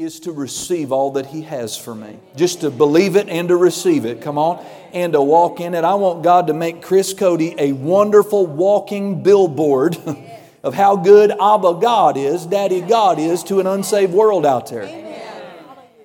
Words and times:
is 0.00 0.20
to 0.20 0.32
receive 0.32 0.92
all 0.92 1.12
that 1.12 1.26
He 1.26 1.42
has 1.42 1.76
for 1.76 1.94
me. 1.94 2.18
Just 2.34 2.62
to 2.62 2.70
believe 2.70 3.16
it 3.16 3.28
and 3.28 3.48
to 3.48 3.56
receive 3.56 4.04
it. 4.04 4.22
Come 4.22 4.38
on. 4.38 4.64
And 4.92 5.12
to 5.12 5.20
walk 5.20 5.60
in 5.60 5.74
it. 5.74 5.84
I 5.84 5.94
want 5.94 6.22
God 6.22 6.46
to 6.46 6.54
make 6.54 6.82
Chris 6.82 7.12
Cody 7.12 7.54
a 7.58 7.72
wonderful 7.72 8.46
walking 8.46 9.22
billboard 9.22 9.98
of 10.62 10.74
how 10.74 10.96
good 10.96 11.30
Abba 11.30 11.78
God 11.80 12.16
is, 12.16 12.46
Daddy 12.46 12.80
God 12.80 13.18
is 13.18 13.44
to 13.44 13.60
an 13.60 13.66
unsaved 13.66 14.12
world 14.12 14.46
out 14.46 14.68
there. 14.68 14.84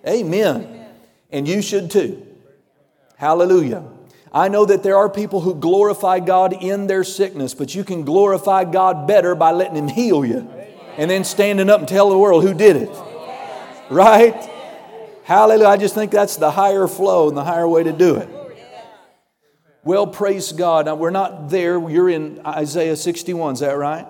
Amen. 0.08 0.88
And 1.32 1.48
you 1.48 1.62
should 1.62 1.90
too. 1.90 2.26
Hallelujah. 3.18 3.84
I 4.32 4.50
know 4.50 4.66
that 4.66 4.84
there 4.84 4.98
are 4.98 5.10
people 5.10 5.40
who 5.40 5.56
glorify 5.56 6.20
God 6.20 6.52
in 6.52 6.88
their 6.88 7.06
sickness, 7.06 7.54
but 7.54 7.74
you 7.74 7.86
can 7.86 8.04
glorify 8.04 8.66
God 8.66 9.08
better 9.08 9.34
by 9.34 9.52
letting 9.52 9.78
Him 9.78 9.88
heal 9.88 10.26
you 10.26 10.50
and 10.98 11.10
then 11.10 11.24
standing 11.24 11.70
up 11.70 11.80
and 11.80 11.88
tell 11.88 12.10
the 12.10 12.18
world 12.18 12.44
who 12.44 12.54
did 12.54 12.76
it. 12.76 12.90
Right? 13.92 14.34
Hallelujah. 15.24 15.68
I 15.68 15.78
just 15.78 15.94
think 15.94 16.12
that's 16.12 16.38
the 16.38 16.50
higher 16.50 16.88
flow 16.88 17.28
and 17.28 17.38
the 17.38 17.44
higher 17.44 17.68
way 17.68 17.84
to 17.84 17.92
do 17.92 18.16
it. 18.16 18.30
Well, 19.84 20.08
praise 20.08 20.52
God. 20.52 20.88
Now, 20.88 20.96
we're 20.96 21.12
not 21.12 21.50
there. 21.50 21.78
You're 21.90 22.10
in 22.10 22.42
Isaiah 22.46 22.96
61, 22.96 23.54
is 23.54 23.60
that 23.60 23.78
right? 23.78 24.08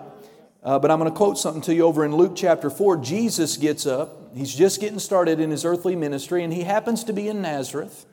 Uh, 0.64 0.80
but 0.80 0.91
I'm 0.91 1.00
going 1.00 1.12
to 1.12 1.16
quote 1.16 1.38
something 1.38 1.62
to 1.64 1.73
you 1.73 1.84
over 1.84 2.05
in 2.05 2.16
Luke 2.16 2.34
chapter 2.36 2.70
4. 2.70 2.98
Jesus 2.98 3.58
gets 3.58 3.86
up. 3.86 4.34
He's 4.34 4.55
just 4.55 4.80
getting 4.80 5.00
started 5.00 5.41
in 5.41 5.52
his 5.52 5.66
earthly 5.66 5.95
ministry, 5.95 6.44
and 6.44 6.53
he 6.53 6.64
happens 6.64 7.03
to 7.03 7.14
be 7.14 7.28
in 7.28 7.42
Nazareth 7.42 8.05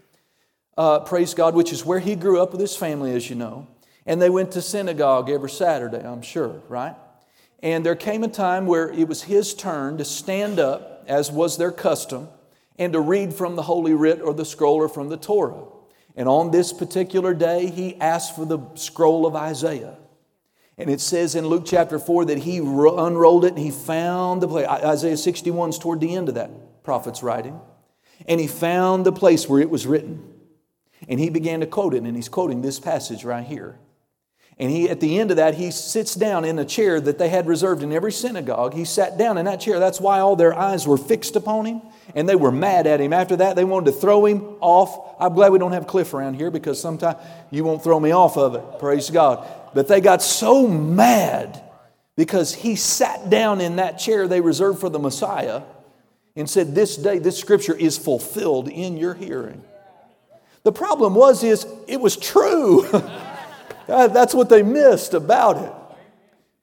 uh, 0.76 1.00
praise 1.00 1.34
God, 1.34 1.54
which 1.54 1.72
is 1.72 1.84
where 1.84 1.98
he 1.98 2.14
grew 2.14 2.40
up 2.40 2.52
with 2.52 2.60
his 2.60 2.76
family, 2.76 3.14
as 3.14 3.28
you 3.28 3.36
know. 3.36 3.66
And 4.06 4.20
they 4.20 4.30
went 4.30 4.52
to 4.52 4.62
synagogue 4.62 5.30
every 5.30 5.50
Saturday, 5.50 5.98
I'm 5.98 6.22
sure, 6.22 6.60
right? 6.68 6.96
And 7.62 7.86
there 7.86 7.94
came 7.94 8.24
a 8.24 8.28
time 8.28 8.66
where 8.66 8.90
it 8.90 9.06
was 9.06 9.22
his 9.22 9.54
turn 9.54 9.98
to 9.98 10.04
stand 10.04 10.58
up, 10.58 10.91
as 11.06 11.30
was 11.30 11.56
their 11.56 11.72
custom, 11.72 12.28
and 12.78 12.92
to 12.92 13.00
read 13.00 13.34
from 13.34 13.56
the 13.56 13.62
Holy 13.62 13.94
Writ 13.94 14.20
or 14.20 14.34
the 14.34 14.44
scroll 14.44 14.76
or 14.76 14.88
from 14.88 15.08
the 15.08 15.16
Torah. 15.16 15.64
And 16.16 16.28
on 16.28 16.50
this 16.50 16.72
particular 16.72 17.34
day, 17.34 17.66
he 17.66 18.00
asked 18.00 18.36
for 18.36 18.44
the 18.44 18.58
scroll 18.74 19.26
of 19.26 19.34
Isaiah. 19.34 19.96
And 20.78 20.90
it 20.90 21.00
says 21.00 21.34
in 21.34 21.46
Luke 21.46 21.64
chapter 21.66 21.98
4 21.98 22.26
that 22.26 22.38
he 22.38 22.58
unrolled 22.58 23.44
it 23.44 23.50
and 23.50 23.58
he 23.58 23.70
found 23.70 24.42
the 24.42 24.48
place. 24.48 24.66
Isaiah 24.66 25.16
61 25.16 25.70
is 25.70 25.78
toward 25.78 26.00
the 26.00 26.14
end 26.14 26.28
of 26.28 26.34
that 26.34 26.82
prophet's 26.82 27.22
writing. 27.22 27.60
And 28.26 28.40
he 28.40 28.46
found 28.46 29.06
the 29.06 29.12
place 29.12 29.48
where 29.48 29.60
it 29.60 29.70
was 29.70 29.86
written. 29.86 30.28
And 31.08 31.18
he 31.18 31.30
began 31.30 31.60
to 31.60 31.66
quote 31.66 31.94
it, 31.94 32.02
and 32.04 32.16
he's 32.16 32.28
quoting 32.28 32.62
this 32.62 32.78
passage 32.78 33.24
right 33.24 33.44
here. 33.44 33.78
And 34.58 34.70
he, 34.70 34.88
at 34.88 35.00
the 35.00 35.18
end 35.18 35.30
of 35.30 35.38
that, 35.38 35.54
he 35.54 35.70
sits 35.70 36.14
down 36.14 36.44
in 36.44 36.58
a 36.58 36.64
chair 36.64 37.00
that 37.00 37.18
they 37.18 37.28
had 37.28 37.46
reserved 37.46 37.82
in 37.82 37.92
every 37.92 38.12
synagogue. 38.12 38.74
He 38.74 38.84
sat 38.84 39.16
down 39.16 39.38
in 39.38 39.46
that 39.46 39.60
chair. 39.60 39.78
That's 39.78 40.00
why 40.00 40.20
all 40.20 40.36
their 40.36 40.54
eyes 40.54 40.86
were 40.86 40.98
fixed 40.98 41.36
upon 41.36 41.64
him, 41.64 41.82
and 42.14 42.28
they 42.28 42.36
were 42.36 42.52
mad 42.52 42.86
at 42.86 43.00
him. 43.00 43.12
After 43.12 43.36
that, 43.36 43.56
they 43.56 43.64
wanted 43.64 43.86
to 43.86 43.92
throw 43.92 44.26
him 44.26 44.42
off. 44.60 45.16
I'm 45.18 45.32
glad 45.32 45.52
we 45.52 45.58
don't 45.58 45.72
have 45.72 45.86
Cliff 45.86 46.12
around 46.12 46.34
here 46.34 46.50
because 46.50 46.78
sometimes 46.80 47.18
you 47.50 47.64
won't 47.64 47.82
throw 47.82 47.98
me 47.98 48.12
off 48.12 48.36
of 48.36 48.54
it. 48.54 48.78
Praise 48.78 49.08
God. 49.08 49.48
But 49.74 49.88
they 49.88 50.00
got 50.00 50.20
so 50.20 50.68
mad 50.68 51.62
because 52.14 52.54
he 52.54 52.76
sat 52.76 53.30
down 53.30 53.60
in 53.60 53.76
that 53.76 53.98
chair 53.98 54.28
they 54.28 54.42
reserved 54.42 54.80
for 54.80 54.90
the 54.90 54.98
Messiah 54.98 55.62
and 56.36 56.48
said, 56.48 56.74
This 56.74 56.96
day, 56.96 57.18
this 57.18 57.38
scripture 57.38 57.74
is 57.74 57.96
fulfilled 57.96 58.68
in 58.68 58.98
your 58.98 59.14
hearing. 59.14 59.64
The 60.62 60.72
problem 60.72 61.14
was 61.14 61.42
is 61.42 61.66
it 61.88 62.00
was 62.00 62.16
true. 62.16 62.86
Uh, 63.92 64.08
that's 64.08 64.34
what 64.34 64.48
they 64.48 64.62
missed 64.62 65.12
about 65.12 65.58
it. 65.58 65.72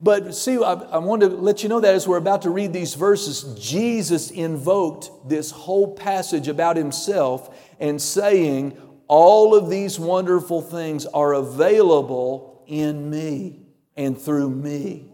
But 0.01 0.33
see, 0.33 0.55
I, 0.55 0.73
I 0.73 0.97
want 0.97 1.21
to 1.21 1.27
let 1.27 1.61
you 1.61 1.69
know 1.69 1.79
that 1.81 1.93
as 1.93 2.07
we're 2.07 2.17
about 2.17 2.41
to 2.43 2.49
read 2.49 2.73
these 2.73 2.95
verses, 2.95 3.43
Jesus 3.59 4.31
invoked 4.31 5.11
this 5.27 5.51
whole 5.51 5.93
passage 5.93 6.47
about 6.47 6.77
himself 6.77 7.55
and 7.79 8.01
saying, 8.01 8.77
All 9.07 9.53
of 9.53 9.69
these 9.69 9.99
wonderful 9.99 10.61
things 10.61 11.05
are 11.05 11.33
available 11.33 12.63
in 12.65 13.09
me 13.09 13.59
and 13.95 14.19
through 14.19 14.49
me. 14.49 15.05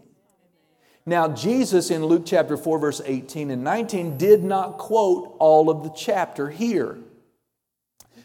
Now, 1.04 1.28
Jesus 1.28 1.90
in 1.90 2.04
Luke 2.04 2.22
chapter 2.24 2.56
4, 2.56 2.78
verse 2.78 3.00
18 3.04 3.50
and 3.50 3.62
19 3.62 4.16
did 4.16 4.42
not 4.42 4.78
quote 4.78 5.36
all 5.38 5.68
of 5.68 5.82
the 5.82 5.90
chapter 5.90 6.48
here. 6.48 6.98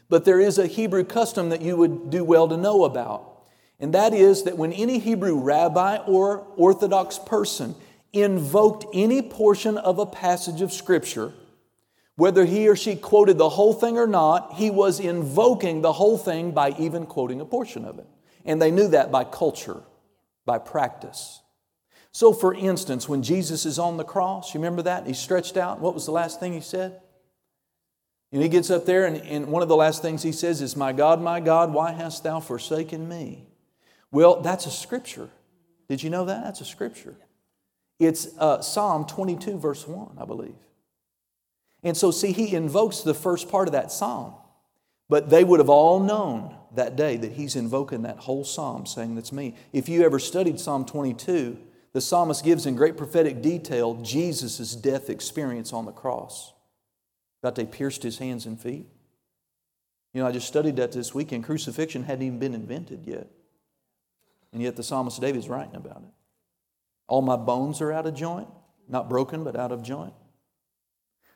But 0.10 0.26
there 0.26 0.40
is 0.40 0.58
a 0.58 0.68
Hebrew 0.68 1.04
custom 1.04 1.50
that 1.50 1.62
you 1.62 1.78
would 1.78 2.10
do 2.10 2.24
well 2.24 2.48
to 2.48 2.58
know 2.58 2.84
about. 2.84 3.31
And 3.82 3.96
that 3.96 4.14
is 4.14 4.44
that 4.44 4.58
when 4.58 4.72
any 4.72 5.00
Hebrew 5.00 5.40
rabbi 5.40 5.98
or 5.98 6.46
Orthodox 6.56 7.18
person 7.18 7.76
invoked 8.14 8.86
any 8.94 9.24
portion 9.24 9.78
of 9.78 9.98
a 9.98 10.06
passage 10.06 10.62
of 10.62 10.72
Scripture, 10.72 11.34
whether 12.16 12.46
he 12.46 12.70
or 12.70 12.76
she 12.76 12.96
quoted 12.96 13.40
the 13.40 13.50
whole 13.50 13.74
thing 13.74 13.98
or 13.98 14.06
not, 14.06 14.54
he 14.54 14.70
was 14.70 15.00
invoking 15.00 15.82
the 15.82 15.94
whole 15.94 16.20
thing 16.20 16.52
by 16.52 16.76
even 16.78 17.08
quoting 17.08 17.42
a 17.42 17.46
portion 17.46 17.84
of 17.84 17.98
it. 17.98 18.06
And 18.46 18.62
they 18.62 18.70
knew 18.70 18.88
that 18.90 19.12
by 19.12 19.24
culture, 19.24 19.82
by 20.46 20.60
practice. 20.60 21.42
So, 22.12 22.34
for 22.34 22.54
instance, 22.54 23.10
when 23.10 23.24
Jesus 23.24 23.66
is 23.66 23.80
on 23.80 23.98
the 23.98 24.04
cross, 24.04 24.54
you 24.54 24.60
remember 24.60 24.84
that? 24.84 25.08
He 25.08 25.14
stretched 25.14 25.58
out. 25.58 25.80
What 25.80 25.96
was 25.96 26.06
the 26.06 26.12
last 26.12 26.40
thing 26.40 26.54
he 26.54 26.62
said? 26.62 27.02
And 28.32 28.44
he 28.44 28.50
gets 28.50 28.70
up 28.70 28.86
there, 28.86 29.06
and, 29.08 29.18
and 29.18 29.48
one 29.48 29.64
of 29.64 29.70
the 29.70 29.76
last 29.76 30.04
things 30.04 30.22
he 30.22 30.32
says 30.32 30.62
is, 30.62 30.76
My 30.76 30.94
God, 30.94 31.22
my 31.22 31.40
God, 31.40 31.74
why 31.74 31.94
hast 31.94 32.24
thou 32.24 32.40
forsaken 32.40 33.08
me? 33.08 33.48
Well, 34.12 34.42
that's 34.42 34.66
a 34.66 34.72
scripture. 34.72 35.30
Did 35.88 36.04
you 36.04 36.10
know 36.10 36.26
that? 36.26 36.44
That's 36.44 36.62
a 36.62 36.66
scripture. 36.66 37.16
It's 38.00 38.30
uh, 38.38 38.62
Psalm 38.62 39.06
22, 39.06 39.58
verse 39.58 39.88
1, 39.88 40.18
I 40.20 40.26
believe. 40.26 40.56
And 41.84 41.96
so, 41.96 42.12
see, 42.12 42.32
he 42.32 42.56
invokes 42.56 43.02
the 43.02 43.14
first 43.14 43.50
part 43.50 43.68
of 43.68 43.72
that 43.74 43.92
psalm. 43.92 44.34
But 45.10 45.30
they 45.30 45.44
would 45.44 45.60
have 45.60 45.70
all 45.70 46.00
known 46.00 46.56
that 46.74 46.96
day 46.96 47.18
that 47.18 47.34
he's 47.34 47.56
invoking 47.56 48.04
that 48.04 48.18
whole 48.18 48.44
psalm, 48.44 48.86
saying, 48.86 49.16
That's 49.16 49.32
me. 49.32 49.56
If 49.74 49.90
you 49.90 50.04
ever 50.04 50.20
studied 50.20 50.60
Psalm 50.60 50.86
22, 50.86 51.58
the 51.94 52.00
psalmist 52.00 52.46
gives 52.46 52.66
in 52.66 52.76
great 52.76 52.96
prophetic 52.96 53.42
detail 53.42 53.96
Jesus' 53.96 54.74
death 54.76 55.10
experience 55.10 55.74
on 55.74 55.86
the 55.86 55.92
cross. 55.92 56.54
That 57.44 57.56
they 57.56 57.66
pierced 57.66 58.04
his 58.04 58.20
hands 58.20 58.46
and 58.46 58.60
feet. 58.60 58.88
You 60.14 60.22
know, 60.22 60.28
I 60.28 60.32
just 60.32 60.48
studied 60.48 60.78
that 60.78 60.92
this 60.92 61.14
weekend. 61.14 61.44
Crucifixion 61.44 62.04
hadn't 62.04 62.26
even 62.26 62.40
been 62.40 62.54
invented 62.54 63.06
yet. 63.06 63.28
And 64.54 64.62
yet 64.62 64.76
the 64.76 64.84
psalmist 64.84 65.20
David's 65.22 65.50
writing 65.50 65.76
about 65.76 65.98
it. 65.98 66.14
All 67.08 67.22
my 67.22 67.36
bones 67.36 67.82
are 67.82 67.92
out 67.92 68.06
of 68.06 68.14
joint, 68.14 68.48
not 68.88 69.10
broken, 69.10 69.44
but 69.44 69.56
out 69.56 69.72
of 69.72 69.84
joint. 69.84 70.14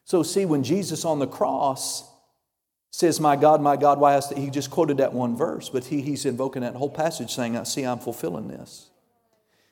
So, 0.04 0.24
see, 0.24 0.46
when 0.46 0.64
Jesus 0.64 1.04
on 1.04 1.20
the 1.20 1.28
cross 1.28 2.10
says, 2.92 3.20
My 3.20 3.36
God, 3.36 3.62
my 3.62 3.76
God, 3.76 4.00
why 4.00 4.14
hast 4.14 4.34
he 4.34 4.50
just 4.50 4.70
quoted 4.70 4.98
that 4.98 5.14
one 5.14 5.36
verse, 5.36 5.70
but 5.70 5.86
he, 5.86 6.02
he's 6.02 6.26
invoking 6.26 6.62
that 6.62 6.76
whole 6.76 6.90
passage 6.90 7.34
saying, 7.34 7.58
I 7.58 7.64
see 7.64 7.84
I'm 7.84 8.00
fulfilling 8.00 8.48
this. 8.48 8.90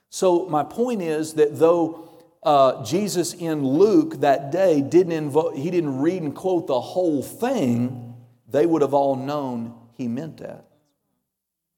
So, 0.10 0.48
my 0.48 0.64
point 0.64 1.02
is 1.02 1.36
that 1.36 1.58
though 1.60 2.10
uh, 2.44 2.84
Jesus 2.84 3.34
in 3.34 3.66
Luke 3.66 4.22
that 4.22 4.52
day 4.52 4.82
didn't 4.82 5.14
invoke, 5.14 5.56
he 5.56 5.72
didn't 5.72 6.00
read 6.00 6.22
and 6.22 6.36
quote 6.36 6.68
the 6.68 6.82
whole 6.82 7.24
thing, 7.24 8.16
they 8.50 8.66
would 8.66 8.82
have 8.82 8.94
all 8.94 9.16
known 9.16 9.74
he 9.96 10.08
meant 10.08 10.38
that. 10.38 10.66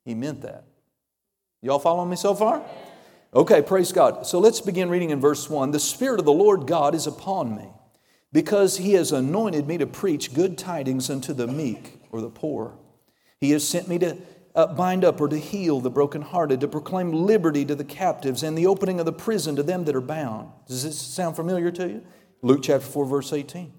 He 0.04 0.16
meant 0.16 0.42
that. 0.42 0.64
Y'all 1.66 1.80
following 1.80 2.12
me 2.12 2.16
so 2.16 2.36
far? 2.36 2.64
Okay, 3.34 3.60
praise 3.60 3.92
God. 3.92 4.28
So 4.28 4.38
let's 4.38 4.62
begin 4.62 4.88
reading 4.88 5.10
in 5.10 5.20
verse 5.20 5.50
1. 5.50 5.72
The 5.72 5.80
Spirit 5.80 6.20
of 6.20 6.26
the 6.28 6.32
Lord 6.32 6.68
God 6.68 6.94
is 6.94 7.08
upon 7.08 7.56
me, 7.56 7.70
because 8.32 8.78
he 8.78 8.94
has 8.94 9.12
anointed 9.12 9.68
me 9.68 9.80
to 9.80 9.88
preach 9.88 10.36
good 10.36 10.60
tidings 10.60 11.10
unto 11.10 11.34
the 11.34 11.48
meek 11.48 12.02
or 12.12 12.22
the 12.22 12.30
poor. 12.30 12.78
He 13.42 13.50
has 13.50 13.68
sent 13.68 13.88
me 13.88 13.98
to 13.98 14.16
uh, 14.54 14.76
bind 14.76 15.04
up 15.04 15.20
or 15.20 15.28
to 15.28 15.40
heal 15.40 15.82
the 15.82 15.90
brokenhearted, 15.90 16.62
to 16.62 16.68
proclaim 16.68 17.12
liberty 17.12 17.66
to 17.66 17.74
the 17.74 17.84
captives, 17.84 18.44
and 18.44 18.56
the 18.56 18.68
opening 18.68 19.00
of 19.00 19.08
the 19.08 19.12
prison 19.12 19.56
to 19.56 19.64
them 19.64 19.86
that 19.86 19.96
are 19.96 20.02
bound. 20.02 20.52
Does 20.68 20.84
this 20.84 21.02
sound 21.02 21.36
familiar 21.36 21.72
to 21.72 21.90
you? 21.90 22.04
Luke 22.44 22.62
chapter 22.62 22.86
4, 22.86 23.08
verse 23.08 23.34
18. 23.34 23.74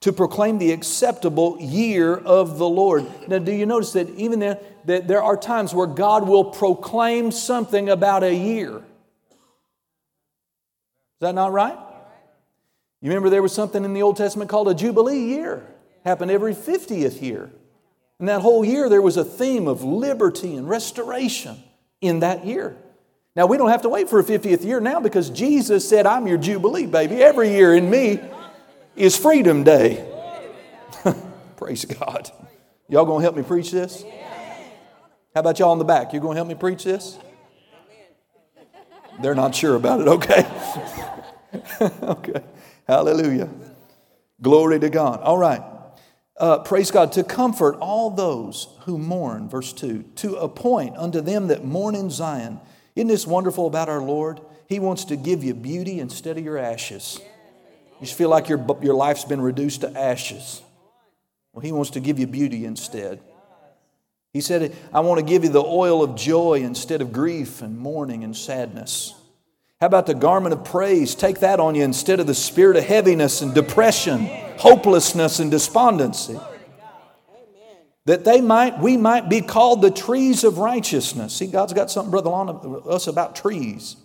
To 0.00 0.12
proclaim 0.12 0.58
the 0.58 0.72
acceptable 0.72 1.56
year 1.60 2.14
of 2.14 2.58
the 2.58 2.68
Lord. 2.68 3.06
Now, 3.28 3.38
do 3.38 3.52
you 3.52 3.64
notice 3.64 3.92
that 3.92 4.10
even 4.10 4.38
there, 4.38 4.58
that 4.84 5.08
there 5.08 5.22
are 5.22 5.36
times 5.36 5.72
where 5.72 5.86
God 5.86 6.28
will 6.28 6.44
proclaim 6.44 7.32
something 7.32 7.88
about 7.88 8.22
a 8.22 8.34
year? 8.34 8.76
Is 8.76 8.82
that 11.20 11.34
not 11.34 11.52
right? 11.52 11.78
You 13.00 13.10
remember 13.10 13.30
there 13.30 13.42
was 13.42 13.54
something 13.54 13.84
in 13.84 13.94
the 13.94 14.02
Old 14.02 14.16
Testament 14.16 14.50
called 14.50 14.68
a 14.68 14.74
Jubilee 14.74 15.20
year. 15.20 15.66
Happened 16.04 16.30
every 16.30 16.54
50th 16.54 17.22
year. 17.22 17.50
And 18.18 18.28
that 18.28 18.40
whole 18.42 18.64
year, 18.64 18.88
there 18.88 19.02
was 19.02 19.16
a 19.16 19.24
theme 19.24 19.68
of 19.68 19.82
liberty 19.82 20.54
and 20.54 20.68
restoration 20.68 21.62
in 22.00 22.20
that 22.20 22.46
year. 22.46 22.76
Now, 23.36 23.46
we 23.46 23.56
don't 23.56 23.70
have 23.70 23.82
to 23.82 23.88
wait 23.88 24.08
for 24.08 24.20
a 24.20 24.24
50th 24.24 24.64
year 24.64 24.80
now 24.80 25.00
because 25.00 25.28
Jesus 25.30 25.88
said, 25.88 26.06
I'm 26.06 26.26
your 26.26 26.38
Jubilee, 26.38 26.86
baby. 26.86 27.16
Every 27.16 27.50
year 27.50 27.74
in 27.74 27.90
me 27.90 28.20
is 28.96 29.16
Freedom 29.16 29.64
Day. 29.64 30.08
Praise 31.56 31.84
God. 31.84 32.30
Y'all 32.88 33.04
gonna 33.04 33.22
help 33.22 33.36
me 33.36 33.42
preach 33.42 33.70
this? 33.70 34.04
How 35.34 35.40
about 35.40 35.58
y'all 35.58 35.72
in 35.72 35.78
the 35.78 35.84
back? 35.84 36.12
You 36.12 36.20
gonna 36.20 36.36
help 36.36 36.48
me 36.48 36.54
preach 36.54 36.84
this? 36.84 37.18
They're 39.20 39.34
not 39.34 39.54
sure 39.54 39.76
about 39.76 40.00
it, 40.00 40.08
okay? 40.08 40.46
okay. 42.02 42.42
Hallelujah. 42.86 43.48
Glory 44.42 44.80
to 44.80 44.90
God. 44.90 45.20
All 45.20 45.38
right. 45.38 45.62
Uh, 46.36 46.58
praise 46.58 46.90
God. 46.90 47.12
To 47.12 47.24
comfort 47.24 47.76
all 47.80 48.10
those 48.10 48.68
who 48.80 48.98
mourn, 48.98 49.48
verse 49.48 49.72
2, 49.72 50.02
to 50.16 50.36
appoint 50.36 50.96
unto 50.96 51.20
them 51.20 51.46
that 51.48 51.64
mourn 51.64 51.94
in 51.94 52.10
Zion. 52.10 52.60
Isn't 52.96 53.08
this 53.08 53.26
wonderful 53.26 53.66
about 53.66 53.88
our 53.88 54.02
Lord? 54.02 54.40
He 54.68 54.80
wants 54.80 55.04
to 55.06 55.16
give 55.16 55.44
you 55.44 55.54
beauty 55.54 56.00
instead 56.00 56.36
of 56.36 56.44
your 56.44 56.58
ashes. 56.58 57.20
You 58.10 58.14
feel 58.14 58.28
like 58.28 58.48
your, 58.48 58.64
your 58.82 58.94
life's 58.94 59.24
been 59.24 59.40
reduced 59.40 59.82
to 59.82 59.98
ashes. 59.98 60.62
Well, 61.52 61.62
He 61.62 61.72
wants 61.72 61.90
to 61.90 62.00
give 62.00 62.18
you 62.18 62.26
beauty 62.26 62.64
instead. 62.64 63.20
He 64.32 64.40
said, 64.40 64.74
I 64.92 65.00
want 65.00 65.20
to 65.20 65.24
give 65.24 65.44
you 65.44 65.50
the 65.50 65.62
oil 65.62 66.02
of 66.02 66.16
joy 66.16 66.60
instead 66.62 67.00
of 67.00 67.12
grief 67.12 67.62
and 67.62 67.78
mourning 67.78 68.24
and 68.24 68.36
sadness. 68.36 69.14
How 69.80 69.86
about 69.86 70.06
the 70.06 70.14
garment 70.14 70.52
of 70.52 70.64
praise? 70.64 71.14
Take 71.14 71.40
that 71.40 71.60
on 71.60 71.74
you 71.74 71.84
instead 71.84 72.18
of 72.18 72.26
the 72.26 72.34
spirit 72.34 72.76
of 72.76 72.84
heaviness 72.84 73.42
and 73.42 73.54
depression, 73.54 74.26
hopelessness 74.58 75.38
and 75.38 75.50
despondency. 75.50 76.38
That 78.06 78.24
they 78.24 78.40
might, 78.40 78.78
we 78.80 78.96
might 78.96 79.28
be 79.28 79.40
called 79.40 79.82
the 79.82 79.90
trees 79.90 80.44
of 80.44 80.58
righteousness. 80.58 81.34
See, 81.34 81.46
God's 81.46 81.72
got 81.72 81.90
something, 81.90 82.10
Brother 82.10 82.30
Lon, 82.30 82.82
us 82.88 83.06
about 83.06 83.36
trees. 83.36 83.96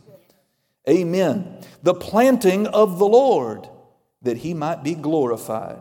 Amen. 0.88 1.58
The 1.84 1.94
planting 1.94 2.68
of 2.68 3.00
the 3.00 3.08
Lord, 3.08 3.68
that 4.22 4.38
he 4.38 4.54
might 4.54 4.84
be 4.84 4.96
glorified. 4.96 5.80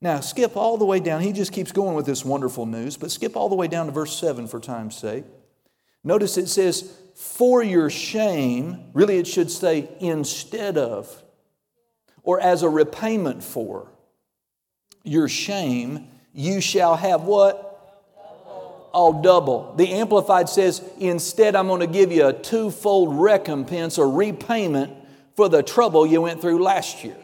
Now, 0.00 0.20
skip 0.20 0.56
all 0.56 0.76
the 0.76 0.84
way 0.84 1.00
down. 1.00 1.22
He 1.22 1.32
just 1.32 1.52
keeps 1.52 1.72
going 1.72 1.94
with 1.94 2.06
this 2.06 2.24
wonderful 2.24 2.66
news, 2.66 2.96
but 2.96 3.10
skip 3.10 3.36
all 3.36 3.48
the 3.48 3.54
way 3.54 3.68
down 3.68 3.86
to 3.86 3.92
verse 3.92 4.14
7 4.18 4.46
for 4.46 4.60
time's 4.60 4.96
sake. 4.96 5.24
Notice 6.04 6.36
it 6.36 6.48
says, 6.48 6.94
For 7.14 7.62
your 7.62 7.88
shame, 7.88 8.90
really 8.92 9.16
it 9.16 9.26
should 9.26 9.50
say, 9.50 9.88
instead 10.00 10.76
of, 10.76 11.22
or 12.22 12.38
as 12.40 12.62
a 12.62 12.68
repayment 12.68 13.42
for 13.42 13.90
your 15.02 15.28
shame, 15.28 16.08
you 16.34 16.60
shall 16.60 16.96
have 16.96 17.22
what? 17.22 17.70
All 18.92 19.22
double. 19.22 19.74
The 19.76 19.88
Amplified 19.92 20.48
says, 20.48 20.82
Instead, 20.98 21.56
I'm 21.56 21.66
going 21.66 21.80
to 21.80 21.86
give 21.86 22.12
you 22.12 22.26
a 22.26 22.32
twofold 22.32 23.18
recompense 23.18 23.98
or 23.98 24.10
repayment 24.10 24.92
for 25.34 25.48
the 25.48 25.62
trouble 25.62 26.06
you 26.06 26.22
went 26.22 26.40
through 26.40 26.62
last 26.62 27.02
year. 27.02 27.16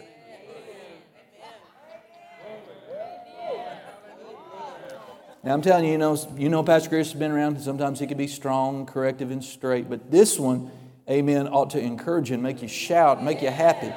Now 5.42 5.54
I'm 5.54 5.62
telling 5.62 5.86
you, 5.86 5.92
you 5.92 5.98
know, 5.98 6.18
you 6.36 6.48
know 6.50 6.62
Pastor 6.62 6.90
Chris 6.90 7.12
has 7.12 7.18
been 7.18 7.30
around. 7.30 7.58
Sometimes 7.60 7.98
he 7.98 8.06
can 8.06 8.18
be 8.18 8.26
strong, 8.26 8.84
corrective, 8.84 9.30
and 9.30 9.42
straight. 9.42 9.88
But 9.88 10.10
this 10.10 10.38
one, 10.38 10.70
amen, 11.08 11.48
ought 11.48 11.70
to 11.70 11.80
encourage 11.80 12.28
you 12.28 12.34
and 12.34 12.42
make 12.42 12.60
you 12.60 12.68
shout, 12.68 13.24
make 13.24 13.40
you 13.40 13.50
happy. 13.50 13.92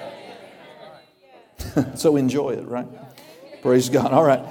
so 1.96 2.16
enjoy 2.16 2.52
it, 2.52 2.66
right? 2.66 2.88
Praise 3.62 3.90
God. 3.90 4.14
All 4.14 4.24
right. 4.24 4.42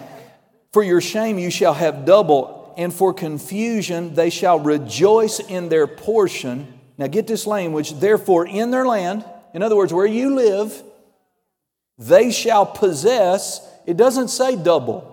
For 0.72 0.82
your 0.82 1.00
shame 1.00 1.38
you 1.38 1.50
shall 1.50 1.74
have 1.74 2.04
double, 2.04 2.74
and 2.76 2.92
for 2.92 3.14
confusion 3.14 4.14
they 4.14 4.28
shall 4.28 4.58
rejoice 4.58 5.38
in 5.40 5.70
their 5.70 5.86
portion. 5.86 6.78
Now 6.98 7.06
get 7.06 7.26
this 7.26 7.46
language. 7.46 7.94
Therefore, 7.94 8.46
in 8.46 8.70
their 8.70 8.86
land, 8.86 9.24
in 9.54 9.62
other 9.62 9.76
words, 9.76 9.94
where 9.94 10.06
you 10.06 10.34
live, 10.34 10.82
they 11.96 12.30
shall 12.30 12.66
possess. 12.66 13.66
It 13.86 13.96
doesn't 13.96 14.28
say 14.28 14.56
double 14.56 15.11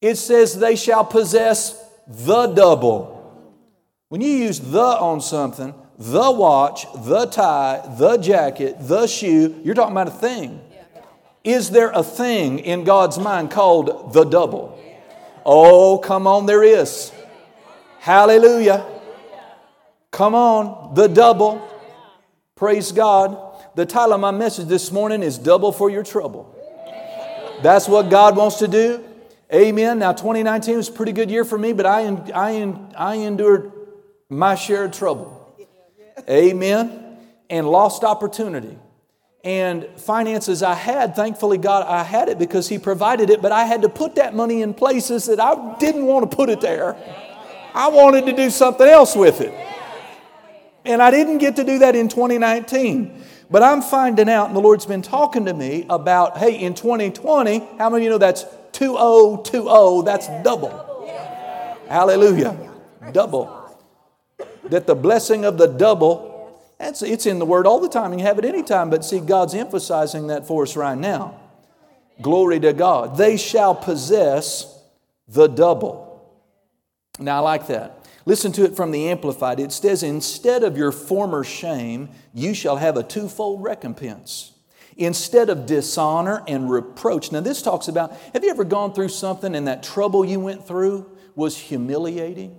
it 0.00 0.16
says 0.16 0.58
they 0.58 0.76
shall 0.76 1.04
possess 1.04 1.82
the 2.06 2.48
double. 2.48 3.12
When 4.08 4.20
you 4.20 4.30
use 4.30 4.60
the 4.60 4.80
on 4.80 5.20
something, 5.20 5.74
the 5.98 6.30
watch, 6.30 6.86
the 7.04 7.26
tie, 7.26 7.82
the 7.98 8.18
jacket, 8.18 8.76
the 8.80 9.06
shoe, 9.06 9.60
you're 9.64 9.74
talking 9.74 9.92
about 9.92 10.08
a 10.08 10.12
thing. 10.12 10.60
Is 11.42 11.70
there 11.70 11.90
a 11.90 12.02
thing 12.02 12.58
in 12.58 12.84
God's 12.84 13.18
mind 13.18 13.50
called 13.50 14.12
the 14.12 14.24
double? 14.24 14.78
Oh, 15.44 15.98
come 15.98 16.26
on, 16.26 16.46
there 16.46 16.62
is. 16.62 17.12
Hallelujah. 18.00 18.84
Come 20.10 20.34
on, 20.34 20.94
the 20.94 21.08
double. 21.08 21.66
Praise 22.56 22.90
God. 22.90 23.38
The 23.74 23.86
title 23.86 24.14
of 24.14 24.20
my 24.20 24.30
message 24.30 24.66
this 24.66 24.90
morning 24.90 25.22
is 25.22 25.38
Double 25.38 25.70
for 25.70 25.90
Your 25.90 26.02
Trouble. 26.02 26.52
That's 27.62 27.86
what 27.88 28.10
God 28.10 28.36
wants 28.36 28.56
to 28.60 28.68
do. 28.68 29.05
Amen. 29.52 30.00
Now, 30.00 30.12
2019 30.12 30.76
was 30.76 30.88
a 30.88 30.92
pretty 30.92 31.12
good 31.12 31.30
year 31.30 31.44
for 31.44 31.56
me, 31.56 31.72
but 31.72 31.86
I, 31.86 32.08
I, 32.34 32.74
I 32.96 33.14
endured 33.14 33.70
my 34.28 34.56
share 34.56 34.84
of 34.84 34.92
trouble. 34.92 35.32
Amen. 36.28 37.18
And 37.48 37.68
lost 37.68 38.02
opportunity. 38.02 38.76
And 39.44 39.86
finances 39.98 40.64
I 40.64 40.74
had, 40.74 41.14
thankfully, 41.14 41.58
God, 41.58 41.86
I 41.86 42.02
had 42.02 42.28
it 42.28 42.38
because 42.40 42.68
He 42.68 42.78
provided 42.80 43.30
it, 43.30 43.40
but 43.40 43.52
I 43.52 43.64
had 43.64 43.82
to 43.82 43.88
put 43.88 44.16
that 44.16 44.34
money 44.34 44.62
in 44.62 44.74
places 44.74 45.26
that 45.26 45.38
I 45.38 45.76
didn't 45.78 46.06
want 46.06 46.28
to 46.28 46.36
put 46.36 46.48
it 46.48 46.60
there. 46.60 46.96
I 47.72 47.88
wanted 47.88 48.26
to 48.26 48.32
do 48.32 48.50
something 48.50 48.86
else 48.86 49.14
with 49.14 49.40
it. 49.40 49.54
And 50.84 51.00
I 51.00 51.12
didn't 51.12 51.38
get 51.38 51.54
to 51.56 51.64
do 51.64 51.78
that 51.80 51.94
in 51.94 52.08
2019. 52.08 53.22
But 53.48 53.62
I'm 53.62 53.82
finding 53.82 54.28
out, 54.28 54.48
and 54.48 54.56
the 54.56 54.60
Lord's 54.60 54.86
been 54.86 55.02
talking 55.02 55.44
to 55.44 55.54
me 55.54 55.86
about, 55.88 56.38
hey, 56.38 56.58
in 56.58 56.74
2020, 56.74 57.58
how 57.78 57.90
many 57.90 58.02
of 58.02 58.02
you 58.02 58.10
know 58.10 58.18
that's 58.18 58.44
2020, 58.76 60.02
that's 60.04 60.28
double. 60.44 60.70
Hallelujah. 61.88 62.72
Double. 63.12 63.74
That 64.64 64.86
the 64.86 64.94
blessing 64.94 65.46
of 65.46 65.56
the 65.56 65.66
double, 65.66 66.60
that's, 66.78 67.00
it's 67.00 67.24
in 67.24 67.38
the 67.38 67.46
Word 67.46 67.66
all 67.66 67.80
the 67.80 67.88
time. 67.88 68.12
You 68.12 68.24
have 68.24 68.38
it 68.38 68.44
anytime, 68.44 68.90
but 68.90 69.02
see, 69.04 69.20
God's 69.20 69.54
emphasizing 69.54 70.26
that 70.26 70.46
for 70.46 70.64
us 70.64 70.76
right 70.76 70.98
now. 70.98 71.40
Glory 72.20 72.60
to 72.60 72.74
God. 72.74 73.16
They 73.16 73.38
shall 73.38 73.74
possess 73.74 74.82
the 75.26 75.46
double. 75.46 76.04
Now, 77.18 77.38
I 77.38 77.40
like 77.40 77.68
that. 77.68 78.06
Listen 78.26 78.52
to 78.52 78.64
it 78.64 78.76
from 78.76 78.90
the 78.90 79.08
Amplified. 79.08 79.58
It 79.58 79.72
says, 79.72 80.02
Instead 80.02 80.64
of 80.64 80.76
your 80.76 80.92
former 80.92 81.44
shame, 81.44 82.10
you 82.34 82.52
shall 82.52 82.76
have 82.76 82.98
a 82.98 83.02
twofold 83.02 83.62
recompense 83.62 84.52
instead 84.96 85.50
of 85.50 85.66
dishonor 85.66 86.42
and 86.48 86.70
reproach. 86.70 87.30
Now, 87.30 87.40
this 87.40 87.62
talks 87.62 87.88
about 87.88 88.16
have 88.32 88.42
you 88.42 88.50
ever 88.50 88.64
gone 88.64 88.92
through 88.94 89.08
something 89.08 89.54
and 89.54 89.68
that 89.68 89.82
trouble 89.82 90.24
you 90.24 90.40
went 90.40 90.66
through 90.66 91.10
was 91.34 91.56
humiliating? 91.56 92.58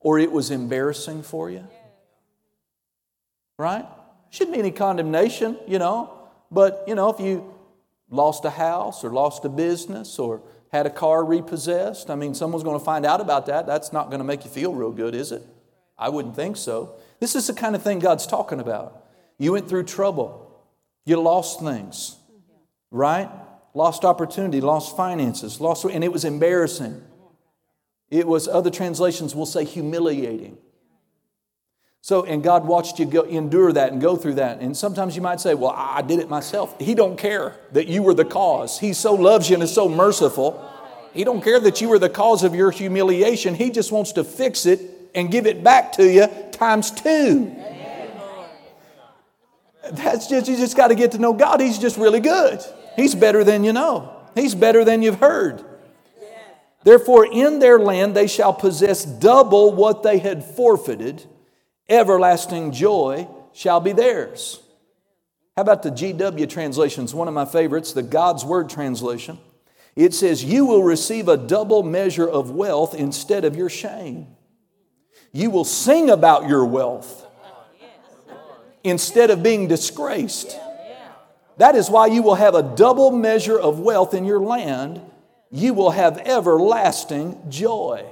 Or 0.00 0.18
it 0.18 0.30
was 0.30 0.50
embarrassing 0.50 1.22
for 1.22 1.50
you? 1.50 1.66
Right? 3.58 3.84
Shouldn't 4.30 4.54
be 4.54 4.60
any 4.60 4.70
condemnation, 4.70 5.58
you 5.66 5.78
know. 5.78 6.12
But, 6.50 6.84
you 6.86 6.94
know, 6.94 7.08
if 7.10 7.20
you 7.20 7.54
lost 8.08 8.44
a 8.44 8.50
house 8.50 9.02
or 9.02 9.10
lost 9.10 9.44
a 9.44 9.48
business 9.48 10.18
or 10.18 10.42
had 10.70 10.86
a 10.86 10.90
car 10.90 11.24
repossessed, 11.24 12.08
I 12.10 12.14
mean, 12.14 12.34
someone's 12.34 12.62
going 12.62 12.78
to 12.78 12.84
find 12.84 13.04
out 13.04 13.20
about 13.20 13.46
that. 13.46 13.66
That's 13.66 13.92
not 13.92 14.08
going 14.08 14.18
to 14.18 14.24
make 14.24 14.44
you 14.44 14.50
feel 14.50 14.72
real 14.74 14.92
good, 14.92 15.14
is 15.14 15.32
it? 15.32 15.42
I 15.98 16.08
wouldn't 16.08 16.36
think 16.36 16.56
so. 16.56 16.94
This 17.18 17.34
is 17.34 17.46
the 17.46 17.54
kind 17.54 17.74
of 17.74 17.82
thing 17.82 17.98
God's 17.98 18.26
talking 18.26 18.60
about. 18.60 19.04
You 19.38 19.52
went 19.52 19.68
through 19.68 19.84
trouble. 19.84 20.45
You 21.06 21.20
lost 21.20 21.60
things, 21.60 22.16
right? 22.90 23.30
Lost 23.72 24.04
opportunity, 24.04 24.60
lost 24.60 24.96
finances, 24.96 25.60
lost, 25.60 25.84
and 25.84 26.04
it 26.04 26.12
was 26.12 26.24
embarrassing. 26.24 27.02
It 28.10 28.26
was, 28.26 28.48
other 28.48 28.70
translations 28.70 29.34
will 29.34 29.46
say 29.46 29.64
humiliating. 29.64 30.58
So, 32.02 32.24
and 32.24 32.42
God 32.42 32.66
watched 32.66 33.00
you 33.00 33.06
go, 33.06 33.22
endure 33.22 33.72
that 33.72 33.92
and 33.92 34.00
go 34.00 34.16
through 34.16 34.34
that. 34.34 34.60
And 34.60 34.76
sometimes 34.76 35.16
you 35.16 35.22
might 35.22 35.40
say, 35.40 35.54
well, 35.54 35.74
I 35.76 36.02
did 36.02 36.20
it 36.20 36.28
myself. 36.28 36.78
He 36.80 36.94
don't 36.94 37.18
care 37.18 37.56
that 37.72 37.88
you 37.88 38.02
were 38.02 38.14
the 38.14 38.24
cause. 38.24 38.78
He 38.78 38.92
so 38.92 39.14
loves 39.14 39.50
you 39.50 39.54
and 39.54 39.62
is 39.62 39.74
so 39.74 39.88
merciful. 39.88 40.64
He 41.12 41.24
don't 41.24 41.42
care 41.42 41.58
that 41.58 41.80
you 41.80 41.88
were 41.88 41.98
the 41.98 42.08
cause 42.08 42.44
of 42.44 42.54
your 42.54 42.70
humiliation. 42.70 43.54
He 43.54 43.70
just 43.70 43.90
wants 43.90 44.12
to 44.12 44.22
fix 44.22 44.66
it 44.66 44.80
and 45.16 45.32
give 45.32 45.46
it 45.46 45.64
back 45.64 45.92
to 45.94 46.08
you 46.08 46.28
times 46.52 46.90
two. 46.92 47.52
That's 49.92 50.26
just, 50.26 50.48
you 50.48 50.56
just 50.56 50.76
got 50.76 50.88
to 50.88 50.94
get 50.94 51.12
to 51.12 51.18
know 51.18 51.32
God. 51.32 51.60
He's 51.60 51.78
just 51.78 51.96
really 51.96 52.20
good. 52.20 52.60
He's 52.96 53.14
better 53.14 53.44
than 53.44 53.64
you 53.64 53.72
know, 53.72 54.12
He's 54.34 54.54
better 54.54 54.84
than 54.84 55.02
you've 55.02 55.20
heard. 55.20 55.64
Therefore, 56.84 57.26
in 57.26 57.58
their 57.58 57.80
land 57.80 58.14
they 58.14 58.28
shall 58.28 58.52
possess 58.54 59.04
double 59.04 59.72
what 59.72 60.04
they 60.04 60.18
had 60.18 60.44
forfeited. 60.44 61.24
Everlasting 61.88 62.70
joy 62.70 63.26
shall 63.52 63.80
be 63.80 63.92
theirs. 63.92 64.60
How 65.56 65.62
about 65.62 65.82
the 65.82 65.90
GW 65.90 66.48
translations? 66.48 67.14
One 67.14 67.28
of 67.28 67.34
my 67.34 67.44
favorites, 67.44 67.92
the 67.92 68.02
God's 68.04 68.44
Word 68.44 68.70
translation. 68.70 69.38
It 69.96 70.14
says, 70.14 70.44
You 70.44 70.66
will 70.66 70.82
receive 70.82 71.26
a 71.26 71.36
double 71.36 71.82
measure 71.82 72.28
of 72.28 72.50
wealth 72.50 72.94
instead 72.94 73.44
of 73.44 73.56
your 73.56 73.70
shame. 73.70 74.28
You 75.32 75.50
will 75.50 75.64
sing 75.64 76.08
about 76.08 76.48
your 76.48 76.64
wealth 76.64 77.25
instead 78.86 79.30
of 79.30 79.42
being 79.42 79.68
disgraced. 79.68 80.58
That 81.58 81.74
is 81.74 81.90
why 81.90 82.06
you 82.06 82.22
will 82.22 82.34
have 82.34 82.54
a 82.54 82.62
double 82.62 83.10
measure 83.10 83.58
of 83.58 83.80
wealth 83.80 84.14
in 84.14 84.24
your 84.24 84.40
land. 84.40 85.00
You 85.50 85.74
will 85.74 85.90
have 85.90 86.18
everlasting 86.18 87.38
joy. 87.48 88.04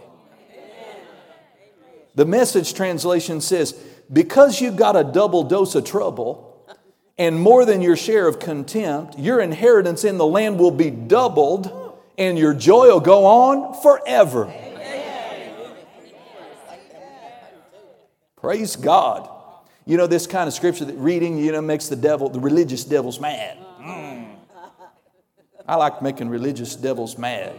The 2.14 2.25
message 2.25 2.75
translation 2.75 3.40
says, 3.40 3.73
because 4.12 4.61
you 4.61 4.71
got 4.71 4.97
a 4.97 5.04
double 5.04 5.45
dose 5.45 5.75
of 5.75 5.85
trouble, 5.85 6.50
and 7.16 7.38
more 7.40 7.64
than 7.64 7.81
your 7.81 7.97
share 7.97 8.26
of 8.26 8.40
contempt. 8.40 9.19
Your 9.19 9.40
inheritance 9.40 10.04
in 10.04 10.19
the 10.19 10.26
land 10.26 10.59
will 10.59 10.73
be 10.73 10.90
doubled, 10.90 11.97
and 12.19 12.37
your 12.37 12.54
joy 12.54 12.88
will 12.88 13.00
go 13.00 13.25
on 13.25 13.81
forever. 13.83 14.52
Praise 18.37 18.76
God. 18.76 19.31
You 19.86 19.96
know, 19.96 20.06
this 20.06 20.26
kind 20.26 20.48
of 20.48 20.54
scripture 20.54 20.86
that 20.86 20.96
reading, 20.96 21.38
you 21.38 21.52
know, 21.52 21.60
makes 21.60 21.88
the 21.88 21.96
devil, 21.96 22.28
the 22.28 22.40
religious 22.40 22.84
devils 22.84 23.20
mad. 23.20 23.58
Mm. 23.80 24.34
I 25.66 25.76
like 25.76 26.00
making 26.00 26.28
religious 26.28 26.74
devils 26.76 27.18
mad. 27.18 27.54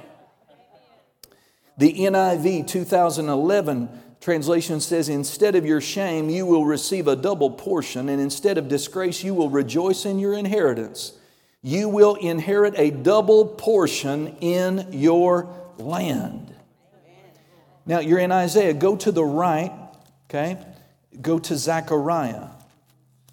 The 1.77 1.93
NIV 1.93 2.67
2011 2.67 3.89
translation 4.21 4.79
says, 4.79 5.09
Instead 5.09 5.55
of 5.55 5.65
your 5.65 5.81
shame, 5.81 6.29
you 6.29 6.45
will 6.45 6.65
receive 6.65 7.07
a 7.07 7.15
double 7.15 7.51
portion, 7.51 8.09
and 8.09 8.21
instead 8.21 8.57
of 8.57 8.67
disgrace, 8.67 9.23
you 9.23 9.33
will 9.33 9.49
rejoice 9.49 10.05
in 10.05 10.17
your 10.17 10.33
inheritance. 10.33 11.13
You 11.61 11.89
will 11.89 12.15
inherit 12.15 12.75
a 12.77 12.91
double 12.91 13.45
portion 13.45 14.37
in 14.39 14.87
your 14.91 15.49
land. 15.77 16.55
Now, 17.85 17.99
you're 17.99 18.19
in 18.19 18.31
Isaiah. 18.31 18.73
Go 18.73 18.95
to 18.95 19.11
the 19.11 19.23
right, 19.23 19.71
okay? 20.29 20.57
Go 21.21 21.39
to 21.39 21.55
Zechariah. 21.55 22.47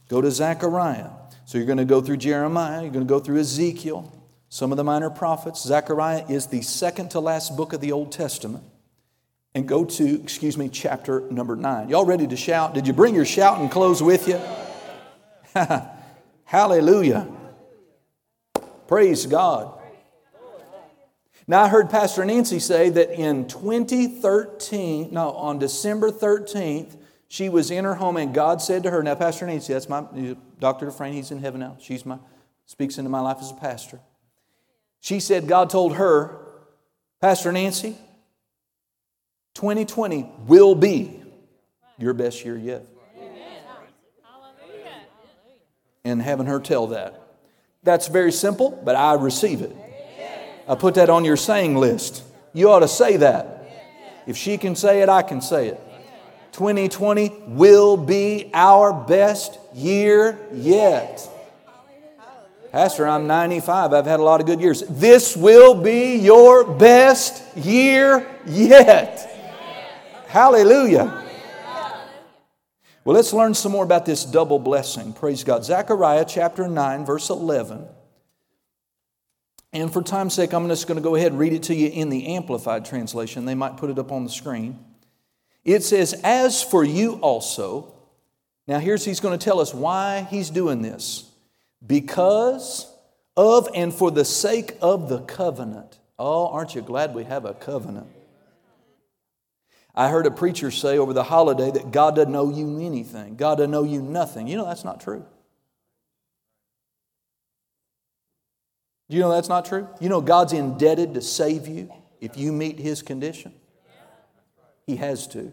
Go 0.09 0.21
to 0.21 0.31
Zechariah. 0.31 1.11
So 1.47 1.59
you're 1.59 1.67
going 1.67 1.79
to 1.79 1.85
go 1.85 2.01
through 2.01 2.19
Jeremiah, 2.19 2.83
you're 2.83 2.93
going 2.93 3.07
to 3.07 3.09
go 3.09 3.21
through 3.21 3.39
Ezekiel, 3.39 4.11
some 4.49 4.71
of 4.71 4.77
the 4.77 4.85
minor 4.85 5.11
prophets. 5.11 5.63
Zechariah 5.63 6.25
is 6.29 6.47
the 6.47 6.63
second 6.63 7.11
to 7.11 7.21
last 7.21 7.57
book 7.57 7.73
of 7.73 7.81
the 7.81 7.93
Old 7.93 8.13
Testament. 8.13 8.65
And 9.55 9.69
go 9.69 9.85
to, 9.85 10.23
excuse 10.23 10.57
me, 10.57 10.71
chapter 10.71 11.21
number 11.31 11.57
nine. 11.57 11.91
Y'all 11.91 12.07
ready 12.07 12.27
to 12.27 12.37
shout? 12.37 12.73
Did 12.73 12.87
you 12.87 12.95
bring 12.95 13.15
your 13.15 13.27
shouting 13.27 13.69
clothes 13.69 14.03
with 14.03 14.29
you? 14.29 14.41
Hallelujah. 16.45 17.29
Praise 18.89 19.27
God. 19.27 19.79
Now, 21.47 21.65
I 21.65 21.69
heard 21.69 21.91
Pastor 21.91 22.25
Nancy 22.25 22.61
say 22.61 22.89
that 22.91 23.11
in 23.11 23.49
2013, 23.49 25.09
no, 25.13 25.33
on 25.33 25.59
December 25.59 26.11
13th, 26.11 26.97
she 27.33 27.49
was 27.49 27.71
in 27.71 27.87
her 27.87 27.95
home 27.95 28.19
and 28.19 28.35
God 28.35 28.61
said 28.61 28.83
to 28.83 28.91
her, 28.91 29.03
Now, 29.03 29.15
Pastor 29.15 29.47
Nancy, 29.47 29.73
that's 29.73 29.89
my 29.89 30.05
Dr. 30.61 30.85
Dufresne, 30.85 31.15
he's 31.15 31.31
in 31.31 31.39
heaven 31.39 31.61
now. 31.61 31.79
She's 31.81 32.05
my, 32.05 32.19
speaks 32.67 32.99
into 32.99 33.09
my 33.09 33.21
life 33.21 33.39
as 33.41 33.51
a 33.51 33.55
pastor. 33.55 34.01
She 35.01 35.19
said, 35.19 35.49
God 35.49 35.71
told 35.71 35.97
her, 35.97 36.39
Pastor 37.23 37.51
Nancy, 37.51 37.97
2020 39.55 40.31
will 40.47 40.75
be 40.75 41.23
your 41.97 42.13
best 42.13 42.45
year 42.45 42.59
yet. 42.59 42.85
And 46.05 46.21
having 46.21 46.45
her 46.45 46.61
tell 46.61 46.89
that. 46.89 47.19
That's 47.83 48.09
very 48.09 48.33
simple, 48.33 48.79
but 48.85 48.95
I 48.95 49.15
receive 49.15 49.63
it. 49.63 49.75
I 50.69 50.75
put 50.75 50.97
that 50.97 51.09
on 51.09 51.25
your 51.25 51.39
saying 51.39 51.77
list. 51.77 52.25
You 52.53 52.69
ought 52.69 52.81
to 52.81 52.89
say 52.89 53.17
that. 53.17 53.71
If 54.27 54.37
she 54.37 54.59
can 54.59 54.77
say 54.77 55.01
it, 55.01 55.09
I 55.09 55.23
can 55.23 55.41
say 55.41 55.69
it. 55.69 55.81
2020 56.53 57.45
will 57.49 57.97
be 57.97 58.51
our 58.53 58.93
best 58.93 59.59
year 59.75 60.39
yet. 60.53 61.29
Pastor, 62.71 63.07
I'm 63.07 63.27
95. 63.27 63.93
I've 63.93 64.07
had 64.07 64.21
a 64.21 64.23
lot 64.23 64.41
of 64.41 64.47
good 64.47 64.61
years. 64.61 64.83
This 64.89 65.37
will 65.37 65.75
be 65.75 66.17
your 66.17 66.65
best 66.65 67.57
year 67.57 68.27
yet. 68.47 69.29
Hallelujah. 70.29 71.23
Well, 73.05 73.17
let's 73.17 73.33
learn 73.33 73.55
some 73.55 73.73
more 73.73 73.85
about 73.85 74.07
this 74.07 74.25
double 74.25 74.59
blessing. 74.59 75.13
Praise 75.13 75.45
God. 75.45 75.65
Zechariah 75.65 76.25
chapter 76.27 76.69
9, 76.69 77.05
verse 77.05 77.31
11. 77.31 77.87
And 79.73 79.93
for 79.93 80.03
time's 80.03 80.35
sake, 80.35 80.53
I'm 80.53 80.69
just 80.69 80.87
going 80.87 80.97
to 80.97 81.03
go 81.03 81.15
ahead 81.15 81.33
and 81.33 81.39
read 81.39 81.55
it 81.55 81.65
to 81.65 81.75
you 81.75 81.89
in 81.89 82.11
the 82.11 82.35
Amplified 82.37 82.85
translation. 82.85 83.45
They 83.45 83.55
might 83.55 83.77
put 83.79 83.91
it 83.91 83.99
up 83.99 84.13
on 84.13 84.25
the 84.25 84.31
screen. 84.31 84.79
It 85.65 85.83
says, 85.83 86.15
As 86.25 86.63
for 86.63 86.85
you 86.85 87.15
also, 87.15 87.95
now 88.67 88.79
here's 88.79 89.05
he's 89.05 89.21
going 89.21 89.39
to 89.39 89.45
tell 89.45 89.61
us 89.61 89.75
why 89.75 90.27
he's 90.31 90.51
doing 90.51 90.83
this 90.83 91.31
because 91.85 92.93
of 93.37 93.69
and 93.75 93.93
for 93.93 94.11
the 94.11 94.25
sake 94.25 94.77
of 94.81 95.09
the 95.09 95.21
covenant. 95.21 95.99
Oh, 96.19 96.49
aren't 96.49 96.75
you 96.75 96.83
glad 96.83 97.15
we 97.15 97.25
have 97.25 97.45
a 97.45 97.55
covenant? 97.55 98.07
I 99.95 100.09
heard 100.09 100.27
a 100.27 100.31
preacher 100.31 100.71
say 100.71 100.97
over 100.97 101.13
the 101.13 101.25
holiday 101.25 101.71
that 101.71 101.91
God 101.91 102.17
doesn't 102.17 102.35
owe 102.35 102.51
you 102.51 102.81
anything, 102.81 103.37
God 103.37 103.59
doesn't 103.59 103.75
owe 103.75 103.85
you 103.85 104.01
nothing. 104.01 104.47
You 104.47 104.57
know 104.57 104.65
that's 104.65 104.85
not 104.85 105.01
true. 105.01 105.25
You 109.09 109.21
know 109.21 109.31
that's 109.31 109.49
not 109.49 109.67
true? 109.67 109.89
You 110.01 110.09
know 110.09 110.23
God's 110.23 110.55
indebted 110.55 111.15
to 111.15 111.21
save 111.21 111.69
you 111.69 111.93
if 112.21 112.39
you 112.39 112.51
meet 112.51 112.79
His 112.79 113.03
condition? 113.03 113.53
He 114.87 114.97
has 114.97 115.27
to. 115.29 115.53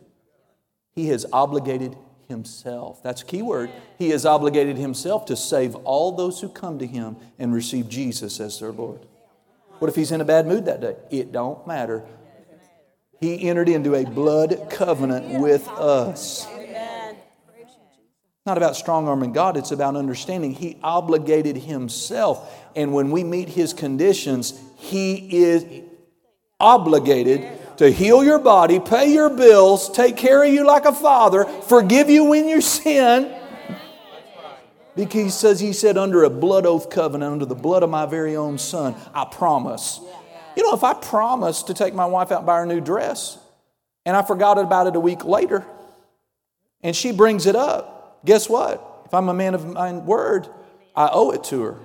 He 0.92 1.08
has 1.10 1.26
obligated 1.32 1.96
himself. 2.28 3.02
That's 3.04 3.22
a 3.22 3.26
key 3.26 3.42
word. 3.42 3.72
He 3.98 4.10
has 4.10 4.26
obligated 4.26 4.78
himself 4.78 5.26
to 5.26 5.36
save 5.36 5.76
all 5.76 6.12
those 6.12 6.40
who 6.40 6.50
come 6.50 6.80
to 6.80 6.88
him 6.88 7.18
and 7.38 7.54
receive 7.54 7.90
Jesus 7.90 8.40
as 8.40 8.60
their 8.60 8.72
Lord. 8.72 9.06
What 9.80 9.90
if 9.90 9.96
he's 9.96 10.12
in 10.12 10.22
a 10.22 10.26
bad 10.26 10.46
mood 10.46 10.66
that 10.66 10.82
day? 10.82 10.96
It 11.10 11.32
don't 11.32 11.66
matter. 11.66 12.04
He 13.20 13.50
entered 13.50 13.68
into 13.68 13.96
a 13.96 14.06
blood 14.06 14.70
covenant 14.70 15.42
with 15.42 15.68
us. 15.68 16.48
It's 18.40 18.46
not 18.46 18.58
about 18.58 18.78
strong 18.78 19.08
arming 19.08 19.34
God, 19.34 19.58
it's 19.58 19.72
about 19.72 19.96
understanding 19.96 20.54
He 20.54 20.78
obligated 20.82 21.58
Himself. 21.58 22.54
And 22.76 22.94
when 22.94 23.12
we 23.12 23.24
meet 23.24 23.50
His 23.50 23.74
conditions, 23.74 24.58
He 24.78 25.44
is 25.44 25.66
obligated 26.60 27.46
to 27.80 27.90
heal 27.90 28.22
your 28.26 28.40
body, 28.40 28.78
pay 28.78 29.14
your 29.14 29.30
bills, 29.30 29.90
take 29.90 30.18
care 30.18 30.44
of 30.44 30.54
you 30.54 30.66
like 30.66 30.84
a 30.84 30.92
father, 30.92 31.46
forgive 31.46 32.10
you 32.10 32.26
when 32.26 32.50
you 32.50 32.60
sin. 32.60 33.34
Because 34.98 35.24
he 35.24 35.30
says, 35.30 35.60
He 35.62 35.72
said, 35.72 35.98
under 35.98 36.26
a 36.26 36.30
blood 36.30 36.66
oath 36.66 36.90
covenant, 36.90 37.32
under 37.32 37.46
the 37.46 37.56
blood 37.56 37.82
of 37.82 37.90
my 37.90 38.06
very 38.06 38.36
own 38.36 38.58
son, 38.58 38.96
I 39.14 39.24
promise. 39.24 40.02
You 40.58 40.64
know, 40.64 40.74
if 40.74 40.84
I 40.84 40.94
promise 40.94 41.64
to 41.64 41.74
take 41.74 41.94
my 41.94 42.06
wife 42.06 42.34
out 42.34 42.40
and 42.40 42.46
buy 42.46 42.58
her 42.58 42.66
new 42.66 42.82
dress, 42.82 43.38
and 44.06 44.18
I 44.18 44.24
forgot 44.24 44.58
about 44.58 44.88
it 44.88 44.98
a 44.98 45.00
week 45.00 45.24
later, 45.24 45.66
and 46.82 46.94
she 46.94 47.14
brings 47.14 47.46
it 47.46 47.56
up, 47.56 48.26
guess 48.26 48.50
what? 48.50 49.04
If 49.06 49.14
I'm 49.14 49.30
a 49.30 49.34
man 49.34 49.56
of 49.56 49.66
my 49.66 49.94
word, 49.94 50.50
I 50.98 51.08
owe 51.14 51.32
it 51.32 51.46
to 51.46 51.62
her. 51.62 51.78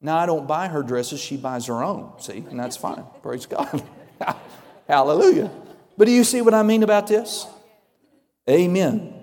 Now, 0.00 0.18
I 0.18 0.26
don't 0.26 0.46
buy 0.46 0.68
her 0.68 0.82
dresses, 0.82 1.20
she 1.20 1.36
buys 1.36 1.66
her 1.66 1.82
own, 1.82 2.12
see, 2.20 2.44
and 2.48 2.58
that's 2.58 2.76
fine. 2.76 3.04
Praise 3.22 3.46
God. 3.46 3.82
Hallelujah. 4.88 5.50
But 5.96 6.06
do 6.06 6.12
you 6.12 6.22
see 6.22 6.40
what 6.40 6.54
I 6.54 6.62
mean 6.62 6.84
about 6.84 7.08
this? 7.08 7.46
Amen. 8.48 9.14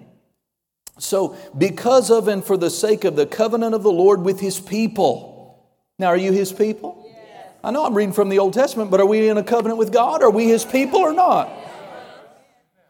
So, 0.99 1.35
because 1.57 2.11
of 2.11 2.27
and 2.27 2.43
for 2.43 2.57
the 2.57 2.69
sake 2.69 3.05
of 3.05 3.15
the 3.15 3.25
covenant 3.25 3.73
of 3.73 3.83
the 3.83 3.91
Lord 3.91 4.21
with 4.21 4.39
his 4.39 4.59
people. 4.59 5.65
Now, 5.97 6.07
are 6.07 6.17
you 6.17 6.31
his 6.31 6.51
people? 6.51 7.01
I 7.63 7.71
know 7.71 7.85
I'm 7.85 7.95
reading 7.95 8.13
from 8.13 8.29
the 8.29 8.39
Old 8.39 8.53
Testament, 8.53 8.91
but 8.91 8.99
are 8.99 9.05
we 9.05 9.27
in 9.27 9.37
a 9.37 9.43
covenant 9.43 9.79
with 9.79 9.91
God? 9.91 10.21
Are 10.21 10.29
we 10.29 10.45
his 10.45 10.63
people 10.63 10.99
or 10.99 11.13
not? 11.13 11.49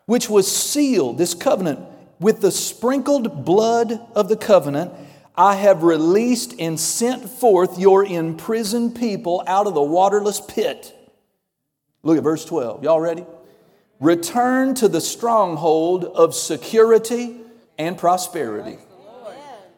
Which 0.05 0.29
was 0.29 0.53
sealed, 0.53 1.17
this 1.17 1.33
covenant, 1.33 1.79
with 2.19 2.41
the 2.41 2.51
sprinkled 2.51 3.45
blood 3.45 3.99
of 4.15 4.27
the 4.27 4.35
covenant 4.35 4.91
I 5.37 5.55
have 5.55 5.83
released 5.83 6.55
and 6.59 6.79
sent 6.79 7.29
forth 7.29 7.77
your 7.77 8.05
imprisoned 8.05 8.95
people 8.95 9.43
out 9.47 9.67
of 9.67 9.73
the 9.73 9.81
waterless 9.81 10.39
pit. 10.39 10.93
Look 12.03 12.17
at 12.17 12.23
verse 12.23 12.45
12. 12.45 12.83
Y'all 12.83 13.01
ready? 13.01 13.25
Return 13.99 14.75
to 14.75 14.87
the 14.87 15.01
stronghold 15.01 16.05
of 16.05 16.35
security 16.35 17.37
and 17.77 17.97
prosperity. 17.97 18.77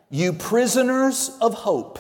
You 0.09 0.33
prisoners 0.33 1.31
of 1.41 1.53
hope. 1.53 1.99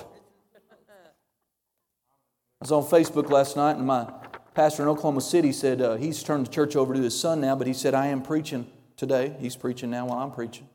I 2.59 2.63
was 2.63 2.71
on 2.71 2.83
Facebook 2.83 3.29
last 3.29 3.55
night, 3.55 3.77
and 3.77 3.85
my 3.85 4.11
pastor 4.55 4.81
in 4.81 4.89
Oklahoma 4.89 5.21
City 5.21 5.51
said 5.51 5.81
uh, 5.81 5.95
he's 5.95 6.23
turned 6.23 6.47
the 6.47 6.51
church 6.51 6.75
over 6.75 6.93
to 6.93 6.99
his 6.99 7.17
son 7.17 7.39
now, 7.39 7.55
but 7.55 7.67
he 7.67 7.73
said, 7.73 7.93
I 7.93 8.07
am 8.07 8.21
preaching 8.21 8.67
today. 8.95 9.35
He's 9.39 9.55
preaching 9.55 9.91
now 9.91 10.07
while 10.07 10.19
I'm 10.19 10.31
preaching. 10.31 10.67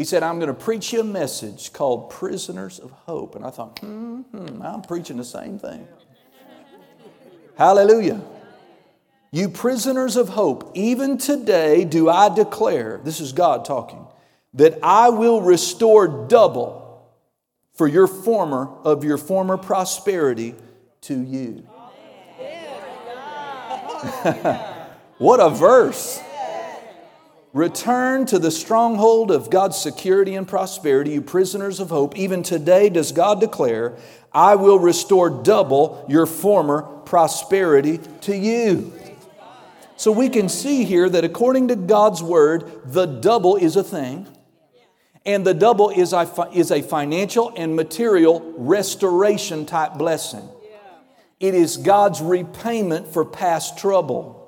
He 0.00 0.04
said, 0.04 0.22
I'm 0.22 0.38
going 0.38 0.48
to 0.48 0.54
preach 0.54 0.94
you 0.94 1.00
a 1.00 1.04
message 1.04 1.74
called 1.74 2.08
Prisoners 2.08 2.78
of 2.78 2.90
Hope. 2.90 3.36
And 3.36 3.44
I 3.44 3.50
thought, 3.50 3.80
hmm, 3.80 4.22
hmm 4.22 4.62
I'm 4.62 4.80
preaching 4.80 5.18
the 5.18 5.24
same 5.24 5.58
thing. 5.58 5.86
Hallelujah. 7.58 8.22
You 9.30 9.50
prisoners 9.50 10.16
of 10.16 10.30
hope, 10.30 10.72
even 10.74 11.18
today 11.18 11.84
do 11.84 12.08
I 12.08 12.34
declare, 12.34 13.02
this 13.04 13.20
is 13.20 13.34
God 13.34 13.66
talking, 13.66 14.06
that 14.54 14.78
I 14.82 15.10
will 15.10 15.42
restore 15.42 16.26
double 16.28 17.06
for 17.74 17.86
your 17.86 18.06
former 18.06 18.70
of 18.82 19.04
your 19.04 19.18
former 19.18 19.58
prosperity 19.58 20.54
to 21.02 21.22
you. 21.22 21.68
what 25.18 25.40
a 25.40 25.50
verse. 25.50 26.22
Return 27.52 28.26
to 28.26 28.38
the 28.38 28.50
stronghold 28.50 29.32
of 29.32 29.50
God's 29.50 29.76
security 29.76 30.36
and 30.36 30.46
prosperity, 30.46 31.12
you 31.12 31.22
prisoners 31.22 31.80
of 31.80 31.90
hope. 31.90 32.16
Even 32.16 32.44
today, 32.44 32.88
does 32.88 33.10
God 33.10 33.40
declare, 33.40 33.96
I 34.32 34.54
will 34.54 34.78
restore 34.78 35.28
double 35.28 36.06
your 36.08 36.26
former 36.26 36.82
prosperity 36.82 37.98
to 38.22 38.36
you. 38.36 38.92
So 39.96 40.12
we 40.12 40.28
can 40.28 40.48
see 40.48 40.84
here 40.84 41.08
that 41.10 41.24
according 41.24 41.68
to 41.68 41.76
God's 41.76 42.22
word, 42.22 42.70
the 42.86 43.06
double 43.06 43.56
is 43.56 43.74
a 43.76 43.82
thing. 43.82 44.28
And 45.26 45.44
the 45.44 45.52
double 45.52 45.90
is 45.90 46.12
a, 46.12 46.48
is 46.54 46.70
a 46.70 46.80
financial 46.80 47.52
and 47.56 47.76
material 47.76 48.54
restoration 48.56 49.66
type 49.66 49.94
blessing. 49.94 50.48
It 51.40 51.54
is 51.54 51.76
God's 51.76 52.22
repayment 52.22 53.08
for 53.08 53.24
past 53.24 53.76
trouble. 53.76 54.39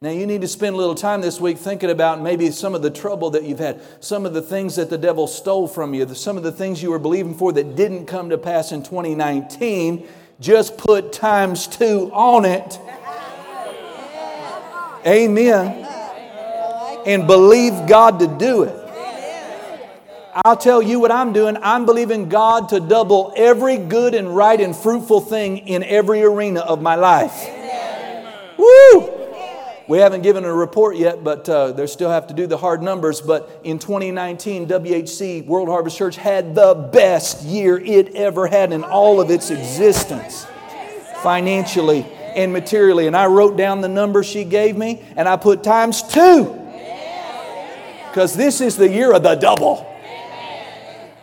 Now, 0.00 0.10
you 0.10 0.28
need 0.28 0.42
to 0.42 0.48
spend 0.48 0.76
a 0.76 0.78
little 0.78 0.94
time 0.94 1.22
this 1.22 1.40
week 1.40 1.58
thinking 1.58 1.90
about 1.90 2.20
maybe 2.20 2.52
some 2.52 2.76
of 2.76 2.82
the 2.82 2.90
trouble 2.90 3.30
that 3.30 3.42
you've 3.42 3.58
had, 3.58 3.80
some 3.98 4.26
of 4.26 4.32
the 4.32 4.40
things 4.40 4.76
that 4.76 4.90
the 4.90 4.96
devil 4.96 5.26
stole 5.26 5.66
from 5.66 5.92
you, 5.92 6.06
some 6.14 6.36
of 6.36 6.44
the 6.44 6.52
things 6.52 6.80
you 6.80 6.90
were 6.90 7.00
believing 7.00 7.34
for 7.34 7.52
that 7.54 7.74
didn't 7.74 8.06
come 8.06 8.30
to 8.30 8.38
pass 8.38 8.70
in 8.70 8.84
2019. 8.84 10.06
Just 10.38 10.78
put 10.78 11.12
times 11.12 11.66
two 11.66 12.12
on 12.12 12.44
it. 12.44 12.78
Amen. 15.04 15.84
And 17.04 17.26
believe 17.26 17.88
God 17.88 18.20
to 18.20 18.28
do 18.28 18.62
it. 18.62 18.76
I'll 20.44 20.56
tell 20.56 20.80
you 20.80 21.00
what 21.00 21.10
I'm 21.10 21.32
doing. 21.32 21.56
I'm 21.60 21.86
believing 21.86 22.28
God 22.28 22.68
to 22.68 22.78
double 22.78 23.32
every 23.36 23.78
good 23.78 24.14
and 24.14 24.36
right 24.36 24.60
and 24.60 24.76
fruitful 24.76 25.22
thing 25.22 25.66
in 25.66 25.82
every 25.82 26.22
arena 26.22 26.60
of 26.60 26.80
my 26.80 26.94
life. 26.94 27.50
Woo! 28.56 29.17
We 29.88 29.96
haven't 29.96 30.20
given 30.20 30.44
a 30.44 30.52
report 30.52 30.96
yet, 30.96 31.24
but 31.24 31.48
uh, 31.48 31.72
they 31.72 31.86
still 31.86 32.10
have 32.10 32.26
to 32.26 32.34
do 32.34 32.46
the 32.46 32.58
hard 32.58 32.82
numbers. 32.82 33.22
But 33.22 33.62
in 33.64 33.78
2019, 33.78 34.66
WHC 34.68 35.46
World 35.46 35.68
Harvest 35.68 35.96
Church 35.96 36.16
had 36.16 36.54
the 36.54 36.74
best 36.74 37.42
year 37.42 37.78
it 37.78 38.14
ever 38.14 38.46
had 38.46 38.70
in 38.74 38.84
all 38.84 39.18
of 39.18 39.30
its 39.30 39.48
existence, 39.50 40.46
financially 41.22 42.04
and 42.36 42.52
materially. 42.52 43.06
And 43.06 43.16
I 43.16 43.26
wrote 43.26 43.56
down 43.56 43.80
the 43.80 43.88
number 43.88 44.22
she 44.22 44.44
gave 44.44 44.76
me, 44.76 45.02
and 45.16 45.26
I 45.26 45.38
put 45.38 45.64
times 45.64 46.02
two, 46.02 46.44
because 48.08 48.36
this 48.36 48.60
is 48.60 48.76
the 48.76 48.90
year 48.90 49.14
of 49.14 49.22
the 49.22 49.36
double. 49.36 49.86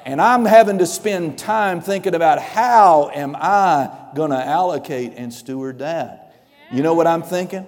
And 0.06 0.20
I'm 0.20 0.44
having 0.44 0.80
to 0.80 0.88
spend 0.88 1.38
time 1.38 1.82
thinking 1.82 2.16
about 2.16 2.42
how 2.42 3.12
am 3.14 3.36
I 3.36 3.92
going 4.16 4.32
to 4.32 4.44
allocate 4.44 5.14
and 5.18 5.32
steward 5.32 5.80
that. 5.80 6.34
You 6.72 6.82
know 6.82 6.96
what 6.96 7.06
I'm 7.06 7.22
thinking? 7.22 7.68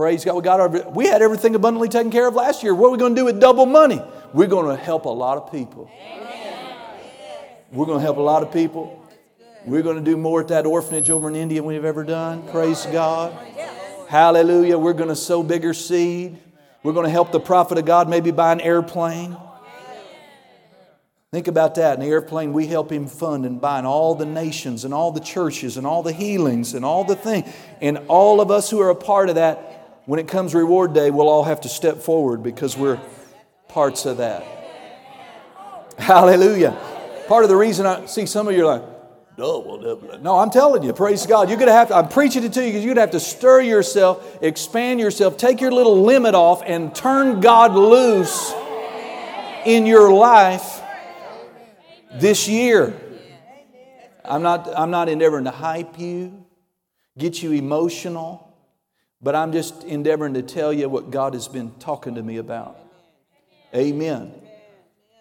Praise 0.00 0.24
God. 0.24 0.34
We, 0.34 0.40
got 0.40 0.60
our, 0.60 0.90
we 0.92 1.04
had 1.04 1.20
everything 1.20 1.54
abundantly 1.54 1.90
taken 1.90 2.10
care 2.10 2.26
of 2.26 2.34
last 2.34 2.62
year. 2.62 2.74
What 2.74 2.88
are 2.88 2.90
we 2.92 2.96
going 2.96 3.14
to 3.14 3.20
do 3.20 3.26
with 3.26 3.38
double 3.38 3.66
money? 3.66 4.00
We're 4.32 4.46
going 4.46 4.74
to 4.74 4.82
help 4.82 5.04
a 5.04 5.10
lot 5.10 5.36
of 5.36 5.52
people. 5.52 5.90
We're 7.70 7.84
going 7.84 7.98
to 7.98 8.02
help 8.02 8.16
a 8.16 8.22
lot 8.22 8.42
of 8.42 8.50
people. 8.50 9.06
We're 9.66 9.82
going 9.82 10.02
to 10.02 10.02
do 10.02 10.16
more 10.16 10.40
at 10.40 10.48
that 10.48 10.64
orphanage 10.64 11.10
over 11.10 11.28
in 11.28 11.36
India 11.36 11.58
than 11.58 11.66
we've 11.66 11.84
ever 11.84 12.02
done. 12.02 12.48
Praise 12.48 12.86
God. 12.86 13.36
Hallelujah. 14.08 14.78
We're 14.78 14.94
going 14.94 15.10
to 15.10 15.14
sow 15.14 15.42
bigger 15.42 15.74
seed. 15.74 16.38
We're 16.82 16.94
going 16.94 17.04
to 17.04 17.12
help 17.12 17.30
the 17.30 17.38
prophet 17.38 17.76
of 17.76 17.84
God 17.84 18.08
maybe 18.08 18.30
buy 18.30 18.52
an 18.52 18.62
airplane. 18.62 19.36
Think 21.30 21.46
about 21.46 21.74
that. 21.74 21.98
In 21.98 22.00
the 22.00 22.06
airplane, 22.06 22.54
we 22.54 22.66
help 22.66 22.90
him 22.90 23.06
fund 23.06 23.44
and 23.44 23.60
buy 23.60 23.78
in 23.78 23.84
all 23.84 24.14
the 24.14 24.24
nations 24.24 24.86
and 24.86 24.94
all 24.94 25.12
the 25.12 25.20
churches 25.20 25.76
and 25.76 25.86
all 25.86 26.02
the 26.02 26.14
healings 26.14 26.72
and 26.72 26.86
all 26.86 27.04
the 27.04 27.16
things. 27.16 27.52
And 27.82 27.98
all 28.08 28.40
of 28.40 28.50
us 28.50 28.70
who 28.70 28.80
are 28.80 28.88
a 28.88 28.96
part 28.96 29.28
of 29.28 29.34
that 29.34 29.79
when 30.06 30.18
it 30.18 30.28
comes 30.28 30.54
reward 30.54 30.92
day, 30.92 31.10
we'll 31.10 31.28
all 31.28 31.44
have 31.44 31.60
to 31.62 31.68
step 31.68 31.98
forward 31.98 32.42
because 32.42 32.76
we're 32.76 33.00
parts 33.68 34.06
of 34.06 34.16
that. 34.18 34.44
Hallelujah. 35.98 36.76
Part 37.28 37.44
of 37.44 37.50
the 37.50 37.56
reason 37.56 37.86
I 37.86 38.06
see 38.06 38.26
some 38.26 38.48
of 38.48 38.54
you 38.54 38.66
are 38.66 38.78
like, 38.78 38.84
no, 39.38 40.38
I'm 40.38 40.50
telling 40.50 40.82
you, 40.82 40.92
praise 40.92 41.24
God. 41.24 41.48
You're 41.48 41.58
going 41.58 41.68
to 41.68 41.72
have 41.72 41.88
to, 41.88 41.96
I'm 41.96 42.08
preaching 42.08 42.44
it 42.44 42.52
to 42.54 42.60
you 42.60 42.68
because 42.68 42.84
you're 42.84 42.94
going 42.94 43.08
to 43.08 43.12
have 43.12 43.12
to 43.12 43.20
stir 43.20 43.62
yourself, 43.62 44.38
expand 44.42 45.00
yourself, 45.00 45.36
take 45.36 45.60
your 45.60 45.72
little 45.72 46.02
limit 46.02 46.34
off, 46.34 46.62
and 46.66 46.94
turn 46.94 47.40
God 47.40 47.74
loose 47.74 48.52
in 49.64 49.86
your 49.86 50.12
life 50.12 50.82
this 52.14 52.48
year. 52.48 53.00
I'm 54.24 54.42
not, 54.42 54.68
I'm 54.76 54.90
not 54.90 55.08
endeavoring 55.08 55.44
to 55.44 55.50
hype 55.50 55.98
you, 55.98 56.44
get 57.16 57.42
you 57.42 57.52
emotional. 57.52 58.49
But 59.22 59.34
I'm 59.34 59.52
just 59.52 59.84
endeavoring 59.84 60.34
to 60.34 60.42
tell 60.42 60.72
you 60.72 60.88
what 60.88 61.10
God 61.10 61.34
has 61.34 61.46
been 61.46 61.72
talking 61.78 62.14
to 62.14 62.22
me 62.22 62.38
about. 62.38 62.78
Amen. 63.74 64.32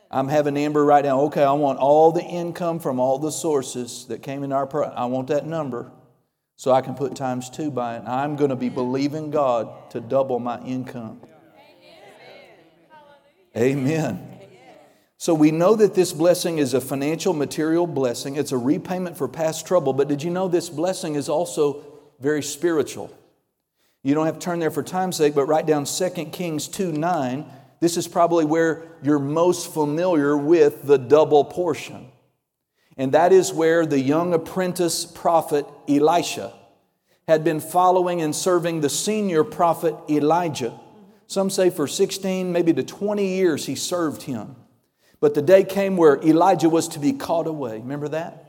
I'm 0.09 0.27
having 0.27 0.57
Amber 0.57 0.83
right 0.83 1.03
now. 1.03 1.21
Okay, 1.21 1.43
I 1.43 1.51
want 1.51 1.77
all 1.79 2.11
the 2.11 2.23
income 2.23 2.79
from 2.79 2.99
all 2.99 3.19
the 3.19 3.31
sources 3.31 4.05
that 4.07 4.23
came 4.23 4.43
in 4.43 4.51
our. 4.51 4.67
I 4.97 5.05
want 5.05 5.27
that 5.27 5.45
number, 5.45 5.91
so 6.55 6.71
I 6.71 6.81
can 6.81 6.95
put 6.95 7.15
times 7.15 7.49
two 7.49 7.69
by 7.69 7.97
it. 7.97 8.03
I'm 8.07 8.35
going 8.35 8.49
to 8.49 8.55
be 8.55 8.69
believing 8.69 9.29
God 9.29 9.91
to 9.91 9.99
double 9.99 10.39
my 10.39 10.59
income. 10.61 11.21
Amen. 13.55 14.25
So 15.17 15.33
we 15.33 15.51
know 15.51 15.75
that 15.75 15.93
this 15.93 16.13
blessing 16.13 16.59
is 16.59 16.73
a 16.73 16.79
financial, 16.79 17.33
material 17.33 17.85
blessing. 17.85 18.37
It's 18.37 18.53
a 18.53 18.57
repayment 18.57 19.17
for 19.17 19.27
past 19.27 19.67
trouble. 19.67 19.91
But 19.91 20.07
did 20.07 20.23
you 20.23 20.29
know 20.29 20.47
this 20.47 20.69
blessing 20.69 21.15
is 21.15 21.27
also 21.27 21.83
very 22.19 22.41
spiritual? 22.41 23.13
You 24.03 24.15
don't 24.15 24.25
have 24.25 24.39
to 24.39 24.45
turn 24.45 24.59
there 24.59 24.71
for 24.71 24.83
time's 24.83 25.17
sake, 25.17 25.35
but 25.35 25.45
write 25.45 25.65
down 25.65 25.85
2 25.85 26.09
Kings 26.31 26.67
2 26.67 26.91
9. 26.91 27.45
This 27.81 27.97
is 27.97 28.07
probably 28.07 28.45
where 28.45 28.83
you're 29.01 29.19
most 29.19 29.73
familiar 29.73 30.37
with 30.37 30.83
the 30.83 30.97
double 30.97 31.45
portion. 31.45 32.07
And 32.97 33.13
that 33.13 33.31
is 33.31 33.53
where 33.53 33.85
the 33.85 33.99
young 33.99 34.33
apprentice 34.33 35.05
prophet 35.05 35.65
Elisha 35.87 36.53
had 37.29 37.43
been 37.43 37.59
following 37.59 38.21
and 38.21 38.35
serving 38.35 38.81
the 38.81 38.89
senior 38.89 39.43
prophet 39.43 39.95
Elijah. 40.09 40.77
Some 41.27 41.49
say 41.49 41.69
for 41.69 41.87
16, 41.87 42.51
maybe 42.51 42.73
to 42.73 42.83
20 42.83 43.25
years 43.25 43.67
he 43.67 43.75
served 43.75 44.23
him. 44.23 44.55
But 45.19 45.35
the 45.35 45.41
day 45.41 45.63
came 45.63 45.95
where 45.95 46.19
Elijah 46.23 46.69
was 46.69 46.87
to 46.89 46.99
be 46.99 47.13
caught 47.13 47.45
away. 47.45 47.73
Remember 47.79 48.07
that? 48.09 48.48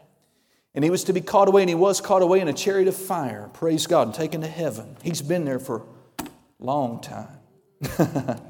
And 0.74 0.84
he 0.84 0.90
was 0.90 1.04
to 1.04 1.12
be 1.12 1.20
caught 1.20 1.48
away, 1.48 1.62
and 1.62 1.68
he 1.68 1.74
was 1.74 2.00
caught 2.00 2.22
away 2.22 2.40
in 2.40 2.48
a 2.48 2.52
chariot 2.52 2.88
of 2.88 2.96
fire, 2.96 3.50
praise 3.52 3.86
God, 3.86 4.08
and 4.08 4.14
taken 4.14 4.40
to 4.42 4.48
heaven. 4.48 4.96
He's 5.02 5.22
been 5.22 5.44
there 5.44 5.58
for 5.58 5.82
a 6.20 6.24
long 6.60 7.00
time. 7.00 7.38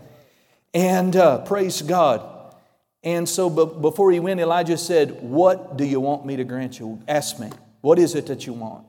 and 0.74 1.16
uh, 1.16 1.38
praise 1.38 1.80
God. 1.82 2.54
And 3.02 3.26
so 3.26 3.48
before 3.48 4.10
he 4.10 4.20
went, 4.20 4.40
Elijah 4.40 4.76
said, 4.76 5.22
What 5.22 5.78
do 5.78 5.84
you 5.84 6.00
want 6.00 6.26
me 6.26 6.36
to 6.36 6.44
grant 6.44 6.78
you? 6.78 7.02
Ask 7.08 7.38
me. 7.38 7.50
What 7.80 7.98
is 7.98 8.14
it 8.14 8.26
that 8.26 8.46
you 8.46 8.52
want? 8.52 8.84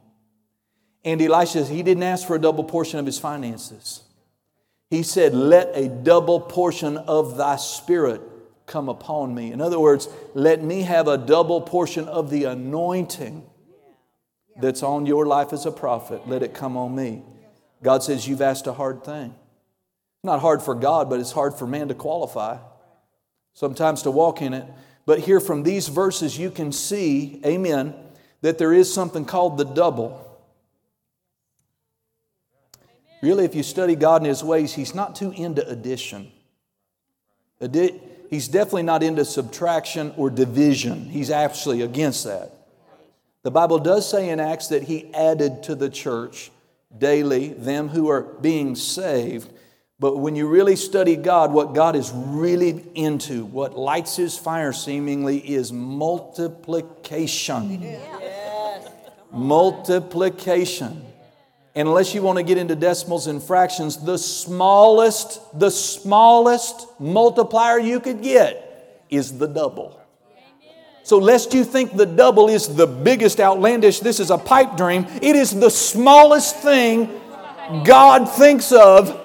And 1.04 1.22
Elisha, 1.22 1.65
he 1.65 1.82
didn't 1.82 2.04
ask 2.04 2.28
for 2.28 2.36
a 2.36 2.39
double 2.39 2.65
portion 2.65 3.00
of 3.00 3.06
his 3.06 3.17
finances. 3.17 4.02
He 4.89 5.04
said, 5.04 5.34
Let 5.34 5.72
a 5.74 5.88
double 5.88 6.41
portion 6.41 6.98
of 6.98 7.38
thy 7.38 7.56
spirit 7.56 8.22
come 8.71 8.89
upon 8.89 9.36
me. 9.36 9.51
In 9.51 9.62
other 9.62 9.79
words, 9.79 10.07
let 10.34 10.63
me 10.63 10.81
have 10.84 11.07
a 11.07 11.17
double 11.17 11.62
portion 11.62 12.07
of 12.07 12.29
the 12.29 12.45
anointing 12.45 13.43
that's 14.60 14.81
on 14.81 15.05
your 15.05 15.25
life 15.25 15.53
as 15.53 15.65
a 15.65 15.71
prophet. 15.71 16.27
Let 16.27 16.41
it 16.41 16.53
come 16.53 16.77
on 16.77 16.95
me. 16.95 17.23
God 17.84 18.03
says, 18.03 18.27
You've 18.27 18.41
asked 18.41 18.67
a 18.67 18.73
hard 18.73 19.03
thing. 19.03 19.36
Not 20.23 20.39
hard 20.39 20.62
for 20.62 20.75
God, 20.75 21.10
but 21.10 21.19
it's 21.19 21.31
hard 21.31 21.55
for 21.55 21.67
man 21.67 21.88
to 21.89 21.95
qualify, 21.95 22.57
sometimes 23.53 24.03
to 24.03 24.12
walk 24.12 24.41
in 24.41 24.53
it. 24.53 24.65
But 25.05 25.19
here 25.19 25.39
from 25.39 25.63
these 25.63 25.88
verses, 25.88 26.38
you 26.38 26.51
can 26.51 26.71
see, 26.71 27.41
amen, 27.45 27.95
that 28.41 28.57
there 28.57 28.71
is 28.71 28.93
something 28.93 29.25
called 29.25 29.57
the 29.57 29.65
double. 29.65 30.27
Really, 33.21 33.45
if 33.45 33.55
you 33.55 33.63
study 33.63 33.95
God 33.95 34.21
and 34.21 34.27
His 34.27 34.43
ways, 34.43 34.73
He's 34.73 34.93
not 34.93 35.15
too 35.15 35.31
into 35.31 35.67
addition. 35.67 36.31
Addi- 37.60 37.99
he's 38.32 38.48
definitely 38.48 38.82
not 38.82 39.04
into 39.04 39.24
subtraction 39.24 40.12
or 40.17 40.32
division. 40.32 41.06
He's 41.06 41.30
actually 41.30 41.84
against 41.84 42.24
that. 42.24 42.52
The 43.44 43.52
Bible 43.52 43.78
does 43.78 44.10
say 44.10 44.30
in 44.30 44.39
Acts 44.39 44.70
that 44.70 44.84
he 44.84 45.13
added 45.13 45.63
to 45.63 45.76
the 45.76 45.89
church 45.89 46.50
daily 46.98 47.50
them 47.50 47.89
who 47.89 48.10
are 48.10 48.22
being 48.22 48.76
saved. 48.76 49.52
But 50.00 50.17
when 50.17 50.36
you 50.36 50.48
really 50.48 50.76
study 50.76 51.15
God, 51.15 51.54
what 51.54 51.76
God 51.76 51.96
is 51.96 52.12
really 52.13 52.84
into, 52.96 53.46
what 53.46 53.78
lights 53.78 54.15
his 54.15 54.38
fire 54.38 54.74
seemingly, 54.74 55.38
is 55.38 55.72
multiplication. 55.72 57.84
Yes. 57.84 58.89
Multiplication. 59.32 61.06
Unless 61.73 62.13
you 62.13 62.21
want 62.21 62.38
to 62.38 62.43
get 62.43 62.57
into 62.57 62.75
decimals 62.75 63.27
and 63.27 63.41
fractions, 63.41 63.97
the 63.97 64.17
smallest, 64.17 65.57
the 65.57 65.69
smallest 65.69 66.88
multiplier 66.99 67.79
you 67.79 67.99
could 67.99 68.21
get 68.21 69.03
is 69.10 69.38
the 69.38 69.47
double. 69.47 69.97
So, 71.03 71.17
lest 71.17 71.53
you 71.53 71.63
think 71.63 71.95
the 71.95 72.05
double 72.05 72.49
is 72.49 72.75
the 72.75 72.86
biggest 72.86 73.39
outlandish, 73.39 74.01
this 74.01 74.19
is 74.19 74.29
a 74.29 74.38
pipe 74.38 74.75
dream, 74.77 75.07
it 75.21 75.36
is 75.36 75.51
the 75.51 75.69
smallest 75.69 76.57
thing 76.57 77.10
God 77.84 78.25
thinks 78.29 78.71
of 78.71 79.17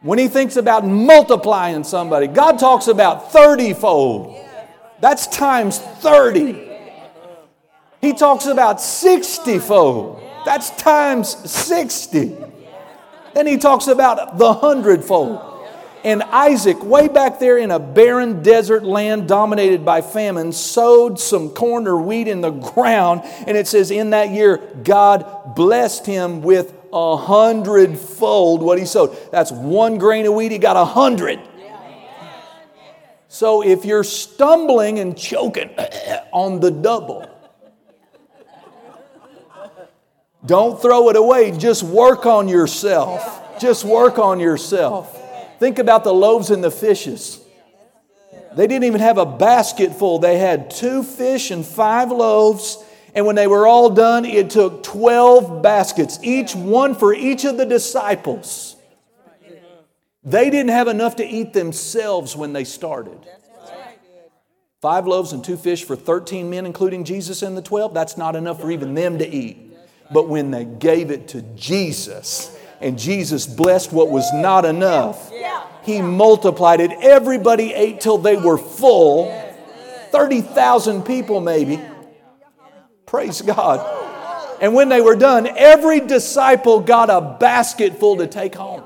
when 0.00 0.18
He 0.18 0.28
thinks 0.28 0.56
about 0.56 0.86
multiplying 0.86 1.82
somebody. 1.84 2.26
God 2.28 2.58
talks 2.58 2.86
about 2.86 3.32
30 3.32 3.74
fold. 3.74 4.46
That's 5.00 5.26
times 5.26 5.78
30. 5.78 6.70
He 8.00 8.12
talks 8.12 8.46
about 8.46 8.80
60 8.80 9.58
fold. 9.58 10.22
That's 10.44 10.70
times 10.70 11.50
60. 11.50 12.36
Then 13.34 13.46
he 13.46 13.58
talks 13.58 13.86
about 13.86 14.38
the 14.38 14.52
hundredfold. 14.52 15.50
And 16.04 16.22
Isaac, 16.22 16.84
way 16.84 17.08
back 17.08 17.38
there 17.38 17.56
in 17.56 17.70
a 17.70 17.78
barren 17.78 18.42
desert 18.42 18.84
land 18.84 19.26
dominated 19.26 19.86
by 19.86 20.02
famine, 20.02 20.52
sowed 20.52 21.18
some 21.18 21.48
corn 21.48 21.88
or 21.88 21.98
wheat 21.98 22.28
in 22.28 22.42
the 22.42 22.50
ground. 22.50 23.22
And 23.46 23.56
it 23.56 23.66
says, 23.66 23.90
in 23.90 24.10
that 24.10 24.30
year, 24.30 24.58
God 24.82 25.54
blessed 25.56 26.04
him 26.04 26.42
with 26.42 26.74
a 26.92 27.16
hundredfold 27.16 28.62
what 28.62 28.78
he 28.78 28.84
sowed. 28.84 29.16
That's 29.32 29.50
one 29.50 29.96
grain 29.96 30.26
of 30.26 30.34
wheat, 30.34 30.52
he 30.52 30.58
got 30.58 30.76
a 30.76 30.84
hundred. 30.84 31.40
So 33.28 33.64
if 33.64 33.84
you're 33.84 34.04
stumbling 34.04 35.00
and 35.00 35.16
choking 35.18 35.70
on 36.32 36.60
the 36.60 36.70
double, 36.70 37.33
don't 40.46 40.80
throw 40.80 41.08
it 41.08 41.16
away. 41.16 41.56
Just 41.56 41.82
work 41.82 42.26
on 42.26 42.48
yourself. 42.48 43.58
Just 43.58 43.84
work 43.84 44.18
on 44.18 44.40
yourself. 44.40 45.20
Think 45.58 45.78
about 45.78 46.04
the 46.04 46.12
loaves 46.12 46.50
and 46.50 46.62
the 46.62 46.70
fishes. 46.70 47.40
They 48.54 48.66
didn't 48.66 48.84
even 48.84 49.00
have 49.00 49.18
a 49.18 49.26
basket 49.26 49.94
full. 49.94 50.18
They 50.18 50.38
had 50.38 50.70
two 50.70 51.02
fish 51.02 51.50
and 51.50 51.64
five 51.64 52.10
loaves. 52.10 52.78
And 53.14 53.26
when 53.26 53.36
they 53.36 53.46
were 53.46 53.66
all 53.66 53.90
done, 53.90 54.24
it 54.24 54.50
took 54.50 54.82
12 54.82 55.62
baskets, 55.62 56.18
each 56.22 56.54
one 56.54 56.94
for 56.94 57.14
each 57.14 57.44
of 57.44 57.56
the 57.56 57.64
disciples. 57.64 58.76
They 60.24 60.50
didn't 60.50 60.70
have 60.70 60.88
enough 60.88 61.16
to 61.16 61.24
eat 61.24 61.52
themselves 61.52 62.36
when 62.36 62.52
they 62.52 62.64
started. 62.64 63.18
Five 64.80 65.06
loaves 65.06 65.32
and 65.32 65.42
two 65.42 65.56
fish 65.56 65.84
for 65.84 65.96
13 65.96 66.50
men, 66.50 66.66
including 66.66 67.04
Jesus 67.04 67.42
and 67.42 67.56
the 67.56 67.62
12, 67.62 67.94
that's 67.94 68.16
not 68.16 68.36
enough 68.36 68.60
for 68.60 68.70
even 68.70 68.94
them 68.94 69.18
to 69.18 69.26
eat. 69.28 69.73
But 70.12 70.28
when 70.28 70.50
they 70.50 70.64
gave 70.64 71.10
it 71.10 71.28
to 71.28 71.42
Jesus, 71.42 72.56
and 72.80 72.98
Jesus 72.98 73.46
blessed 73.46 73.92
what 73.92 74.10
was 74.10 74.30
not 74.32 74.64
enough, 74.64 75.32
He 75.82 76.02
multiplied 76.02 76.80
it. 76.80 76.92
Everybody 76.92 77.72
ate 77.72 78.00
till 78.00 78.18
they 78.18 78.36
were 78.36 78.58
full 78.58 79.32
30,000 80.10 81.02
people, 81.02 81.40
maybe. 81.40 81.80
Praise 83.04 83.42
God. 83.42 84.02
And 84.60 84.72
when 84.72 84.88
they 84.88 85.00
were 85.00 85.16
done, 85.16 85.46
every 85.46 86.00
disciple 86.00 86.80
got 86.80 87.10
a 87.10 87.36
basket 87.40 87.98
full 87.98 88.18
to 88.18 88.26
take 88.26 88.54
home. 88.54 88.84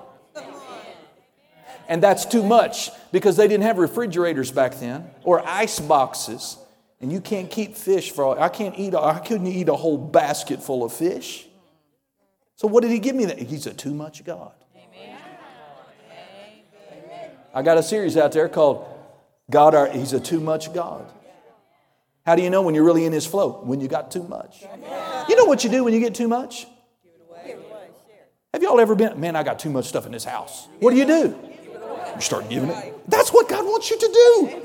And 1.88 2.02
that's 2.02 2.24
too 2.24 2.42
much 2.42 2.90
because 3.12 3.36
they 3.36 3.48
didn't 3.48 3.64
have 3.64 3.78
refrigerators 3.78 4.50
back 4.50 4.74
then 4.76 5.10
or 5.22 5.46
ice 5.46 5.80
boxes. 5.80 6.56
And 7.00 7.12
you 7.12 7.20
can't 7.20 7.50
keep 7.50 7.76
fish 7.76 8.10
for 8.10 8.24
all, 8.24 8.40
I 8.40 8.48
can't 8.48 8.76
eat, 8.78 8.94
I 8.94 9.20
couldn't 9.20 9.46
eat 9.46 9.68
a 9.68 9.76
whole 9.76 9.98
basket 9.98 10.62
full 10.62 10.82
of 10.82 10.92
fish. 10.92 11.46
So 12.56 12.66
what 12.66 12.82
did 12.82 12.90
he 12.90 12.98
give 12.98 13.14
me? 13.14 13.26
That? 13.26 13.38
He's 13.38 13.66
a 13.66 13.72
too 13.72 13.94
much 13.94 14.24
God. 14.24 14.52
I 17.54 17.62
got 17.62 17.78
a 17.78 17.82
series 17.82 18.16
out 18.16 18.32
there 18.32 18.48
called 18.48 18.86
God, 19.50 19.74
Our, 19.74 19.88
He's 19.88 20.12
a 20.12 20.20
too 20.20 20.40
much 20.40 20.72
God. 20.74 21.10
How 22.26 22.36
do 22.36 22.42
you 22.42 22.50
know 22.50 22.62
when 22.62 22.74
you're 22.74 22.84
really 22.84 23.04
in 23.04 23.12
His 23.12 23.26
flow? 23.26 23.62
When 23.64 23.80
you 23.80 23.88
got 23.88 24.10
too 24.10 24.22
much. 24.22 24.62
You 25.28 25.36
know 25.36 25.46
what 25.46 25.64
you 25.64 25.70
do 25.70 25.82
when 25.84 25.94
you 25.94 26.00
get 26.00 26.14
too 26.14 26.28
much? 26.28 26.66
Give 27.02 27.12
it 27.14 27.22
away. 27.30 27.56
Have 28.52 28.62
y'all 28.62 28.78
ever 28.80 28.94
been, 28.94 29.18
man, 29.18 29.34
I 29.34 29.42
got 29.42 29.58
too 29.58 29.70
much 29.70 29.86
stuff 29.86 30.04
in 30.04 30.12
this 30.12 30.24
house. 30.24 30.68
What 30.80 30.90
do 30.90 30.96
you 30.96 31.06
do? 31.06 31.38
You 32.14 32.20
start 32.20 32.48
giving 32.50 32.70
it. 32.70 32.94
That's 33.08 33.32
what 33.32 33.48
God 33.48 33.64
wants 33.64 33.90
you 33.90 33.98
to 33.98 34.08
do. 34.08 34.62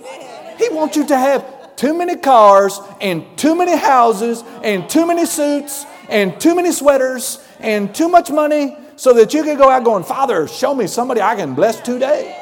He 0.57 0.69
wants 0.69 0.97
you 0.97 1.05
to 1.07 1.17
have 1.17 1.45
too 1.75 1.97
many 1.97 2.15
cars 2.15 2.79
and 3.01 3.25
too 3.37 3.55
many 3.55 3.75
houses 3.75 4.43
and 4.63 4.89
too 4.89 5.05
many 5.05 5.25
suits 5.25 5.85
and 6.09 6.39
too 6.39 6.55
many 6.55 6.71
sweaters 6.71 7.45
and 7.59 7.93
too 7.93 8.09
much 8.09 8.29
money 8.29 8.77
so 8.95 9.13
that 9.13 9.33
you 9.33 9.43
can 9.43 9.57
go 9.57 9.69
out 9.69 9.83
going, 9.83 10.03
Father, 10.03 10.47
show 10.47 10.73
me 10.73 10.87
somebody 10.87 11.21
I 11.21 11.35
can 11.35 11.55
bless 11.55 11.79
today. 11.81 12.39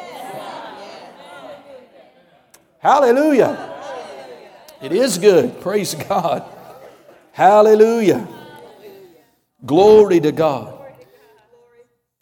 Hallelujah. 2.80 3.70
It 4.82 4.92
is 4.92 5.18
good. 5.18 5.62
Praise 5.62 5.94
God. 5.94 6.44
Hallelujah. 7.32 8.28
Glory 9.66 10.20
to 10.20 10.32
God. 10.32 10.80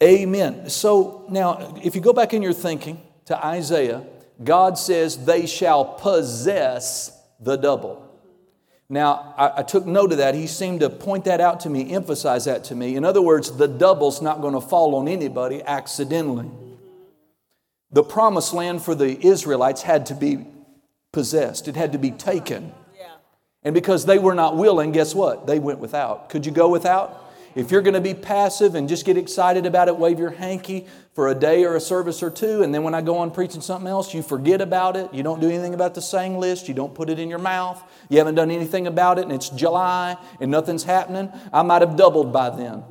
Amen. 0.02 0.68
So 0.70 1.26
now, 1.28 1.74
if 1.82 1.94
you 1.94 2.00
go 2.00 2.12
back 2.12 2.32
in 2.32 2.42
your 2.42 2.52
thinking 2.52 3.00
to 3.26 3.44
Isaiah, 3.44 4.04
God 4.42 4.78
says, 4.78 5.24
they 5.24 5.46
shall 5.46 5.84
possess 5.84 7.16
the 7.40 7.56
double. 7.56 8.06
Now, 8.88 9.34
I, 9.36 9.60
I, 9.60 9.62
took 9.62 9.86
note 9.86 10.12
of 10.12 10.18
that. 10.18 10.34
He 10.34 10.46
seemed 10.46 10.80
to 10.80 10.90
point 10.90 11.26
that 11.26 11.40
out 11.40 11.60
to 11.60 11.70
me, 11.70 11.92
emphasize 11.92 12.46
that 12.46 12.64
to 12.64 12.74
me. 12.74 12.96
In 12.96 13.04
other 13.04 13.22
words, 13.22 13.56
the 13.56 13.68
double's 13.68 14.20
not 14.20 14.40
going 14.40 14.54
to 14.54 14.60
fall 14.60 14.96
on 14.96 15.06
anybody 15.06 15.62
accidentally. 15.62 16.50
The 17.92 18.02
promised 18.02 18.52
land 18.52 18.82
for 18.82 18.94
the 18.94 19.24
Israelites 19.24 19.82
had 19.82 20.06
to 20.06 20.14
be 20.14 20.44
possessed, 21.12 21.68
it 21.68 21.76
had 21.76 21.92
to 21.92 21.98
be 21.98 22.10
taken. 22.10 22.72
And 23.62 23.74
because 23.74 24.06
they 24.06 24.18
were 24.18 24.34
not 24.34 24.56
willing, 24.56 24.92
guess 24.92 25.14
what? 25.14 25.46
They 25.46 25.58
went 25.58 25.80
without. 25.80 26.30
Could 26.30 26.46
you 26.46 26.52
go 26.52 26.68
without? 26.68 27.29
If 27.54 27.70
you're 27.70 27.82
going 27.82 27.94
to 27.94 28.00
be 28.00 28.14
passive 28.14 28.74
and 28.74 28.88
just 28.88 29.04
get 29.04 29.16
excited 29.16 29.66
about 29.66 29.88
it, 29.88 29.96
wave 29.96 30.18
your 30.18 30.30
hanky 30.30 30.86
for 31.14 31.28
a 31.28 31.34
day 31.34 31.64
or 31.64 31.74
a 31.74 31.80
service 31.80 32.22
or 32.22 32.30
two, 32.30 32.62
and 32.62 32.72
then 32.72 32.84
when 32.84 32.94
I 32.94 33.00
go 33.00 33.18
on 33.18 33.32
preaching 33.32 33.60
something 33.60 33.88
else, 33.88 34.14
you 34.14 34.22
forget 34.22 34.60
about 34.60 34.96
it. 34.96 35.12
You 35.12 35.22
don't 35.22 35.40
do 35.40 35.48
anything 35.48 35.74
about 35.74 35.94
the 35.94 36.02
saying 36.02 36.38
list. 36.38 36.68
You 36.68 36.74
don't 36.74 36.94
put 36.94 37.10
it 37.10 37.18
in 37.18 37.28
your 37.28 37.40
mouth. 37.40 37.82
You 38.08 38.18
haven't 38.18 38.36
done 38.36 38.50
anything 38.50 38.86
about 38.86 39.18
it, 39.18 39.22
and 39.22 39.32
it's 39.32 39.48
July 39.48 40.16
and 40.40 40.50
nothing's 40.50 40.84
happening. 40.84 41.32
I 41.52 41.62
might 41.62 41.82
have 41.82 41.96
doubled 41.96 42.32
by 42.32 42.50
then. 42.50 42.84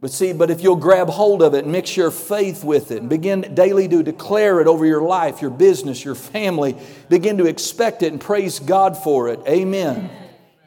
But 0.00 0.12
see, 0.12 0.32
but 0.32 0.48
if 0.48 0.62
you'll 0.62 0.76
grab 0.76 1.08
hold 1.08 1.42
of 1.42 1.54
it 1.54 1.64
and 1.64 1.72
mix 1.72 1.96
your 1.96 2.12
faith 2.12 2.62
with 2.62 2.92
it 2.92 3.00
and 3.00 3.08
begin 3.08 3.52
daily 3.54 3.88
to 3.88 4.04
declare 4.04 4.60
it 4.60 4.68
over 4.68 4.86
your 4.86 5.02
life, 5.02 5.42
your 5.42 5.50
business, 5.50 6.04
your 6.04 6.14
family, 6.14 6.76
begin 7.08 7.38
to 7.38 7.46
expect 7.46 8.04
it 8.04 8.12
and 8.12 8.20
praise 8.20 8.60
God 8.60 8.96
for 8.96 9.28
it. 9.28 9.40
Amen. 9.48 10.08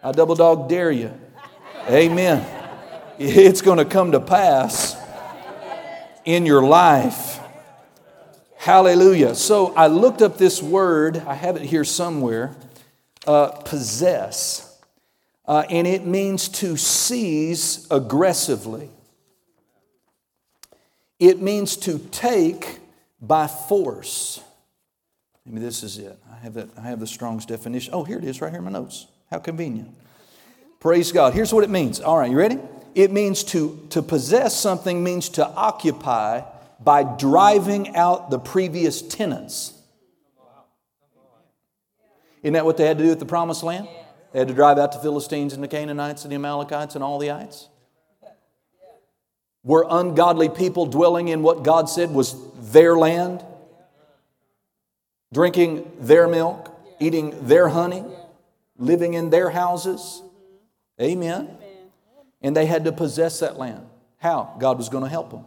I 0.04 0.12
double 0.12 0.36
dog 0.36 0.68
dare 0.68 0.92
you. 0.92 1.14
Amen. 1.88 2.61
It's 3.24 3.62
going 3.62 3.78
to 3.78 3.86
come 3.86 4.14
to 4.14 4.20
pass 4.20 4.98
in 6.26 6.48
your 6.48 6.64
life. 6.64 7.40
Hallelujah. 8.58 9.36
So 9.36 9.76
I 9.76 9.88
looked 9.88 10.24
up 10.24 10.40
this 10.40 10.60
word, 10.60 11.18
I 11.18 11.36
have 11.36 11.56
it 11.56 11.62
here 11.62 11.84
somewhere 11.84 12.56
uh, 13.28 13.50
possess. 13.50 14.76
Uh, 15.46 15.64
and 15.70 15.86
it 15.86 16.04
means 16.04 16.50
to 16.50 16.76
seize 16.78 17.86
aggressively. 17.92 18.90
It 21.20 21.40
means 21.40 21.78
to 21.78 22.00
take 22.00 22.80
by 23.22 23.46
force. 23.46 24.42
Maybe 25.46 25.60
this 25.60 25.84
is 25.84 26.00
it. 26.00 26.18
I 26.32 26.38
have, 26.38 26.56
that, 26.56 26.70
I 26.76 26.82
have 26.82 27.00
the 27.00 27.06
Strong's 27.06 27.46
definition. 27.46 27.94
Oh, 27.94 28.04
here 28.04 28.18
it 28.18 28.24
is, 28.24 28.42
right 28.42 28.50
here 28.50 28.58
in 28.58 28.66
my 28.66 28.72
notes. 28.72 29.06
How 29.30 29.38
convenient. 29.38 29.94
Praise 30.80 31.12
God. 31.12 31.36
Here's 31.36 31.54
what 31.54 31.64
it 31.64 31.70
means. 31.70 32.00
All 32.02 32.18
right, 32.18 32.32
you 32.32 32.38
ready? 32.38 32.58
It 32.94 33.12
means 33.12 33.44
to, 33.46 33.88
to 33.92 34.02
possess 34.02 34.60
something, 34.60 35.04
means 35.04 35.30
to 35.30 35.48
occupy 35.48 36.42
by 36.84 37.04
driving 37.04 37.96
out 37.96 38.30
the 38.30 38.40
previous 38.40 39.02
tenants. 39.02 39.74
Isn't 42.42 42.54
that 42.54 42.66
what 42.66 42.78
they 42.78 42.86
had 42.86 42.98
to 42.98 43.04
do 43.04 43.12
at 43.12 43.20
the 43.20 43.26
promised 43.26 43.64
land? 43.64 43.88
They 44.34 44.40
had 44.40 44.48
to 44.48 44.54
drive 44.54 44.78
out 44.78 44.92
the 44.92 45.00
Philistines 45.00 45.54
and 45.54 45.64
the 45.64 45.68
Canaanites 45.68 46.24
and 46.24 46.32
the 46.32 46.36
Amalekites 46.36 46.96
and 46.96 47.04
all 47.04 47.20
the 47.20 47.32
ites. 47.32 47.68
Were 49.64 49.86
ungodly 49.88 50.50
people 50.50 50.88
dwelling 50.88 51.28
in 51.28 51.44
what 51.44 51.64
God 51.64 51.88
said 51.88 52.10
was 52.10 52.36
their 52.72 52.96
land, 52.98 53.46
drinking 55.32 55.92
their 56.00 56.28
milk, 56.28 56.76
eating 57.00 57.48
their 57.48 57.70
honey, 57.70 58.04
living 58.78 59.14
in 59.14 59.30
their 59.30 59.52
houses? 59.52 60.24
Amen. 61.00 61.58
And 62.42 62.56
they 62.56 62.66
had 62.66 62.86
to 62.86 62.92
possess 62.92 63.40
that 63.40 63.58
land. 63.58 63.86
How? 64.18 64.56
God 64.60 64.78
was 64.78 64.90
going 64.90 65.04
to 65.04 65.10
help 65.10 65.32
them. 65.32 65.46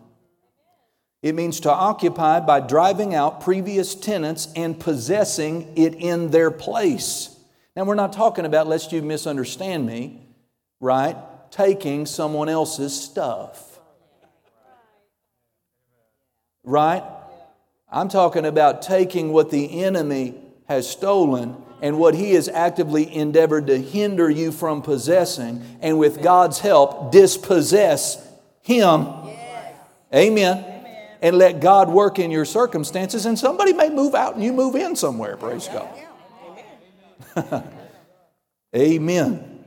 It 1.22 1.34
means 1.34 1.60
to 1.60 1.72
occupy 1.72 2.40
by 2.40 2.60
driving 2.60 3.14
out 3.14 3.40
previous 3.40 3.94
tenants 3.94 4.48
and 4.54 4.78
possessing 4.78 5.72
it 5.74 5.94
in 5.94 6.30
their 6.30 6.50
place. 6.50 7.34
Now, 7.74 7.84
we're 7.84 7.94
not 7.94 8.12
talking 8.12 8.44
about, 8.44 8.66
lest 8.66 8.92
you 8.92 9.00
misunderstand 9.00 9.86
me, 9.86 10.20
right? 10.80 11.16
Taking 11.50 12.04
someone 12.04 12.48
else's 12.48 12.94
stuff. 13.00 13.80
Right? 16.62 17.02
I'm 17.90 18.08
talking 18.08 18.44
about 18.44 18.82
taking 18.82 19.32
what 19.32 19.50
the 19.50 19.82
enemy 19.82 20.34
has 20.68 20.88
stolen 20.88 21.56
and 21.84 21.98
what 21.98 22.14
he 22.14 22.32
has 22.32 22.48
actively 22.48 23.14
endeavored 23.14 23.66
to 23.66 23.76
hinder 23.76 24.30
you 24.30 24.50
from 24.52 24.80
possessing, 24.80 25.62
and 25.82 25.98
with 25.98 26.22
God's 26.22 26.58
help, 26.58 27.12
dispossess 27.12 28.26
Him. 28.62 29.06
Amen. 30.12 30.64
And 31.20 31.36
let 31.36 31.60
God 31.60 31.90
work 31.90 32.18
in 32.18 32.30
your 32.30 32.46
circumstances, 32.46 33.26
and 33.26 33.38
somebody 33.38 33.74
may 33.74 33.90
move 33.90 34.14
out 34.14 34.34
and 34.34 34.42
you 34.42 34.54
move 34.54 34.76
in 34.76 34.96
somewhere. 34.96 35.36
Praise 35.36 35.68
God. 35.68 35.86
Amen. 38.74 39.66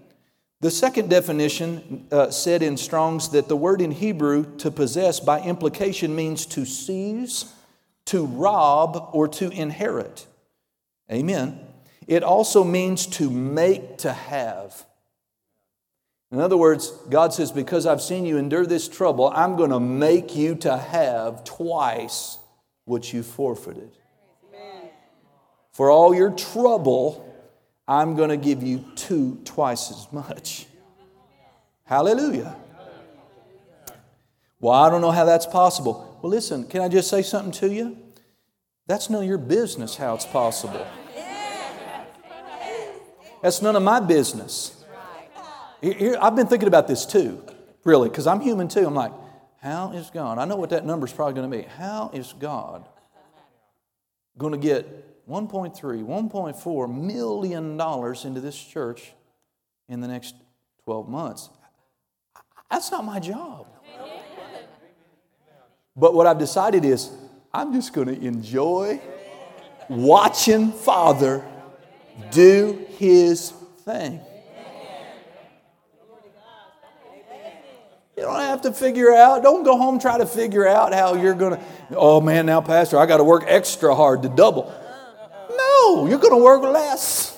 The 0.59 0.71
second 0.71 1.11
definition 1.11 2.07
uh, 2.11 2.31
said 2.31 2.63
in 2.63 2.77
Strong's 2.77 3.29
that 3.29 3.47
the 3.47 3.55
word 3.55 3.79
in 3.79 3.91
Hebrew 3.91 4.57
to 4.57 4.71
possess 4.71 5.19
by 5.19 5.39
implication 5.41 6.15
means 6.15 6.47
to 6.47 6.65
seize, 6.65 7.53
to 8.05 8.25
rob, 8.25 9.11
or 9.13 9.27
to 9.27 9.51
inherit. 9.51 10.25
Amen. 11.11 11.66
It 12.07 12.23
also 12.23 12.63
means 12.63 13.05
to 13.07 13.29
make 13.29 13.97
to 13.99 14.13
have. 14.13 14.85
In 16.31 16.39
other 16.39 16.57
words, 16.57 16.91
God 17.09 17.33
says, 17.33 17.51
Because 17.51 17.85
I've 17.85 18.01
seen 18.01 18.25
you 18.25 18.37
endure 18.37 18.65
this 18.65 18.87
trouble, 18.87 19.31
I'm 19.33 19.55
going 19.57 19.69
to 19.69 19.79
make 19.79 20.35
you 20.35 20.55
to 20.55 20.77
have 20.77 21.43
twice 21.43 22.37
what 22.85 23.11
you 23.11 23.23
forfeited. 23.23 23.91
For 25.71 25.91
all 25.91 26.15
your 26.15 26.31
trouble, 26.31 27.23
I'm 27.87 28.15
going 28.15 28.29
to 28.29 28.37
give 28.37 28.63
you 28.63 28.83
two, 28.95 29.39
twice 29.45 29.91
as 29.91 30.11
much. 30.11 30.65
Hallelujah. 31.83 32.55
Well, 34.59 34.73
I 34.73 34.89
don't 34.89 35.01
know 35.01 35.11
how 35.11 35.25
that's 35.25 35.45
possible. 35.45 36.19
Well, 36.21 36.31
listen, 36.31 36.65
can 36.65 36.81
I 36.81 36.87
just 36.87 37.09
say 37.09 37.21
something 37.21 37.51
to 37.53 37.71
you? 37.71 37.97
That's 38.87 39.09
none 39.09 39.21
of 39.21 39.27
your 39.27 39.37
business 39.37 39.95
how 39.95 40.15
it's 40.15 40.25
possible. 40.25 40.85
That's 43.41 43.61
none 43.61 43.75
of 43.75 43.83
my 43.83 43.99
business. 43.99 44.83
I've 45.83 46.35
been 46.35 46.47
thinking 46.47 46.67
about 46.67 46.87
this 46.87 47.05
too, 47.05 47.43
really, 47.83 48.09
because 48.09 48.27
I'm 48.27 48.41
human 48.41 48.67
too. 48.67 48.85
I'm 48.85 48.95
like, 48.95 49.11
how 49.61 49.91
is 49.91 50.09
God? 50.09 50.37
I 50.37 50.45
know 50.45 50.55
what 50.55 50.71
that 50.71 50.85
number 50.85 51.05
is 51.05 51.13
probably 51.13 51.33
going 51.33 51.49
to 51.49 51.57
be. 51.57 51.63
How 51.63 52.09
is 52.13 52.33
God 52.33 52.87
going 54.37 54.53
to 54.53 54.59
get 54.59 55.27
1.3, 55.27 55.75
1.4 55.75 57.03
million 57.03 57.77
dollars 57.77 58.25
into 58.25 58.41
this 58.41 58.57
church 58.57 59.13
in 59.89 60.01
the 60.01 60.07
next 60.07 60.35
12 60.85 61.09
months? 61.09 61.49
That's 62.71 62.91
not 62.91 63.05
my 63.05 63.19
job. 63.19 63.67
But 65.95 66.13
what 66.13 66.27
I've 66.27 66.37
decided 66.37 66.85
is 66.85 67.11
I'm 67.53 67.73
just 67.73 67.93
going 67.93 68.07
to 68.07 68.19
enjoy 68.19 69.01
watching 69.89 70.71
Father 70.71 71.43
do 72.31 72.86
his 72.97 73.51
thing. 73.85 74.21
You 78.17 78.23
don't 78.23 78.39
have 78.39 78.63
to 78.63 78.73
figure 78.73 79.13
out, 79.13 79.43
don't 79.43 79.63
go 79.63 79.77
home 79.77 79.99
try 79.99 80.17
to 80.17 80.25
figure 80.25 80.67
out 80.67 80.91
how 80.91 81.13
you're 81.13 81.35
going 81.35 81.55
to, 81.55 81.63
oh 81.95 82.19
man, 82.19 82.47
now, 82.47 82.61
Pastor, 82.61 82.97
I 82.97 83.05
got 83.05 83.17
to 83.17 83.23
work 83.23 83.43
extra 83.45 83.93
hard 83.93 84.23
to 84.23 84.29
double. 84.29 84.73
No, 85.55 86.07
you're 86.07 86.17
going 86.17 86.37
to 86.37 86.43
work 86.43 86.63
less. 86.63 87.37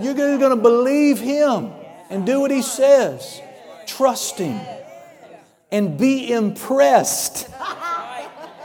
You're 0.00 0.14
going 0.14 0.40
to 0.40 0.56
believe 0.56 1.20
Him 1.20 1.70
and 2.08 2.24
do 2.24 2.40
what 2.40 2.50
He 2.50 2.62
says. 2.62 3.42
Trust 3.86 4.38
Him 4.38 4.58
and 5.70 5.98
be 5.98 6.32
impressed 6.32 7.50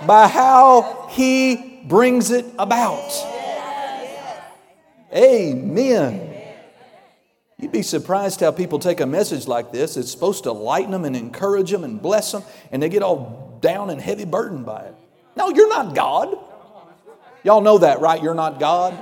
by 0.08 0.28
how 0.30 1.10
He 1.12 1.82
brings 1.86 2.32
it 2.32 2.46
about. 2.58 3.31
Amen. 5.13 6.30
You'd 7.60 7.71
be 7.71 7.84
surprised 7.84 8.39
how 8.39 8.52
people 8.52 8.80
take 8.80 9.02
a 9.02 9.06
message 9.06 9.47
like 9.47 9.71
this. 9.71 9.95
It's 9.95 10.10
supposed 10.10 10.43
to 10.43 10.52
lighten 10.52 10.91
them 10.91 11.06
and 11.06 11.15
encourage 11.15 11.69
them 11.69 11.84
and 11.84 12.02
bless 12.02 12.32
them, 12.32 12.43
and 12.71 12.82
they 12.82 12.89
get 12.89 13.04
all 13.04 13.60
down 13.62 13.89
and 13.91 14.02
heavy 14.02 14.26
burdened 14.26 14.65
by 14.65 14.82
it. 14.86 14.95
No, 15.36 15.50
you're 15.50 15.69
not 15.69 15.93
God. 15.93 16.38
Y'all 17.43 17.62
know 17.62 17.78
that, 17.78 18.02
right? 18.02 18.21
You're 18.21 18.34
not 18.34 18.60
God. 18.60 18.97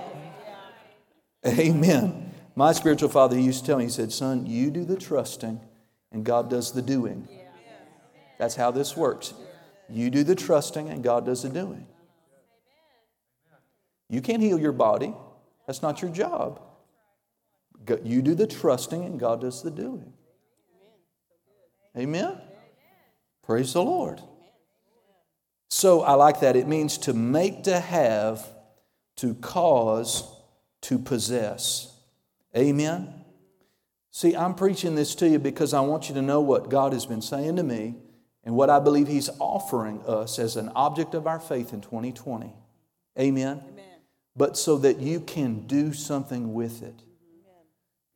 Amen. 1.45 2.33
My 2.55 2.73
spiritual 2.73 3.09
father 3.09 3.39
used 3.39 3.61
to 3.61 3.65
tell 3.67 3.77
me, 3.77 3.85
he 3.85 3.89
said, 3.89 4.11
Son, 4.11 4.45
you 4.45 4.71
do 4.71 4.83
the 4.83 4.97
trusting, 4.97 5.61
and 6.11 6.25
God 6.25 6.49
does 6.49 6.73
the 6.73 6.81
doing. 6.81 7.29
That's 8.37 8.55
how 8.55 8.71
this 8.71 8.97
works. 8.97 9.33
You 9.89 10.09
do 10.09 10.23
the 10.23 10.35
trusting, 10.35 10.89
and 10.89 11.01
God 11.01 11.25
does 11.25 11.43
the 11.43 11.49
doing. 11.49 11.87
You 14.09 14.21
can't 14.21 14.41
heal 14.41 14.59
your 14.59 14.71
body. 14.73 15.13
That's 15.69 15.83
not 15.83 16.01
your 16.01 16.09
job. 16.09 16.59
You 18.03 18.23
do 18.23 18.33
the 18.33 18.47
trusting 18.47 19.05
and 19.05 19.19
God 19.19 19.41
does 19.41 19.61
the 19.61 19.69
doing. 19.69 20.13
Amen? 21.95 22.41
Praise 23.43 23.73
the 23.73 23.83
Lord. 23.83 24.19
So 25.69 26.01
I 26.01 26.13
like 26.13 26.39
that. 26.39 26.55
It 26.55 26.67
means 26.67 26.97
to 26.97 27.13
make, 27.13 27.65
to 27.65 27.79
have, 27.79 28.43
to 29.17 29.35
cause, 29.35 30.27
to 30.81 30.97
possess. 30.97 31.95
Amen? 32.57 33.13
See, 34.09 34.35
I'm 34.35 34.55
preaching 34.55 34.95
this 34.95 35.13
to 35.13 35.29
you 35.29 35.37
because 35.37 35.75
I 35.75 35.81
want 35.81 36.09
you 36.09 36.15
to 36.15 36.21
know 36.23 36.41
what 36.41 36.71
God 36.71 36.93
has 36.93 37.05
been 37.05 37.21
saying 37.21 37.57
to 37.57 37.63
me 37.63 37.93
and 38.43 38.55
what 38.55 38.71
I 38.71 38.79
believe 38.79 39.07
He's 39.07 39.29
offering 39.37 40.01
us 40.07 40.39
as 40.39 40.55
an 40.55 40.69
object 40.69 41.13
of 41.13 41.27
our 41.27 41.39
faith 41.39 41.73
in 41.73 41.81
2020. 41.81 42.55
Amen? 43.19 43.61
Amen 43.69 43.88
but 44.39 44.55
so 44.55 44.77
that 44.77 45.01
you 45.01 45.19
can 45.19 45.67
do 45.67 45.91
something 45.91 46.53
with 46.53 46.81
it. 46.81 46.95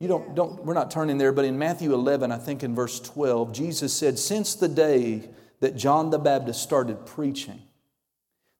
You 0.00 0.08
don't, 0.08 0.34
don't, 0.34 0.64
we're 0.64 0.72
not 0.72 0.90
turning 0.90 1.18
there, 1.18 1.32
but 1.32 1.44
in 1.44 1.58
Matthew 1.58 1.92
11, 1.92 2.32
I 2.32 2.38
think 2.38 2.62
in 2.62 2.74
verse 2.74 2.98
12, 2.98 3.52
Jesus 3.52 3.92
said, 3.92 4.18
Since 4.18 4.54
the 4.54 4.68
day 4.68 5.28
that 5.60 5.76
John 5.76 6.08
the 6.08 6.18
Baptist 6.18 6.62
started 6.62 7.04
preaching, 7.04 7.60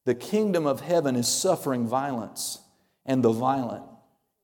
the 0.05 0.15
kingdom 0.15 0.67
of 0.67 0.83
heaven 0.83 1.17
is 1.17 1.27
suffering 1.27 1.87
violence, 1.87 2.59
and 3.07 3.25
the 3.25 3.33
violent 3.33 3.85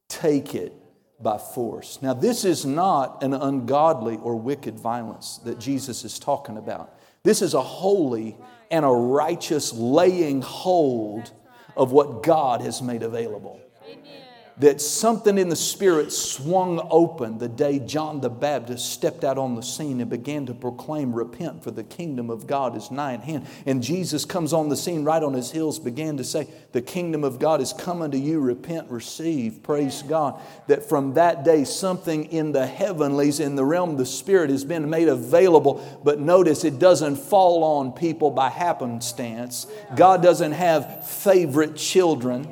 take 0.09 0.55
it 0.55 0.73
by 1.21 1.37
force. 1.37 1.99
Now, 2.01 2.15
this 2.15 2.47
is 2.47 2.65
not 2.65 3.23
an 3.23 3.35
ungodly 3.35 4.17
or 4.17 4.35
wicked 4.35 4.81
violence 4.81 5.37
that 5.45 5.61
Jesus 5.61 6.05
is 6.05 6.19
talking 6.19 6.57
about. 6.57 6.99
This 7.23 7.43
is 7.43 7.53
a 7.53 7.61
holy 7.61 8.39
and 8.71 8.83
a 8.83 8.89
righteous 8.89 9.75
laying 9.75 10.41
hold 10.41 11.33
of 11.77 11.93
what 11.93 12.23
God 12.23 12.61
has 12.63 12.83
made 12.83 13.03
available. 13.03 13.61
That 14.59 14.81
something 14.81 15.39
in 15.39 15.49
the 15.49 15.57
Spirit 15.57 16.13
swung 16.13 16.87
open 16.91 17.39
the 17.39 17.49
day 17.49 17.79
John 17.79 18.21
the 18.21 18.29
Baptist 18.29 18.93
stepped 18.93 19.25
out 19.25 19.39
on 19.39 19.55
the 19.55 19.63
scene 19.63 20.01
and 20.01 20.11
began 20.11 20.45
to 20.47 20.55
proclaim, 20.55 21.15
Repent, 21.15 21.65
for 21.65 21.71
the 21.71 21.85
kingdom 21.85 22.29
of 22.29 22.47
God 22.47 22.77
is 22.77 22.91
nigh 22.91 23.15
at 23.15 23.21
hand. 23.21 23.47
And 23.65 23.83
Jesus 23.83 24.25
comes 24.25 24.53
on 24.53 24.69
the 24.69 24.77
scene 24.77 25.03
right 25.03 25.23
on 25.23 25.33
his 25.33 25.51
heels, 25.51 25.79
began 25.79 26.19
to 26.19 26.25
say, 26.25 26.47
The 26.73 26.83
kingdom 26.83 27.25
of 27.25 27.39
God 27.39 27.61
is 27.61 27.73
coming 27.73 28.11
to 28.11 28.19
you, 28.19 28.41
repent, 28.41 28.91
receive. 28.91 29.63
Praise 29.63 30.03
God. 30.03 30.41
That 30.67 30.87
from 30.87 31.15
that 31.15 31.43
day, 31.43 31.65
something 31.65 32.27
in 32.27 32.53
the 32.53 32.67
heavenlies, 32.67 33.41
in 33.41 33.55
the 33.55 33.65
realm 33.65 33.91
of 33.91 33.99
the 33.99 34.07
Spirit, 34.07 34.51
has 34.51 34.65
been 34.65 34.91
made 34.91 35.09
available. 35.09 36.01
But 36.05 36.21
notice 36.21 36.65
it 36.65 36.79
doesn't 36.79 37.17
fall 37.17 37.65
on 37.65 37.93
people 37.93 38.31
by 38.31 38.51
happenstance. 38.51 39.67
God 39.97 40.23
doesn't 40.23 40.53
have 40.53 41.09
favorite 41.09 41.77
children. 41.77 42.49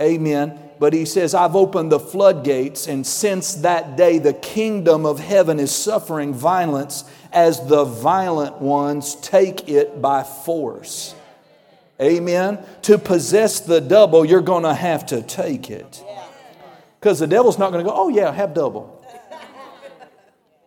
Amen 0.00 0.63
but 0.84 0.92
he 0.92 1.06
says, 1.06 1.34
I've 1.34 1.56
opened 1.56 1.90
the 1.90 1.98
floodgates, 1.98 2.88
and 2.88 3.06
since 3.06 3.54
that 3.54 3.96
day, 3.96 4.18
the 4.18 4.34
kingdom 4.34 5.06
of 5.06 5.18
heaven 5.18 5.58
is 5.58 5.74
suffering 5.74 6.34
violence 6.34 7.04
as 7.32 7.66
the 7.68 7.84
violent 7.84 8.60
ones 8.60 9.14
take 9.14 9.66
it 9.66 10.02
by 10.02 10.22
force. 10.24 11.14
Amen. 11.98 12.62
To 12.82 12.98
possess 12.98 13.60
the 13.60 13.80
double, 13.80 14.26
you're 14.26 14.42
going 14.42 14.64
to 14.64 14.74
have 14.74 15.06
to 15.06 15.22
take 15.22 15.70
it. 15.70 16.04
Because 17.00 17.18
the 17.18 17.28
devil's 17.28 17.58
not 17.58 17.72
going 17.72 17.82
to 17.82 17.90
go, 17.90 17.96
oh, 17.96 18.10
yeah, 18.10 18.30
have 18.30 18.52
double. 18.52 19.02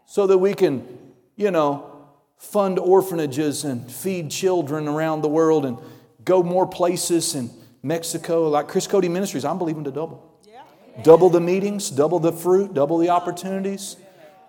So 0.07 0.25
that 0.25 0.39
we 0.39 0.55
can, 0.55 1.13
you 1.35 1.51
know, 1.51 2.07
fund 2.37 2.79
orphanages 2.79 3.65
and 3.65 3.91
feed 3.91 4.31
children 4.31 4.87
around 4.87 5.21
the 5.21 5.29
world 5.29 5.63
and 5.63 5.77
go 6.25 6.41
more 6.41 6.65
places 6.65 7.35
and 7.35 7.51
Mexico, 7.83 8.49
like 8.49 8.67
Chris 8.67 8.87
Cody 8.87 9.09
Ministries, 9.09 9.45
I'm 9.45 9.57
believing 9.57 9.83
to 9.85 9.91
double. 9.91 10.33
Double 11.03 11.29
the 11.29 11.39
meetings, 11.39 11.91
double 11.91 12.19
the 12.19 12.31
fruit, 12.31 12.73
double 12.73 12.97
the 12.97 13.09
opportunities, 13.09 13.97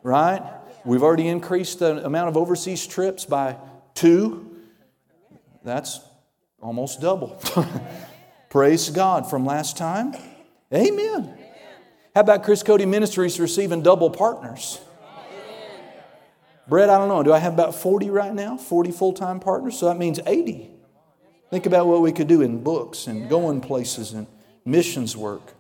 right? 0.02 0.42
We've 0.84 1.02
already 1.02 1.28
increased 1.28 1.80
the 1.80 2.04
amount 2.04 2.30
of 2.30 2.36
overseas 2.36 2.86
trips 2.86 3.26
by 3.26 3.56
two. 3.94 4.56
That's 5.62 6.00
almost 6.60 7.00
double. 7.00 7.40
Praise 8.50 8.88
God 8.88 9.28
from 9.28 9.44
last 9.44 9.76
time. 9.76 10.14
Amen. 10.72 11.36
How 12.14 12.22
about 12.22 12.44
Chris 12.44 12.62
Cody 12.62 12.86
Ministries 12.86 13.38
receiving 13.38 13.82
double 13.82 14.08
partners? 14.08 14.80
Brett, 16.66 16.90
I 16.90 16.98
don't 16.98 17.08
know. 17.08 17.22
Do 17.22 17.32
I 17.32 17.38
have 17.38 17.54
about 17.54 17.74
40 17.74 18.10
right 18.10 18.34
now? 18.34 18.56
40 18.56 18.90
full 18.92 19.12
time 19.12 19.40
partners? 19.40 19.78
So 19.78 19.86
that 19.86 19.96
means 19.96 20.20
80. 20.26 20.70
Think 21.50 21.64
about 21.64 21.86
what 21.86 22.02
we 22.02 22.12
could 22.12 22.28
do 22.28 22.42
in 22.42 22.62
books 22.62 23.06
and 23.06 23.28
going 23.28 23.60
places 23.60 24.12
and 24.12 24.26
missions 24.64 25.16
work. 25.16 25.54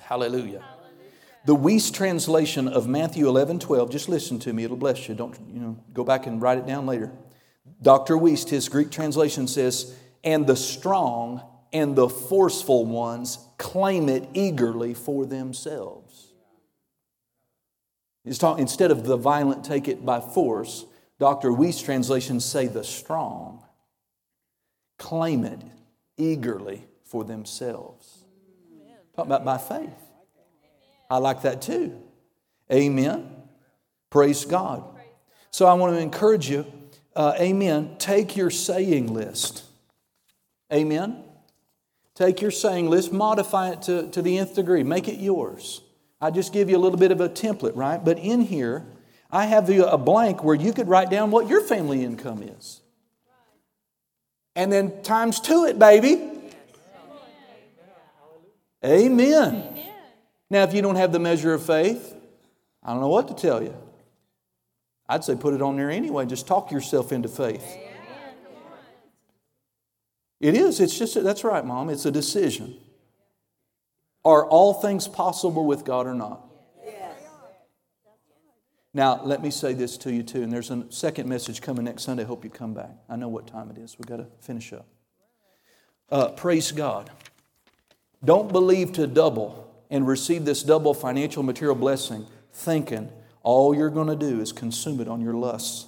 Hallelujah. 0.00 0.62
The 1.46 1.56
Wuest 1.56 1.94
translation 1.94 2.68
of 2.68 2.88
Matthew 2.88 3.28
11, 3.28 3.58
12, 3.58 3.90
just 3.90 4.08
listen 4.08 4.38
to 4.40 4.52
me, 4.52 4.64
it'll 4.64 4.76
bless 4.76 5.08
you. 5.08 5.14
Don't, 5.14 5.36
you 5.52 5.60
know, 5.60 5.78
go 5.92 6.04
back 6.04 6.26
and 6.26 6.40
write 6.40 6.58
it 6.58 6.66
down 6.66 6.86
later. 6.86 7.12
Dr. 7.82 8.14
Wuest, 8.14 8.48
his 8.48 8.68
Greek 8.68 8.90
translation 8.90 9.48
says, 9.48 9.94
and 10.22 10.46
the 10.46 10.56
strong 10.56 11.42
and 11.72 11.96
the 11.96 12.08
forceful 12.08 12.84
ones 12.84 13.38
claim 13.58 14.08
it 14.08 14.28
eagerly 14.34 14.94
for 14.94 15.26
themselves. 15.26 16.32
Talking, 18.38 18.62
instead 18.62 18.90
of 18.90 19.04
the 19.04 19.16
violent 19.16 19.64
take 19.64 19.86
it 19.86 20.04
by 20.04 20.20
force, 20.20 20.84
Dr. 21.18 21.50
Wuest's 21.50 21.82
translations 21.82 22.44
say 22.44 22.66
the 22.66 22.82
strong 22.82 23.62
claim 24.98 25.44
it 25.44 25.60
eagerly 26.16 26.86
for 27.04 27.24
themselves. 27.24 28.24
Talk 29.14 29.26
about 29.26 29.44
by 29.44 29.58
faith. 29.58 29.90
I 31.10 31.18
like 31.18 31.42
that 31.42 31.62
too. 31.62 32.00
Amen. 32.72 33.30
Praise 34.10 34.44
God. 34.44 34.84
So 35.50 35.66
I 35.66 35.74
want 35.74 35.94
to 35.94 36.00
encourage 36.00 36.50
you, 36.50 36.66
uh, 37.14 37.34
amen. 37.40 37.96
Take 37.98 38.36
your 38.36 38.50
saying 38.50 39.12
list. 39.12 39.64
Amen. 40.72 41.22
Take 42.14 42.40
your 42.40 42.50
saying 42.50 42.88
list, 42.88 43.12
modify 43.12 43.70
it 43.70 43.82
to, 43.82 44.10
to 44.10 44.22
the 44.22 44.38
nth 44.38 44.54
degree, 44.54 44.82
make 44.82 45.06
it 45.06 45.18
yours. 45.18 45.82
I 46.20 46.30
just 46.30 46.52
give 46.52 46.70
you 46.70 46.76
a 46.76 46.80
little 46.80 46.98
bit 46.98 47.12
of 47.12 47.20
a 47.20 47.28
template, 47.28 47.76
right? 47.76 48.02
But 48.02 48.18
in 48.18 48.40
here, 48.40 48.86
I 49.30 49.44
have 49.46 49.68
a 49.68 49.98
blank 49.98 50.42
where 50.42 50.54
you 50.54 50.72
could 50.72 50.88
write 50.88 51.10
down 51.10 51.30
what 51.30 51.48
your 51.48 51.60
family 51.60 52.02
income 52.02 52.42
is. 52.42 52.80
And 54.56 54.72
then 54.72 55.02
times 55.02 55.38
two 55.38 55.66
it, 55.66 55.78
baby. 55.78 56.32
Amen. 58.84 59.78
Now, 60.48 60.62
if 60.62 60.72
you 60.72 60.80
don't 60.80 60.96
have 60.96 61.12
the 61.12 61.18
measure 61.18 61.52
of 61.52 61.64
faith, 61.64 62.14
I 62.82 62.92
don't 62.92 63.00
know 63.00 63.08
what 63.08 63.28
to 63.28 63.34
tell 63.34 63.62
you. 63.62 63.76
I'd 65.08 65.24
say 65.24 65.36
put 65.36 65.54
it 65.54 65.62
on 65.62 65.76
there 65.76 65.90
anyway. 65.90 66.26
Just 66.26 66.46
talk 66.46 66.72
yourself 66.72 67.12
into 67.12 67.28
faith. 67.28 67.64
It 70.40 70.54
is. 70.54 70.80
It's 70.80 70.98
just, 70.98 71.22
that's 71.22 71.44
right, 71.44 71.64
Mom. 71.64 71.88
It's 71.90 72.06
a 72.06 72.10
decision. 72.10 72.76
Are 74.24 74.46
all 74.46 74.74
things 74.74 75.06
possible 75.06 75.66
with 75.66 75.84
God 75.84 76.06
or 76.06 76.14
not? 76.14 76.45
Now, 78.96 79.20
let 79.22 79.42
me 79.42 79.50
say 79.50 79.74
this 79.74 79.98
to 79.98 80.10
you 80.10 80.22
too, 80.22 80.42
and 80.42 80.50
there's 80.50 80.70
a 80.70 80.86
second 80.88 81.28
message 81.28 81.60
coming 81.60 81.84
next 81.84 82.04
Sunday. 82.04 82.22
I 82.22 82.26
hope 82.26 82.44
you 82.44 82.48
come 82.48 82.72
back. 82.72 82.92
I 83.10 83.16
know 83.16 83.28
what 83.28 83.46
time 83.46 83.70
it 83.70 83.76
is. 83.76 83.98
We've 83.98 84.06
got 84.06 84.16
to 84.16 84.26
finish 84.40 84.72
up. 84.72 84.86
Uh, 86.10 86.28
praise 86.30 86.72
God. 86.72 87.10
Don't 88.24 88.50
believe 88.50 88.92
to 88.92 89.06
double 89.06 89.70
and 89.90 90.08
receive 90.08 90.46
this 90.46 90.62
double 90.62 90.94
financial 90.94 91.42
material 91.42 91.74
blessing 91.74 92.26
thinking 92.54 93.12
all 93.42 93.74
you're 93.74 93.90
going 93.90 94.08
to 94.08 94.16
do 94.16 94.40
is 94.40 94.50
consume 94.50 94.98
it 95.02 95.08
on 95.08 95.20
your 95.20 95.34
lusts. 95.34 95.84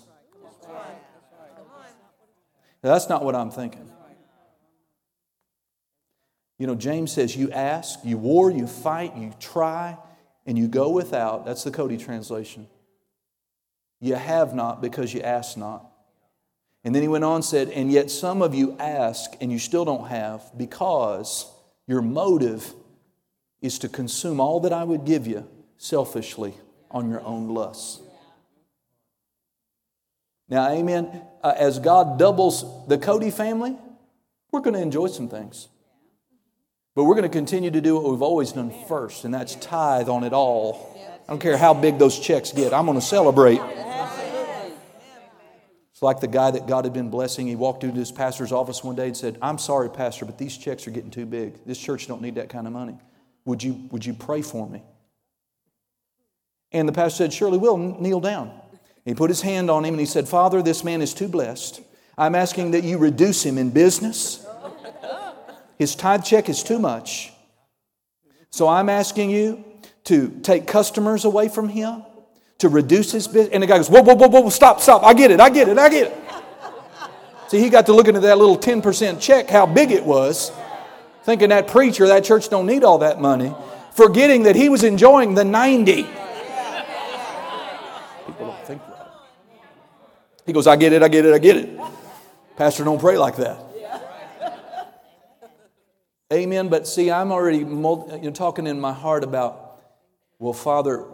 That's 2.82 3.08
not 3.08 3.24
what 3.24 3.34
I'm 3.34 3.50
thinking. 3.50 3.90
You 6.58 6.66
know, 6.66 6.74
James 6.74 7.10
says, 7.10 7.34
You 7.34 7.50
ask, 7.52 8.00
you 8.04 8.18
war, 8.18 8.50
you 8.50 8.66
fight, 8.66 9.16
you 9.16 9.32
try, 9.40 9.96
and 10.44 10.58
you 10.58 10.68
go 10.68 10.90
without. 10.90 11.46
That's 11.46 11.64
the 11.64 11.70
Cody 11.70 11.96
translation. 11.96 12.66
You 14.00 14.14
have 14.14 14.54
not 14.54 14.80
because 14.80 15.12
you 15.12 15.20
ask 15.22 15.56
not. 15.56 15.90
And 16.84 16.94
then 16.94 17.02
he 17.02 17.08
went 17.08 17.24
on 17.24 17.36
and 17.36 17.44
said, 17.44 17.70
And 17.70 17.90
yet 17.90 18.10
some 18.10 18.42
of 18.42 18.54
you 18.54 18.76
ask 18.78 19.32
and 19.40 19.50
you 19.50 19.58
still 19.58 19.84
don't 19.84 20.08
have 20.08 20.42
because 20.56 21.50
your 21.86 22.02
motive 22.02 22.72
is 23.60 23.78
to 23.80 23.88
consume 23.88 24.40
all 24.40 24.60
that 24.60 24.72
I 24.72 24.84
would 24.84 25.04
give 25.04 25.26
you 25.26 25.48
selfishly 25.76 26.54
on 26.90 27.10
your 27.10 27.20
own 27.22 27.48
lusts. 27.48 28.00
Now, 30.48 30.70
amen. 30.70 31.22
Uh, 31.42 31.54
as 31.56 31.78
God 31.78 32.18
doubles 32.18 32.86
the 32.88 32.96
Cody 32.96 33.30
family, 33.30 33.76
we're 34.50 34.60
going 34.60 34.74
to 34.74 34.80
enjoy 34.80 35.08
some 35.08 35.28
things. 35.28 35.68
But 36.94 37.04
we're 37.04 37.14
going 37.14 37.30
to 37.30 37.36
continue 37.36 37.70
to 37.70 37.80
do 37.80 37.96
what 37.96 38.10
we've 38.10 38.22
always 38.22 38.52
done 38.52 38.72
first, 38.88 39.24
and 39.24 39.32
that's 39.32 39.54
tithe 39.56 40.08
on 40.08 40.24
it 40.24 40.32
all. 40.32 40.96
I 41.28 41.32
don't 41.32 41.38
care 41.38 41.58
how 41.58 41.74
big 41.74 41.98
those 41.98 42.18
checks 42.18 42.52
get, 42.52 42.72
I'm 42.72 42.86
going 42.86 42.98
to 42.98 43.04
celebrate. 43.04 43.60
It's 45.98 46.02
like 46.04 46.20
the 46.20 46.28
guy 46.28 46.52
that 46.52 46.68
God 46.68 46.84
had 46.84 46.92
been 46.92 47.10
blessing. 47.10 47.48
He 47.48 47.56
walked 47.56 47.82
into 47.82 47.98
his 47.98 48.12
pastor's 48.12 48.52
office 48.52 48.84
one 48.84 48.94
day 48.94 49.06
and 49.06 49.16
said, 49.16 49.36
I'm 49.42 49.58
sorry, 49.58 49.90
Pastor, 49.90 50.26
but 50.26 50.38
these 50.38 50.56
checks 50.56 50.86
are 50.86 50.92
getting 50.92 51.10
too 51.10 51.26
big. 51.26 51.64
This 51.66 51.76
church 51.76 52.06
don't 52.06 52.22
need 52.22 52.36
that 52.36 52.48
kind 52.48 52.68
of 52.68 52.72
money. 52.72 52.96
Would 53.46 53.64
you, 53.64 53.88
would 53.90 54.06
you 54.06 54.14
pray 54.14 54.42
for 54.42 54.68
me? 54.68 54.84
And 56.70 56.88
the 56.88 56.92
pastor 56.92 57.24
said, 57.24 57.32
Surely 57.32 57.58
will. 57.58 57.76
Kneel 57.76 58.20
down. 58.20 58.52
He 59.04 59.12
put 59.12 59.28
his 59.28 59.40
hand 59.40 59.72
on 59.72 59.84
him 59.84 59.94
and 59.94 59.98
he 59.98 60.06
said, 60.06 60.28
Father, 60.28 60.62
this 60.62 60.84
man 60.84 61.02
is 61.02 61.14
too 61.14 61.26
blessed. 61.26 61.80
I'm 62.16 62.36
asking 62.36 62.70
that 62.70 62.84
you 62.84 62.96
reduce 62.98 63.44
him 63.44 63.58
in 63.58 63.70
business. 63.70 64.46
His 65.80 65.96
tithe 65.96 66.22
check 66.22 66.48
is 66.48 66.62
too 66.62 66.78
much. 66.78 67.32
So 68.50 68.68
I'm 68.68 68.88
asking 68.88 69.30
you 69.30 69.64
to 70.04 70.28
take 70.44 70.68
customers 70.68 71.24
away 71.24 71.48
from 71.48 71.68
him 71.68 72.04
to 72.58 72.68
reduce 72.68 73.12
his 73.12 73.26
business. 73.28 73.50
And 73.52 73.62
the 73.62 73.66
guy 73.66 73.76
goes, 73.76 73.88
whoa, 73.88 74.02
whoa, 74.02 74.14
whoa, 74.14 74.28
whoa, 74.28 74.48
stop, 74.50 74.80
stop. 74.80 75.04
I 75.04 75.14
get 75.14 75.30
it, 75.30 75.40
I 75.40 75.48
get 75.48 75.68
it, 75.68 75.78
I 75.78 75.88
get 75.88 76.08
it. 76.08 76.16
See, 77.48 77.60
he 77.60 77.70
got 77.70 77.86
to 77.86 77.94
looking 77.94 78.14
at 78.16 78.22
that 78.22 78.36
little 78.36 78.58
10% 78.58 79.20
check, 79.20 79.48
how 79.48 79.64
big 79.64 79.90
it 79.90 80.04
was, 80.04 80.52
thinking 81.22 81.48
that 81.48 81.68
preacher, 81.68 82.06
that 82.08 82.24
church 82.24 82.50
don't 82.50 82.66
need 82.66 82.84
all 82.84 82.98
that 82.98 83.20
money, 83.20 83.54
forgetting 83.92 84.42
that 84.42 84.56
he 84.56 84.68
was 84.68 84.84
enjoying 84.84 85.34
the 85.34 85.44
90. 85.44 86.02
People 88.26 88.46
don't 88.46 88.64
think. 88.66 88.82
He 90.44 90.52
goes, 90.52 90.66
I 90.66 90.76
get 90.76 90.92
it, 90.92 91.02
I 91.02 91.08
get 91.08 91.24
it, 91.24 91.32
I 91.32 91.38
get 91.38 91.56
it. 91.56 91.80
Pastor, 92.56 92.84
don't 92.84 93.00
pray 93.00 93.16
like 93.16 93.36
that. 93.36 93.64
Amen. 96.30 96.68
But 96.68 96.86
see, 96.86 97.10
I'm 97.10 97.32
already 97.32 97.58
you 97.58 97.64
know, 97.64 98.30
talking 98.34 98.66
in 98.66 98.78
my 98.78 98.92
heart 98.92 99.24
about, 99.24 99.80
well, 100.38 100.52
Father, 100.52 101.06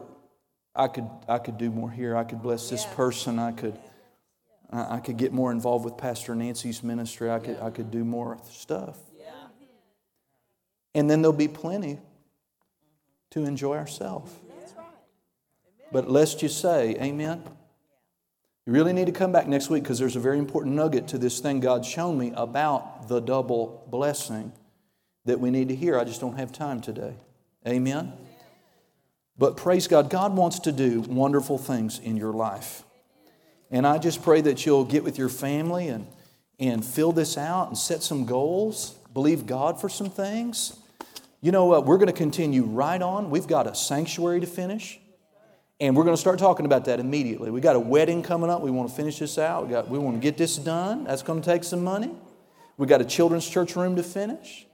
I 0.77 0.89
could, 0.89 1.09
I 1.29 1.39
could 1.39 1.59
do 1.59 1.71
more 1.71 1.91
here. 1.91 2.17
I 2.17 2.25
could 2.25 2.43
bless 2.43 2.69
this 2.69 2.85
person. 2.85 3.39
I 3.39 3.53
could, 3.53 3.79
I 4.73 4.99
could 4.99 5.17
get 5.17 5.33
more 5.33 5.53
involved 5.53 5.85
with 5.85 5.97
Pastor 5.97 6.35
Nancy's 6.35 6.83
ministry. 6.83 7.31
I 7.31 7.39
could, 7.39 7.59
I 7.61 7.71
could 7.71 7.91
do 7.91 8.05
more 8.05 8.39
stuff. 8.51 8.99
And 10.95 11.11
then 11.11 11.23
there'll 11.23 11.37
be 11.37 11.49
plenty 11.49 11.99
to 13.31 13.45
enjoy 13.45 13.77
ourselves. 13.77 14.33
But 15.93 16.11
lest 16.11 16.43
you 16.43 16.49
say, 16.49 16.97
Amen. 17.01 17.43
You 18.67 18.73
really 18.73 18.95
need 18.95 19.07
to 19.07 19.13
come 19.13 19.31
back 19.31 19.47
next 19.47 19.69
week 19.69 19.83
because 19.83 19.99
there's 19.99 20.17
a 20.17 20.21
very 20.21 20.39
important 20.39 20.75
nugget 20.75 21.09
to 21.09 21.19
this 21.19 21.39
thing 21.39 21.61
God's 21.61 21.87
shown 21.87 22.19
me 22.19 22.33
about 22.35 23.09
the 23.09 23.21
double 23.21 23.87
blessing 23.91 24.53
that 25.27 25.39
we 25.39 25.51
need 25.51 25.69
to 25.69 25.77
hear. 25.77 25.99
I 25.99 26.05
just 26.05 26.21
don't 26.21 26.39
have 26.39 26.51
time 26.51 26.81
today. 26.81 27.15
Amen. 27.69 28.15
But 29.37 29.57
praise 29.57 29.89
God, 29.89 30.11
God 30.11 30.37
wants 30.37 30.61
to 30.61 30.73
do 30.73 31.01
wonderful 31.01 31.59
things 31.59 31.99
in 31.99 32.17
your 32.17 32.33
life. 32.33 32.85
And 33.71 33.87
I 33.87 33.99
just 33.99 34.23
pray 34.23 34.41
that 34.43 34.65
you'll 34.65 34.85
get 34.85 35.03
with 35.03 35.19
your 35.19 35.29
family 35.29 35.89
and, 35.89 36.07
and 36.61 36.85
fill 36.85 37.13
this 37.13 37.37
out 37.37 37.69
and 37.69 37.77
set 37.77 38.03
some 38.03 38.25
goals, 38.25 38.97
believe 39.13 39.47
God 39.47 39.81
for 39.81 39.89
some 39.89 40.11
things. 40.11 40.79
You 41.41 41.51
know 41.53 41.67
what? 41.67 41.85
We're 41.85 41.99
going 41.99 42.07
to 42.07 42.13
continue 42.13 42.63
right 42.63 43.03
on. 43.03 43.31
We've 43.31 43.47
got 43.47 43.67
a 43.67 43.75
sanctuary 43.75 44.41
to 44.41 44.47
finish. 44.47 45.01
And 45.81 45.97
we're 45.97 46.05
going 46.05 46.15
to 46.15 46.21
start 46.21 46.39
talking 46.39 46.67
about 46.67 46.85
that 46.85 47.01
immediately. 47.01 47.51
We 47.51 47.61
got 47.61 47.75
a 47.75 47.81
wedding 47.81 48.23
coming 48.23 48.49
up. 48.49 48.63
We 48.63 48.71
want 48.71 48.89
to 48.89 48.95
finish 48.95 49.19
this 49.19 49.39
out. 49.39 49.67
We, 49.67 49.73
got, 49.73 49.91
we 49.91 49.99
want 49.99 50.17
to 50.17 50.21
get 50.21 50.39
this 50.39 50.57
done. 50.57 51.05
That's 51.05 51.23
going 51.23 51.43
to 51.43 51.45
take 51.45 51.65
some 51.65 51.83
money. 51.83 52.13
We 52.77 52.87
got 52.87 53.01
a 53.01 53.05
children's 53.05 53.49
church 53.49 53.75
room 53.75 53.97
to 53.97 54.03
finish. 54.03 54.67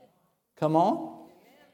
Come 0.56 0.76
on. 0.76 1.26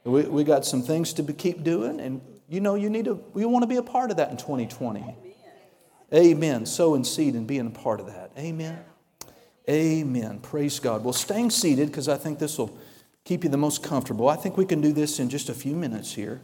We, 0.05 0.22
we 0.22 0.44
got 0.44 0.64
some 0.64 0.81
things 0.81 1.12
to 1.14 1.25
be, 1.25 1.33
keep 1.33 1.64
doing. 1.64 2.01
And 2.01 2.20
you 2.49 2.61
know, 2.61 2.75
you 2.75 2.91
need 2.91 3.07
to, 3.07 3.23
you 3.35 3.49
want 3.49 3.63
to 3.65 3.67
be 3.67 3.77
a 3.77 3.83
part 3.83 4.11
of 4.11 4.19
that 4.19 4.31
in 4.31 4.37
2020. 4.37 5.01
Amen. 5.01 5.15
Amen. 6.15 6.67
Sowing 6.67 7.05
seed 7.05 7.35
and 7.35 7.47
being 7.47 7.67
a 7.67 7.71
part 7.71 8.01
of 8.01 8.07
that. 8.07 8.31
Amen. 8.39 8.79
Amen. 9.68 10.39
Praise 10.39 10.79
God. 10.79 11.03
Well, 11.03 11.12
staying 11.12 11.51
seated, 11.51 11.89
because 11.89 12.09
I 12.09 12.16
think 12.16 12.39
this 12.39 12.57
will 12.57 12.79
keep 13.25 13.43
you 13.43 13.51
the 13.51 13.57
most 13.57 13.83
comfortable. 13.83 14.29
I 14.29 14.37
think 14.37 14.57
we 14.57 14.64
can 14.64 14.81
do 14.81 14.93
this 14.93 15.18
in 15.18 15.29
just 15.29 15.49
a 15.49 15.55
few 15.55 15.75
minutes 15.75 16.14
here. 16.14 16.41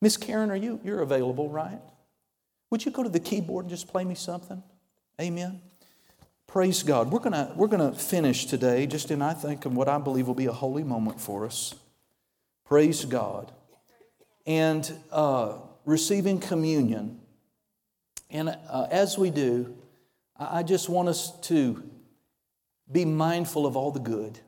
Miss 0.00 0.16
Karen, 0.16 0.50
are 0.50 0.56
you 0.56 0.78
you're 0.84 1.00
available, 1.00 1.48
right? 1.48 1.80
Would 2.70 2.84
you 2.84 2.92
go 2.92 3.02
to 3.02 3.08
the 3.08 3.18
keyboard 3.18 3.64
and 3.64 3.70
just 3.70 3.88
play 3.88 4.04
me 4.04 4.14
something? 4.14 4.62
Amen. 5.20 5.60
Praise 6.46 6.84
God. 6.84 7.10
We're 7.10 7.18
gonna 7.18 7.52
we're 7.56 7.66
gonna 7.66 7.92
finish 7.92 8.46
today 8.46 8.86
just 8.86 9.10
in 9.10 9.22
I 9.22 9.32
think 9.32 9.66
in 9.66 9.74
what 9.74 9.88
I 9.88 9.98
believe 9.98 10.28
will 10.28 10.34
be 10.34 10.46
a 10.46 10.52
holy 10.52 10.84
moment 10.84 11.20
for 11.20 11.44
us. 11.44 11.74
Praise 12.64 13.04
God 13.04 13.50
and 14.46 14.90
uh, 15.10 15.58
receiving 15.84 16.38
communion. 16.38 17.20
And 18.30 18.56
uh, 18.68 18.86
as 18.90 19.18
we 19.18 19.30
do, 19.30 19.76
I 20.38 20.62
just 20.62 20.88
want 20.88 21.08
us 21.08 21.38
to 21.42 21.82
be 22.90 23.04
mindful 23.04 23.66
of 23.66 23.76
all 23.76 23.90
the 23.90 24.00
good 24.00 24.38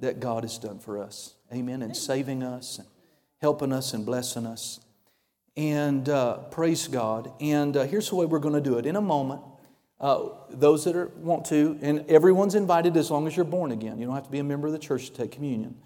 that 0.00 0.20
God 0.20 0.42
has 0.42 0.58
done 0.58 0.78
for 0.78 0.98
us. 0.98 1.34
Amen. 1.52 1.82
And 1.82 1.96
saving 1.96 2.42
us, 2.42 2.78
and 2.78 2.88
helping 3.40 3.72
us, 3.72 3.92
and 3.94 4.04
blessing 4.04 4.46
us. 4.46 4.80
And 5.56 6.08
uh, 6.08 6.38
praise 6.50 6.88
God. 6.88 7.32
And 7.40 7.76
uh, 7.76 7.84
here's 7.84 8.10
the 8.10 8.16
way 8.16 8.26
we're 8.26 8.40
going 8.40 8.54
to 8.54 8.60
do 8.60 8.78
it. 8.78 8.86
In 8.86 8.96
a 8.96 9.00
moment, 9.00 9.42
uh, 10.00 10.28
those 10.50 10.84
that 10.84 10.96
are, 10.96 11.06
want 11.16 11.46
to, 11.46 11.78
and 11.80 12.04
everyone's 12.08 12.54
invited 12.54 12.96
as 12.96 13.10
long 13.10 13.26
as 13.26 13.36
you're 13.36 13.44
born 13.44 13.72
again. 13.72 13.98
You 13.98 14.06
don't 14.06 14.14
have 14.14 14.24
to 14.24 14.30
be 14.30 14.38
a 14.38 14.44
member 14.44 14.66
of 14.66 14.72
the 14.72 14.78
church 14.78 15.06
to 15.06 15.12
take 15.12 15.32
communion. 15.32 15.76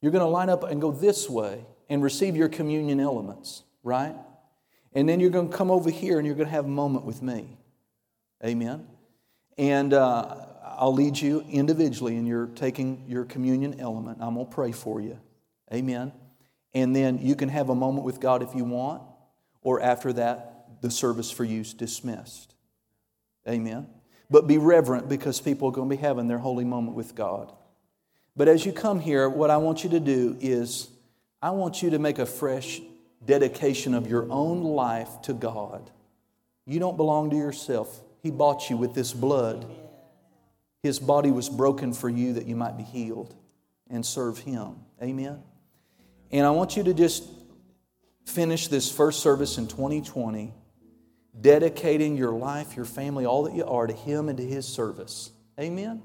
You're 0.00 0.12
going 0.12 0.24
to 0.24 0.30
line 0.30 0.48
up 0.48 0.62
and 0.64 0.80
go 0.80 0.90
this 0.90 1.28
way 1.28 1.64
and 1.88 2.02
receive 2.02 2.36
your 2.36 2.48
communion 2.48 3.00
elements, 3.00 3.62
right? 3.82 4.14
And 4.92 5.08
then 5.08 5.20
you're 5.20 5.30
going 5.30 5.50
to 5.50 5.56
come 5.56 5.70
over 5.70 5.90
here 5.90 6.18
and 6.18 6.26
you're 6.26 6.36
going 6.36 6.48
to 6.48 6.54
have 6.54 6.64
a 6.64 6.68
moment 6.68 7.04
with 7.04 7.22
me. 7.22 7.56
Amen. 8.44 8.86
And 9.56 9.92
uh, 9.92 10.36
I'll 10.64 10.94
lead 10.94 11.18
you 11.18 11.44
individually 11.50 12.16
and 12.16 12.26
you're 12.26 12.46
taking 12.46 13.04
your 13.08 13.24
communion 13.24 13.80
element. 13.80 14.18
I'm 14.20 14.34
going 14.34 14.46
to 14.46 14.52
pray 14.52 14.72
for 14.72 15.00
you. 15.00 15.18
Amen. 15.72 16.12
And 16.74 16.94
then 16.94 17.18
you 17.18 17.34
can 17.34 17.48
have 17.48 17.68
a 17.68 17.74
moment 17.74 18.04
with 18.04 18.20
God 18.20 18.42
if 18.42 18.54
you 18.54 18.64
want, 18.64 19.02
or 19.62 19.80
after 19.80 20.12
that, 20.14 20.80
the 20.80 20.90
service 20.90 21.30
for 21.30 21.44
you 21.44 21.62
is 21.62 21.74
dismissed. 21.74 22.54
Amen. 23.48 23.88
But 24.30 24.46
be 24.46 24.58
reverent 24.58 25.08
because 25.08 25.40
people 25.40 25.68
are 25.68 25.72
going 25.72 25.88
to 25.88 25.96
be 25.96 26.00
having 26.00 26.28
their 26.28 26.38
holy 26.38 26.64
moment 26.64 26.96
with 26.96 27.14
God. 27.14 27.52
But 28.36 28.46
as 28.46 28.64
you 28.64 28.72
come 28.72 29.00
here, 29.00 29.28
what 29.28 29.50
I 29.50 29.56
want 29.56 29.82
you 29.82 29.90
to 29.90 30.00
do 30.00 30.36
is 30.40 30.88
I 31.40 31.50
want 31.50 31.82
you 31.82 31.90
to 31.90 31.98
make 31.98 32.18
a 32.18 32.26
fresh 32.26 32.80
dedication 33.24 33.94
of 33.94 34.08
your 34.08 34.30
own 34.30 34.62
life 34.62 35.22
to 35.22 35.32
God. 35.32 35.90
You 36.66 36.80
don't 36.80 36.96
belong 36.96 37.30
to 37.30 37.36
yourself. 37.36 38.00
He 38.22 38.30
bought 38.30 38.68
you 38.68 38.76
with 38.76 38.94
this 38.94 39.12
blood. 39.12 39.66
His 40.82 40.98
body 40.98 41.30
was 41.30 41.48
broken 41.48 41.92
for 41.92 42.08
you 42.08 42.34
that 42.34 42.46
you 42.46 42.56
might 42.56 42.76
be 42.76 42.82
healed 42.82 43.34
and 43.88 44.04
serve 44.04 44.38
Him. 44.38 44.76
Amen. 45.02 45.42
And 46.30 46.46
I 46.46 46.50
want 46.50 46.76
you 46.76 46.82
to 46.84 46.94
just 46.94 47.24
finish 48.26 48.68
this 48.68 48.90
first 48.90 49.20
service 49.20 49.58
in 49.58 49.66
2020 49.66 50.52
dedicating 51.40 52.16
your 52.16 52.32
life, 52.32 52.76
your 52.76 52.84
family, 52.84 53.24
all 53.24 53.44
that 53.44 53.54
you 53.54 53.64
are 53.64 53.86
to 53.86 53.94
Him 53.94 54.28
and 54.28 54.36
to 54.38 54.44
His 54.44 54.66
service. 54.66 55.30
Amen. 55.58 56.02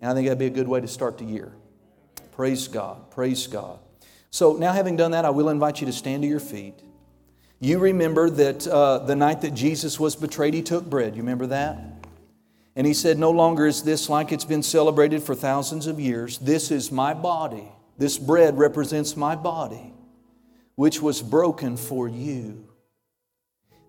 And 0.00 0.10
I 0.10 0.14
think 0.14 0.26
that'd 0.26 0.38
be 0.38 0.46
a 0.46 0.50
good 0.50 0.68
way 0.68 0.80
to 0.80 0.88
start 0.88 1.18
the 1.18 1.24
year. 1.24 1.52
Praise 2.32 2.68
God. 2.68 3.10
Praise 3.10 3.46
God. 3.46 3.78
So, 4.34 4.54
now 4.54 4.72
having 4.72 4.96
done 4.96 5.12
that, 5.12 5.24
I 5.24 5.30
will 5.30 5.48
invite 5.48 5.80
you 5.80 5.86
to 5.86 5.92
stand 5.92 6.24
to 6.24 6.28
your 6.28 6.40
feet. 6.40 6.74
You 7.60 7.78
remember 7.78 8.28
that 8.30 8.66
uh, 8.66 8.98
the 8.98 9.14
night 9.14 9.42
that 9.42 9.54
Jesus 9.54 10.00
was 10.00 10.16
betrayed, 10.16 10.54
He 10.54 10.60
took 10.60 10.84
bread. 10.84 11.14
You 11.14 11.22
remember 11.22 11.46
that? 11.46 11.78
And 12.74 12.84
He 12.84 12.94
said, 12.94 13.16
No 13.16 13.30
longer 13.30 13.64
is 13.64 13.84
this 13.84 14.08
like 14.08 14.32
it's 14.32 14.44
been 14.44 14.64
celebrated 14.64 15.22
for 15.22 15.36
thousands 15.36 15.86
of 15.86 16.00
years. 16.00 16.38
This 16.38 16.72
is 16.72 16.90
my 16.90 17.14
body. 17.14 17.68
This 17.96 18.18
bread 18.18 18.58
represents 18.58 19.16
my 19.16 19.36
body, 19.36 19.94
which 20.74 21.00
was 21.00 21.22
broken 21.22 21.76
for 21.76 22.08
you. 22.08 22.66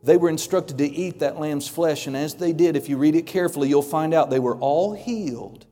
They 0.04 0.16
were 0.16 0.30
instructed 0.30 0.78
to 0.78 0.86
eat 0.86 1.22
that 1.22 1.40
lamb's 1.40 1.68
flesh, 1.68 2.06
and 2.06 2.16
as 2.16 2.36
they 2.36 2.54
did, 2.54 2.76
if 2.76 2.88
you 2.88 2.98
read 2.98 3.16
it 3.16 3.26
carefully, 3.26 3.70
you'll 3.70 3.82
find 3.82 4.14
out 4.14 4.30
they 4.30 4.38
were 4.38 4.58
all 4.58 4.94
healed 4.94 5.66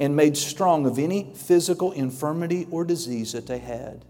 and 0.00 0.14
made 0.14 0.36
strong 0.36 0.86
of 0.86 0.98
any 0.98 1.32
physical 1.34 1.92
infirmity 1.92 2.66
or 2.70 2.84
disease 2.84 3.32
that 3.32 3.46
they 3.46 3.58
had. 3.58 4.04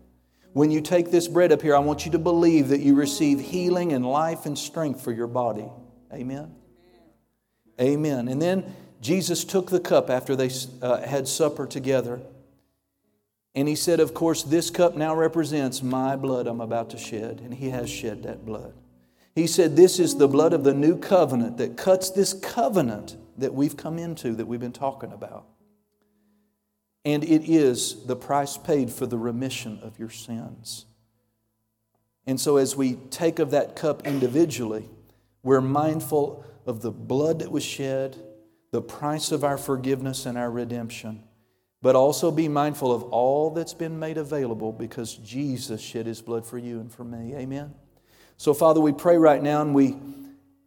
When 0.53 0.70
you 0.70 0.80
take 0.80 1.11
this 1.11 1.28
bread 1.28 1.53
up 1.53 1.62
here, 1.62 1.76
I 1.76 1.78
want 1.78 2.05
you 2.05 2.12
to 2.12 2.18
believe 2.18 2.68
that 2.68 2.80
you 2.80 2.95
receive 2.95 3.41
healing 3.41 3.93
and 3.93 4.05
life 4.05 4.47
and 4.47 4.59
strength 4.59 5.03
for 5.03 5.12
your 5.12 5.26
body. 5.26 5.68
Amen. 6.12 6.55
Amen. 7.80 8.28
And 8.28 8.41
then 8.43 8.74
Jesus 9.01 9.45
took 9.45 9.70
the 9.70 9.80
cup 9.80 10.11
after 10.11 10.34
they 10.34 10.51
uh, 10.82 11.03
had 11.03 11.28
supper 11.28 11.66
together. 11.66 12.20
And 13.55 13.68
he 13.68 13.76
said, 13.76 14.01
Of 14.01 14.14
course, 14.14 14.43
this 14.43 14.70
cup 14.70 14.97
now 14.97 15.14
represents 15.14 15.82
my 15.82 16.16
blood 16.16 16.47
I'm 16.47 16.61
about 16.61 16.91
to 16.91 16.99
shed. 16.99 17.41
And 17.43 17.55
he 17.55 17.70
has 17.70 17.89
shed 17.89 18.24
that 18.24 18.45
blood. 18.45 18.74
He 19.34 19.47
said, 19.47 19.76
This 19.76 19.99
is 19.99 20.16
the 20.16 20.28
blood 20.28 20.53
of 20.53 20.64
the 20.64 20.74
new 20.74 20.99
covenant 20.99 21.59
that 21.59 21.76
cuts 21.76 22.11
this 22.11 22.32
covenant 22.32 23.16
that 23.36 23.55
we've 23.55 23.76
come 23.76 23.99
into, 23.99 24.34
that 24.34 24.47
we've 24.47 24.59
been 24.59 24.72
talking 24.72 25.12
about 25.12 25.47
and 27.09 27.24
it 27.24 27.48
is 27.48 28.04
the 28.04 28.14
price 28.14 28.59
paid 28.59 28.92
for 28.92 29.06
the 29.06 29.16
remission 29.16 29.80
of 29.82 29.98
your 29.98 30.11
sins. 30.11 30.84
And 32.26 32.38
so, 32.38 32.59
as 32.59 32.76
we 32.76 32.96
take 33.11 33.38
of 33.38 33.52
that 33.52 33.74
cup 33.74 34.06
individually, 34.06 34.90
we're 35.42 35.62
mindful 35.62 36.44
of 36.66 36.82
the 36.82 36.90
blood 36.90 37.38
that 37.38 37.50
was 37.50 37.64
shed, 37.64 38.18
the 38.72 38.82
price 38.82 39.32
of 39.32 39.42
our 39.42 39.56
forgiveness 39.56 40.26
and 40.26 40.36
our 40.36 40.50
redemption, 40.50 41.22
but 41.80 41.96
also 41.96 42.30
be 42.30 42.46
mindful 42.46 42.92
of 42.92 43.04
all 43.04 43.48
that's 43.48 43.72
been 43.72 43.98
made 43.98 44.18
available 44.18 44.70
because 44.70 45.14
Jesus 45.14 45.80
shed 45.80 46.04
his 46.04 46.20
blood 46.20 46.44
for 46.44 46.59
you 46.59 46.78
and 46.78 46.92
for 46.92 47.04
me. 47.04 47.34
Amen. 47.34 47.74
So, 48.36 48.52
Father, 48.52 48.82
we 48.82 48.92
pray 48.92 49.16
right 49.16 49.42
now 49.42 49.62
and 49.62 49.74
we, 49.74 49.96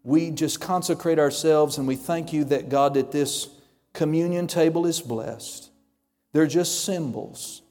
we 0.01 0.31
just 0.31 0.59
consecrate 0.59 1.19
ourselves 1.19 1.77
and 1.77 1.87
we 1.87 1.97
thank 1.97 2.33
you 2.33 2.45
that, 2.45 2.69
God, 2.69 2.95
that 2.95 3.11
this 3.11 3.49
communion 3.93 4.47
table 4.47 4.87
is 4.87 4.99
blessed. 4.99 5.70
They're 6.33 6.47
just 6.47 6.83
symbols. 6.83 7.61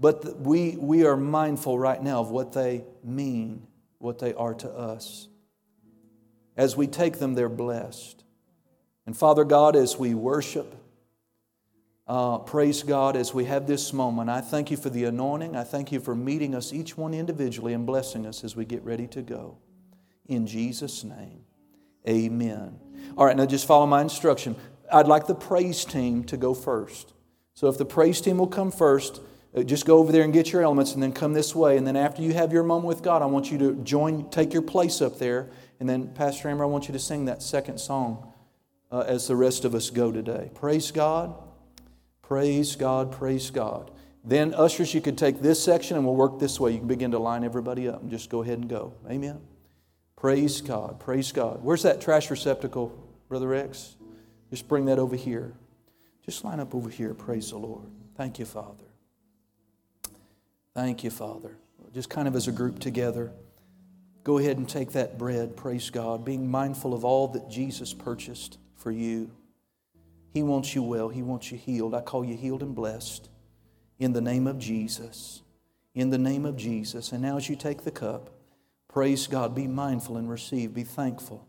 But 0.00 0.40
we, 0.40 0.76
we 0.76 1.04
are 1.04 1.16
mindful 1.16 1.78
right 1.78 2.00
now 2.02 2.20
of 2.20 2.30
what 2.30 2.52
they 2.52 2.84
mean, 3.02 3.66
what 3.98 4.18
they 4.18 4.32
are 4.34 4.54
to 4.54 4.70
us. 4.70 5.28
As 6.56 6.76
we 6.76 6.86
take 6.86 7.18
them, 7.18 7.34
they're 7.34 7.48
blessed. 7.48 8.24
And 9.06 9.16
Father 9.16 9.44
God, 9.44 9.74
as 9.74 9.96
we 9.96 10.14
worship, 10.14 10.74
uh, 12.06 12.38
praise 12.38 12.82
God, 12.82 13.16
as 13.16 13.34
we 13.34 13.44
have 13.46 13.66
this 13.66 13.92
moment, 13.92 14.30
I 14.30 14.40
thank 14.40 14.70
you 14.70 14.76
for 14.76 14.88
the 14.88 15.04
anointing. 15.04 15.56
I 15.56 15.64
thank 15.64 15.92
you 15.92 16.00
for 16.00 16.14
meeting 16.14 16.54
us, 16.54 16.72
each 16.72 16.96
one 16.96 17.12
individually, 17.12 17.74
and 17.74 17.84
blessing 17.84 18.24
us 18.24 18.44
as 18.44 18.56
we 18.56 18.64
get 18.64 18.82
ready 18.82 19.06
to 19.08 19.22
go. 19.22 19.58
In 20.26 20.46
Jesus' 20.46 21.04
name, 21.04 21.44
amen. 22.08 22.78
All 23.16 23.26
right, 23.26 23.36
now 23.36 23.46
just 23.46 23.66
follow 23.66 23.86
my 23.86 24.00
instruction. 24.00 24.56
I'd 24.92 25.06
like 25.06 25.26
the 25.26 25.34
praise 25.34 25.84
team 25.84 26.24
to 26.24 26.36
go 26.36 26.54
first. 26.54 27.12
So 27.58 27.66
if 27.66 27.76
the 27.76 27.84
praise 27.84 28.20
team 28.20 28.38
will 28.38 28.46
come 28.46 28.70
first, 28.70 29.20
uh, 29.52 29.64
just 29.64 29.84
go 29.84 29.98
over 29.98 30.12
there 30.12 30.22
and 30.22 30.32
get 30.32 30.52
your 30.52 30.62
elements 30.62 30.94
and 30.94 31.02
then 31.02 31.10
come 31.12 31.32
this 31.32 31.56
way. 31.56 31.76
And 31.76 31.84
then 31.84 31.96
after 31.96 32.22
you 32.22 32.32
have 32.32 32.52
your 32.52 32.62
moment 32.62 32.86
with 32.86 33.02
God, 33.02 33.20
I 33.20 33.26
want 33.26 33.50
you 33.50 33.58
to 33.58 33.74
join, 33.82 34.30
take 34.30 34.52
your 34.52 34.62
place 34.62 35.02
up 35.02 35.18
there. 35.18 35.50
And 35.80 35.88
then, 35.88 36.06
Pastor 36.14 36.48
Amber, 36.48 36.62
I 36.62 36.68
want 36.68 36.86
you 36.86 36.92
to 36.92 37.00
sing 37.00 37.24
that 37.24 37.42
second 37.42 37.80
song 37.80 38.32
uh, 38.92 39.00
as 39.00 39.26
the 39.26 39.34
rest 39.34 39.64
of 39.64 39.74
us 39.74 39.90
go 39.90 40.12
today. 40.12 40.52
Praise 40.54 40.92
God. 40.92 41.34
Praise 42.22 42.76
God. 42.76 43.10
Praise 43.10 43.50
God. 43.50 43.90
Then, 44.22 44.54
ushers, 44.54 44.94
you 44.94 45.00
could 45.00 45.18
take 45.18 45.42
this 45.42 45.60
section 45.60 45.96
and 45.96 46.06
we'll 46.06 46.14
work 46.14 46.38
this 46.38 46.60
way. 46.60 46.70
You 46.70 46.78
can 46.78 46.86
begin 46.86 47.10
to 47.10 47.18
line 47.18 47.42
everybody 47.42 47.88
up 47.88 48.02
and 48.02 48.08
just 48.08 48.30
go 48.30 48.42
ahead 48.42 48.60
and 48.60 48.68
go. 48.68 48.94
Amen. 49.10 49.40
Praise 50.14 50.60
God. 50.60 51.00
Praise 51.00 51.32
God. 51.32 51.64
Where's 51.64 51.82
that 51.82 52.00
trash 52.00 52.30
receptacle, 52.30 52.96
Brother 53.28 53.52
X? 53.52 53.96
Just 54.48 54.68
bring 54.68 54.84
that 54.84 55.00
over 55.00 55.16
here. 55.16 55.54
Just 56.28 56.44
line 56.44 56.60
up 56.60 56.74
over 56.74 56.90
here. 56.90 57.14
Praise 57.14 57.52
the 57.52 57.56
Lord. 57.56 57.86
Thank 58.14 58.38
you, 58.38 58.44
Father. 58.44 58.84
Thank 60.74 61.02
you, 61.02 61.08
Father. 61.08 61.56
Just 61.94 62.10
kind 62.10 62.28
of 62.28 62.36
as 62.36 62.46
a 62.46 62.52
group 62.52 62.80
together, 62.80 63.32
go 64.24 64.36
ahead 64.36 64.58
and 64.58 64.68
take 64.68 64.92
that 64.92 65.16
bread. 65.16 65.56
Praise 65.56 65.88
God. 65.88 66.26
Being 66.26 66.50
mindful 66.50 66.92
of 66.92 67.02
all 67.02 67.28
that 67.28 67.48
Jesus 67.48 67.94
purchased 67.94 68.58
for 68.76 68.90
you. 68.90 69.30
He 70.34 70.42
wants 70.42 70.74
you 70.74 70.82
well, 70.82 71.08
He 71.08 71.22
wants 71.22 71.50
you 71.50 71.56
healed. 71.56 71.94
I 71.94 72.02
call 72.02 72.26
you 72.26 72.36
healed 72.36 72.62
and 72.62 72.74
blessed 72.74 73.30
in 73.98 74.12
the 74.12 74.20
name 74.20 74.46
of 74.46 74.58
Jesus. 74.58 75.40
In 75.94 76.10
the 76.10 76.18
name 76.18 76.44
of 76.44 76.58
Jesus. 76.58 77.10
And 77.10 77.22
now, 77.22 77.38
as 77.38 77.48
you 77.48 77.56
take 77.56 77.84
the 77.84 77.90
cup, 77.90 78.28
praise 78.86 79.26
God. 79.26 79.54
Be 79.54 79.66
mindful 79.66 80.18
and 80.18 80.28
receive. 80.28 80.74
Be 80.74 80.84
thankful 80.84 81.47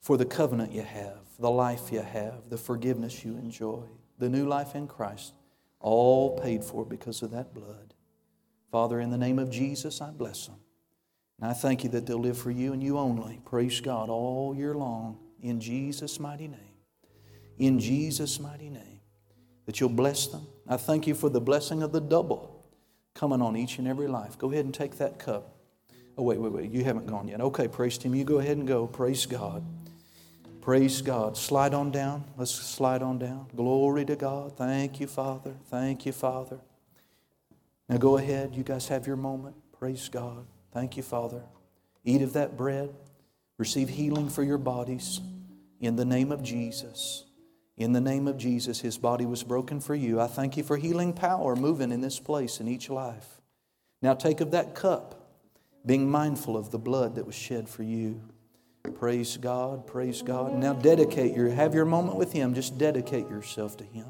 for 0.00 0.16
the 0.16 0.24
covenant 0.24 0.72
you 0.72 0.82
have 0.82 1.28
the 1.38 1.50
life 1.50 1.92
you 1.92 2.02
have, 2.02 2.50
the 2.50 2.58
forgiveness 2.58 3.24
you 3.24 3.36
enjoy, 3.36 3.84
the 4.18 4.28
new 4.28 4.46
life 4.46 4.74
in 4.74 4.88
Christ, 4.88 5.34
all 5.80 6.38
paid 6.38 6.64
for 6.64 6.84
because 6.84 7.22
of 7.22 7.30
that 7.30 7.54
blood. 7.54 7.94
Father, 8.72 9.00
in 9.00 9.10
the 9.10 9.18
name 9.18 9.38
of 9.38 9.50
Jesus, 9.50 10.00
I 10.00 10.10
bless 10.10 10.46
them. 10.46 10.56
And 11.40 11.48
I 11.48 11.54
thank 11.54 11.84
you 11.84 11.90
that 11.90 12.06
they'll 12.06 12.18
live 12.18 12.36
for 12.36 12.50
you 12.50 12.72
and 12.72 12.82
you 12.82 12.98
only. 12.98 13.40
Praise 13.44 13.80
God 13.80 14.10
all 14.10 14.54
year 14.54 14.74
long 14.74 15.18
in 15.40 15.60
Jesus' 15.60 16.18
mighty 16.18 16.48
name. 16.48 16.58
In 17.58 17.78
Jesus' 17.78 18.40
mighty 18.40 18.68
name. 18.68 19.00
That 19.66 19.78
you'll 19.78 19.90
bless 19.90 20.26
them. 20.26 20.46
I 20.66 20.76
thank 20.76 21.06
you 21.06 21.14
for 21.14 21.28
the 21.28 21.40
blessing 21.40 21.82
of 21.82 21.92
the 21.92 22.00
double 22.00 22.64
coming 23.14 23.40
on 23.40 23.56
each 23.56 23.78
and 23.78 23.86
every 23.86 24.08
life. 24.08 24.36
Go 24.38 24.50
ahead 24.50 24.64
and 24.64 24.74
take 24.74 24.96
that 24.98 25.18
cup. 25.18 25.54
Oh, 26.16 26.22
wait, 26.24 26.40
wait, 26.40 26.50
wait. 26.50 26.70
You 26.72 26.82
haven't 26.82 27.06
gone 27.06 27.28
yet. 27.28 27.40
Okay, 27.40 27.68
praise 27.68 27.96
Him. 28.02 28.14
You 28.14 28.24
go 28.24 28.38
ahead 28.38 28.56
and 28.56 28.66
go. 28.66 28.86
Praise 28.86 29.24
God. 29.24 29.62
Praise 30.60 31.02
God. 31.02 31.36
Slide 31.36 31.74
on 31.74 31.90
down. 31.90 32.24
Let's 32.36 32.50
slide 32.50 33.02
on 33.02 33.18
down. 33.18 33.46
Glory 33.56 34.04
to 34.04 34.16
God. 34.16 34.56
Thank 34.56 35.00
you, 35.00 35.06
Father. 35.06 35.54
Thank 35.70 36.04
you, 36.04 36.12
Father. 36.12 36.58
Now 37.88 37.96
go 37.96 38.18
ahead. 38.18 38.54
You 38.54 38.64
guys 38.64 38.88
have 38.88 39.06
your 39.06 39.16
moment. 39.16 39.56
Praise 39.78 40.08
God. 40.08 40.46
Thank 40.72 40.96
you, 40.96 41.02
Father. 41.02 41.42
Eat 42.04 42.22
of 42.22 42.34
that 42.34 42.56
bread. 42.56 42.94
Receive 43.56 43.88
healing 43.88 44.28
for 44.28 44.42
your 44.42 44.58
bodies 44.58 45.20
in 45.80 45.96
the 45.96 46.04
name 46.04 46.30
of 46.32 46.42
Jesus. 46.42 47.24
In 47.76 47.92
the 47.92 48.00
name 48.00 48.26
of 48.26 48.36
Jesus, 48.36 48.80
His 48.80 48.98
body 48.98 49.24
was 49.24 49.44
broken 49.44 49.80
for 49.80 49.94
you. 49.94 50.20
I 50.20 50.26
thank 50.26 50.56
you 50.56 50.64
for 50.64 50.76
healing 50.76 51.12
power 51.12 51.54
moving 51.54 51.92
in 51.92 52.00
this 52.00 52.18
place 52.18 52.60
in 52.60 52.68
each 52.68 52.90
life. 52.90 53.40
Now 54.02 54.14
take 54.14 54.40
of 54.40 54.50
that 54.50 54.74
cup 54.74 55.14
being 55.86 56.10
mindful 56.10 56.56
of 56.56 56.70
the 56.70 56.78
blood 56.78 57.14
that 57.14 57.26
was 57.26 57.34
shed 57.34 57.68
for 57.68 57.82
you. 57.82 58.20
Praise 58.88 59.36
God, 59.36 59.86
praise 59.86 60.22
God. 60.22 60.54
Now 60.54 60.72
dedicate 60.72 61.36
your, 61.36 61.50
have 61.50 61.74
your 61.74 61.84
moment 61.84 62.16
with 62.16 62.32
Him. 62.32 62.54
Just 62.54 62.78
dedicate 62.78 63.28
yourself 63.28 63.76
to 63.78 63.84
Him. 63.84 64.06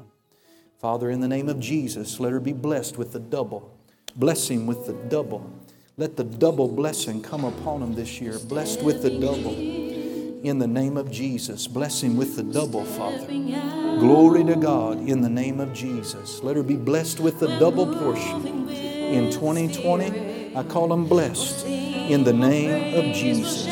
Father, 0.79 1.09
in 1.09 1.19
the 1.19 1.27
name 1.27 1.49
of 1.49 1.59
Jesus, 1.59 2.21
let 2.21 2.31
her 2.31 2.39
be 2.39 2.53
blessed 2.53 2.97
with 2.97 3.11
the 3.11 3.19
double. 3.19 3.77
Bless 4.15 4.47
him 4.47 4.65
with 4.65 4.85
the 4.85 4.93
double. 4.93 5.51
Let 5.97 6.15
the 6.15 6.23
double 6.23 6.69
blessing 6.69 7.21
come 7.21 7.43
upon 7.43 7.83
him 7.83 7.95
this 7.95 8.21
year. 8.21 8.39
Blessed 8.39 8.81
with 8.83 9.01
the 9.01 9.09
double. 9.09 9.53
In 9.53 10.57
the 10.57 10.67
name 10.67 10.95
of 10.95 11.11
Jesus. 11.11 11.67
Bless 11.67 12.01
him 12.01 12.15
with 12.15 12.37
the 12.37 12.43
double, 12.43 12.85
Father. 12.85 13.27
Glory 13.27 14.45
to 14.45 14.55
God 14.55 14.99
in 14.99 15.19
the 15.19 15.29
name 15.29 15.59
of 15.59 15.73
Jesus. 15.73 16.41
Let 16.41 16.55
her 16.55 16.63
be 16.63 16.77
blessed 16.77 17.19
with 17.19 17.41
the 17.41 17.59
double 17.59 17.93
portion. 17.93 18.69
In 18.69 19.31
2020, 19.33 20.55
I 20.55 20.63
call 20.63 20.87
them 20.87 21.07
blessed. 21.07 21.65
In 21.65 22.23
the 22.23 22.33
name 22.33 22.95
of 22.95 23.13
Jesus. 23.13 23.67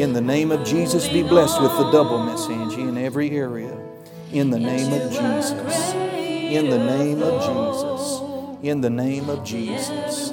In 0.00 0.14
the 0.14 0.20
name 0.22 0.50
of 0.50 0.66
Jesus, 0.66 1.06
be 1.10 1.22
blessed 1.22 1.60
with 1.60 1.72
the 1.72 1.90
double, 1.90 2.24
Miss 2.24 2.48
Angie, 2.48 2.80
in 2.80 2.96
every 2.96 3.32
area. 3.32 3.78
In 4.32 4.48
the 4.48 4.58
name 4.58 4.90
of 4.94 5.10
Jesus. 5.10 5.92
In 5.92 6.70
the 6.70 6.78
name 6.78 7.22
of 7.22 7.42
Jesus. 7.42 8.62
In 8.62 8.80
the 8.80 8.88
name 8.88 9.28
of 9.28 9.44
Jesus. 9.44 10.30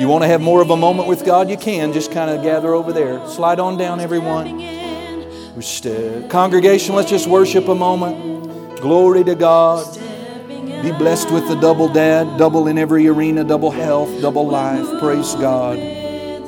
You 0.00 0.08
want 0.08 0.24
to 0.24 0.26
have 0.26 0.40
more 0.40 0.60
of 0.60 0.70
a 0.70 0.76
moment 0.76 1.06
with 1.06 1.24
God? 1.24 1.48
You 1.48 1.56
can. 1.56 1.92
Just 1.92 2.10
kind 2.10 2.32
of 2.32 2.42
gather 2.42 2.74
over 2.74 2.92
there. 2.92 3.24
Slide 3.28 3.60
on 3.60 3.78
down, 3.78 4.00
everyone. 4.00 4.60
Uh, 4.60 6.26
congregation, 6.28 6.96
let's 6.96 7.08
just 7.08 7.28
worship 7.28 7.68
a 7.68 7.76
moment. 7.76 8.80
Glory 8.80 9.22
to 9.22 9.36
God. 9.36 9.86
Be 10.82 10.90
blessed 10.90 11.30
with 11.30 11.46
the 11.46 11.54
double 11.54 11.88
dad, 11.88 12.38
double 12.38 12.66
in 12.66 12.76
every 12.76 13.06
arena, 13.06 13.44
double 13.44 13.70
health, 13.70 14.20
double 14.20 14.48
life. 14.48 14.98
Praise 14.98 15.36
God. 15.36 15.95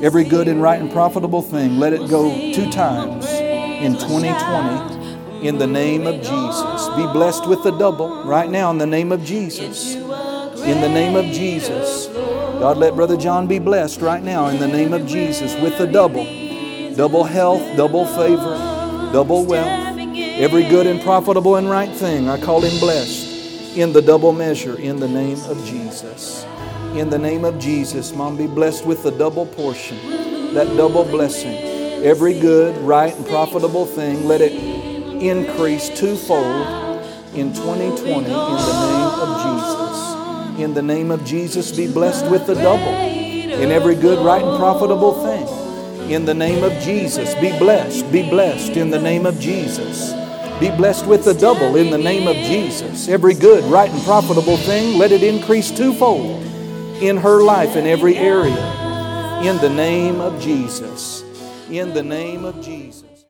Every 0.01 0.23
good 0.23 0.47
and 0.47 0.63
right 0.63 0.81
and 0.81 0.93
profitable 0.93 1.43
thing, 1.43 1.79
let 1.79 1.93
it 1.93 2.09
go 2.09 2.31
two 2.53 2.71
times 2.71 3.27
in 3.27 3.95
2020 3.95 5.47
in 5.47 5.59
the 5.59 5.67
name 5.67 6.07
of 6.07 6.17
Jesus. 6.17 6.89
Be 6.91 7.03
blessed 7.13 7.49
with 7.49 7.65
the 7.65 7.73
double 7.73 8.23
right 8.25 8.49
now 8.49 8.71
in 8.71 8.79
the 8.79 8.87
name 8.87 9.11
of 9.11 9.25
Jesus. 9.25 9.97
In 9.97 10.81
the 10.81 10.89
name 10.89 11.17
of 11.17 11.25
Jesus. 11.27 12.07
God, 12.07 12.77
let 12.77 12.95
Brother 12.95 13.17
John 13.17 13.49
be 13.49 13.59
blessed 13.59 14.01
right 14.01 14.23
now 14.23 14.47
in 14.47 14.59
the 14.59 14.69
name 14.69 14.93
of 14.93 15.07
Jesus 15.07 15.61
with 15.61 15.77
the 15.79 15.87
double. 15.87 16.25
Double 16.95 17.25
health, 17.25 17.63
double 17.77 18.07
favor, 18.07 18.57
double 19.13 19.45
wealth. 19.45 19.99
Every 20.39 20.63
good 20.63 20.87
and 20.87 21.01
profitable 21.01 21.57
and 21.57 21.69
right 21.69 21.91
thing, 21.91 22.29
I 22.29 22.41
call 22.41 22.61
him 22.61 22.79
blessed 22.79 23.77
in 23.77 23.93
the 23.93 24.03
double 24.03 24.33
measure 24.33 24.79
in 24.79 25.01
the 25.01 25.09
name 25.09 25.41
of 25.45 25.65
Jesus. 25.65 26.45
In 26.97 27.11
the 27.11 27.19
name 27.19 27.45
of 27.45 27.59
Jesus, 27.59 28.13
Mom, 28.13 28.37
be 28.37 28.47
blessed 28.47 28.87
with 28.87 29.03
the 29.03 29.11
double 29.11 29.47
portion, 29.47 30.55
that 30.55 30.67
double 30.77 31.05
blessing. 31.05 31.57
Every 32.05 32.39
good, 32.39 32.77
right, 32.79 33.15
and 33.15 33.27
profitable 33.27 33.87
thing, 33.87 34.27
let 34.27 34.41
it 34.41 34.53
increase 34.53 35.89
twofold 35.91 37.05
in 37.35 37.53
2020 37.53 38.17
in 38.17 38.23
the 38.25 38.31
name 38.31 39.21
of 39.21 39.43
Jesus 39.43 39.79
in 40.59 40.75
the 40.75 40.83
name 40.83 41.13
of 41.13 41.25
Jesus, 41.25 41.71
be 41.71 41.91
blessed 41.91 42.29
with 42.31 42.47
the 42.47 42.55
double 42.55 42.93
in 42.93 43.71
every 43.71 43.95
good, 43.95 44.25
right, 44.25 44.43
and 44.43 44.59
profitable 44.59 45.13
thing. 45.23 46.11
In 46.11 46.25
the 46.25 46.35
name 46.35 46.65
of 46.65 46.73
Jesus, 46.83 47.35
be 47.37 47.57
blessed, 47.59 48.11
be 48.11 48.29
blessed 48.29 48.77
in 48.77 48.91
the 48.91 49.01
name 49.01 49.25
of 49.25 49.39
Jesus. 49.39 50.13
Be 50.59 50.71
blessed 50.71 51.07
with 51.07 51.25
the 51.25 51.35
double 51.35 51.77
in 51.77 51.91
the 51.91 51.99
name 51.99 52.27
of 52.27 52.35
Jesus. 52.35 53.09
Every 53.09 53.35
good, 53.35 53.63
right, 53.71 53.89
and 53.89 54.03
profitable 54.03 54.57
thing, 54.57 54.99
let 54.99 55.13
it 55.13 55.23
increase 55.23 55.71
twofold 55.71 56.45
in 57.03 57.17
her 57.17 57.43
life 57.43 57.77
in 57.77 57.87
every 57.87 58.17
area. 58.17 58.57
In 59.43 59.57
the 59.59 59.71
name 59.71 60.21
of 60.21 60.41
Jesus. 60.41 61.23
In 61.71 61.95
the 61.95 62.03
name 62.03 62.45
of 62.45 62.61
Jesus. 62.63 63.08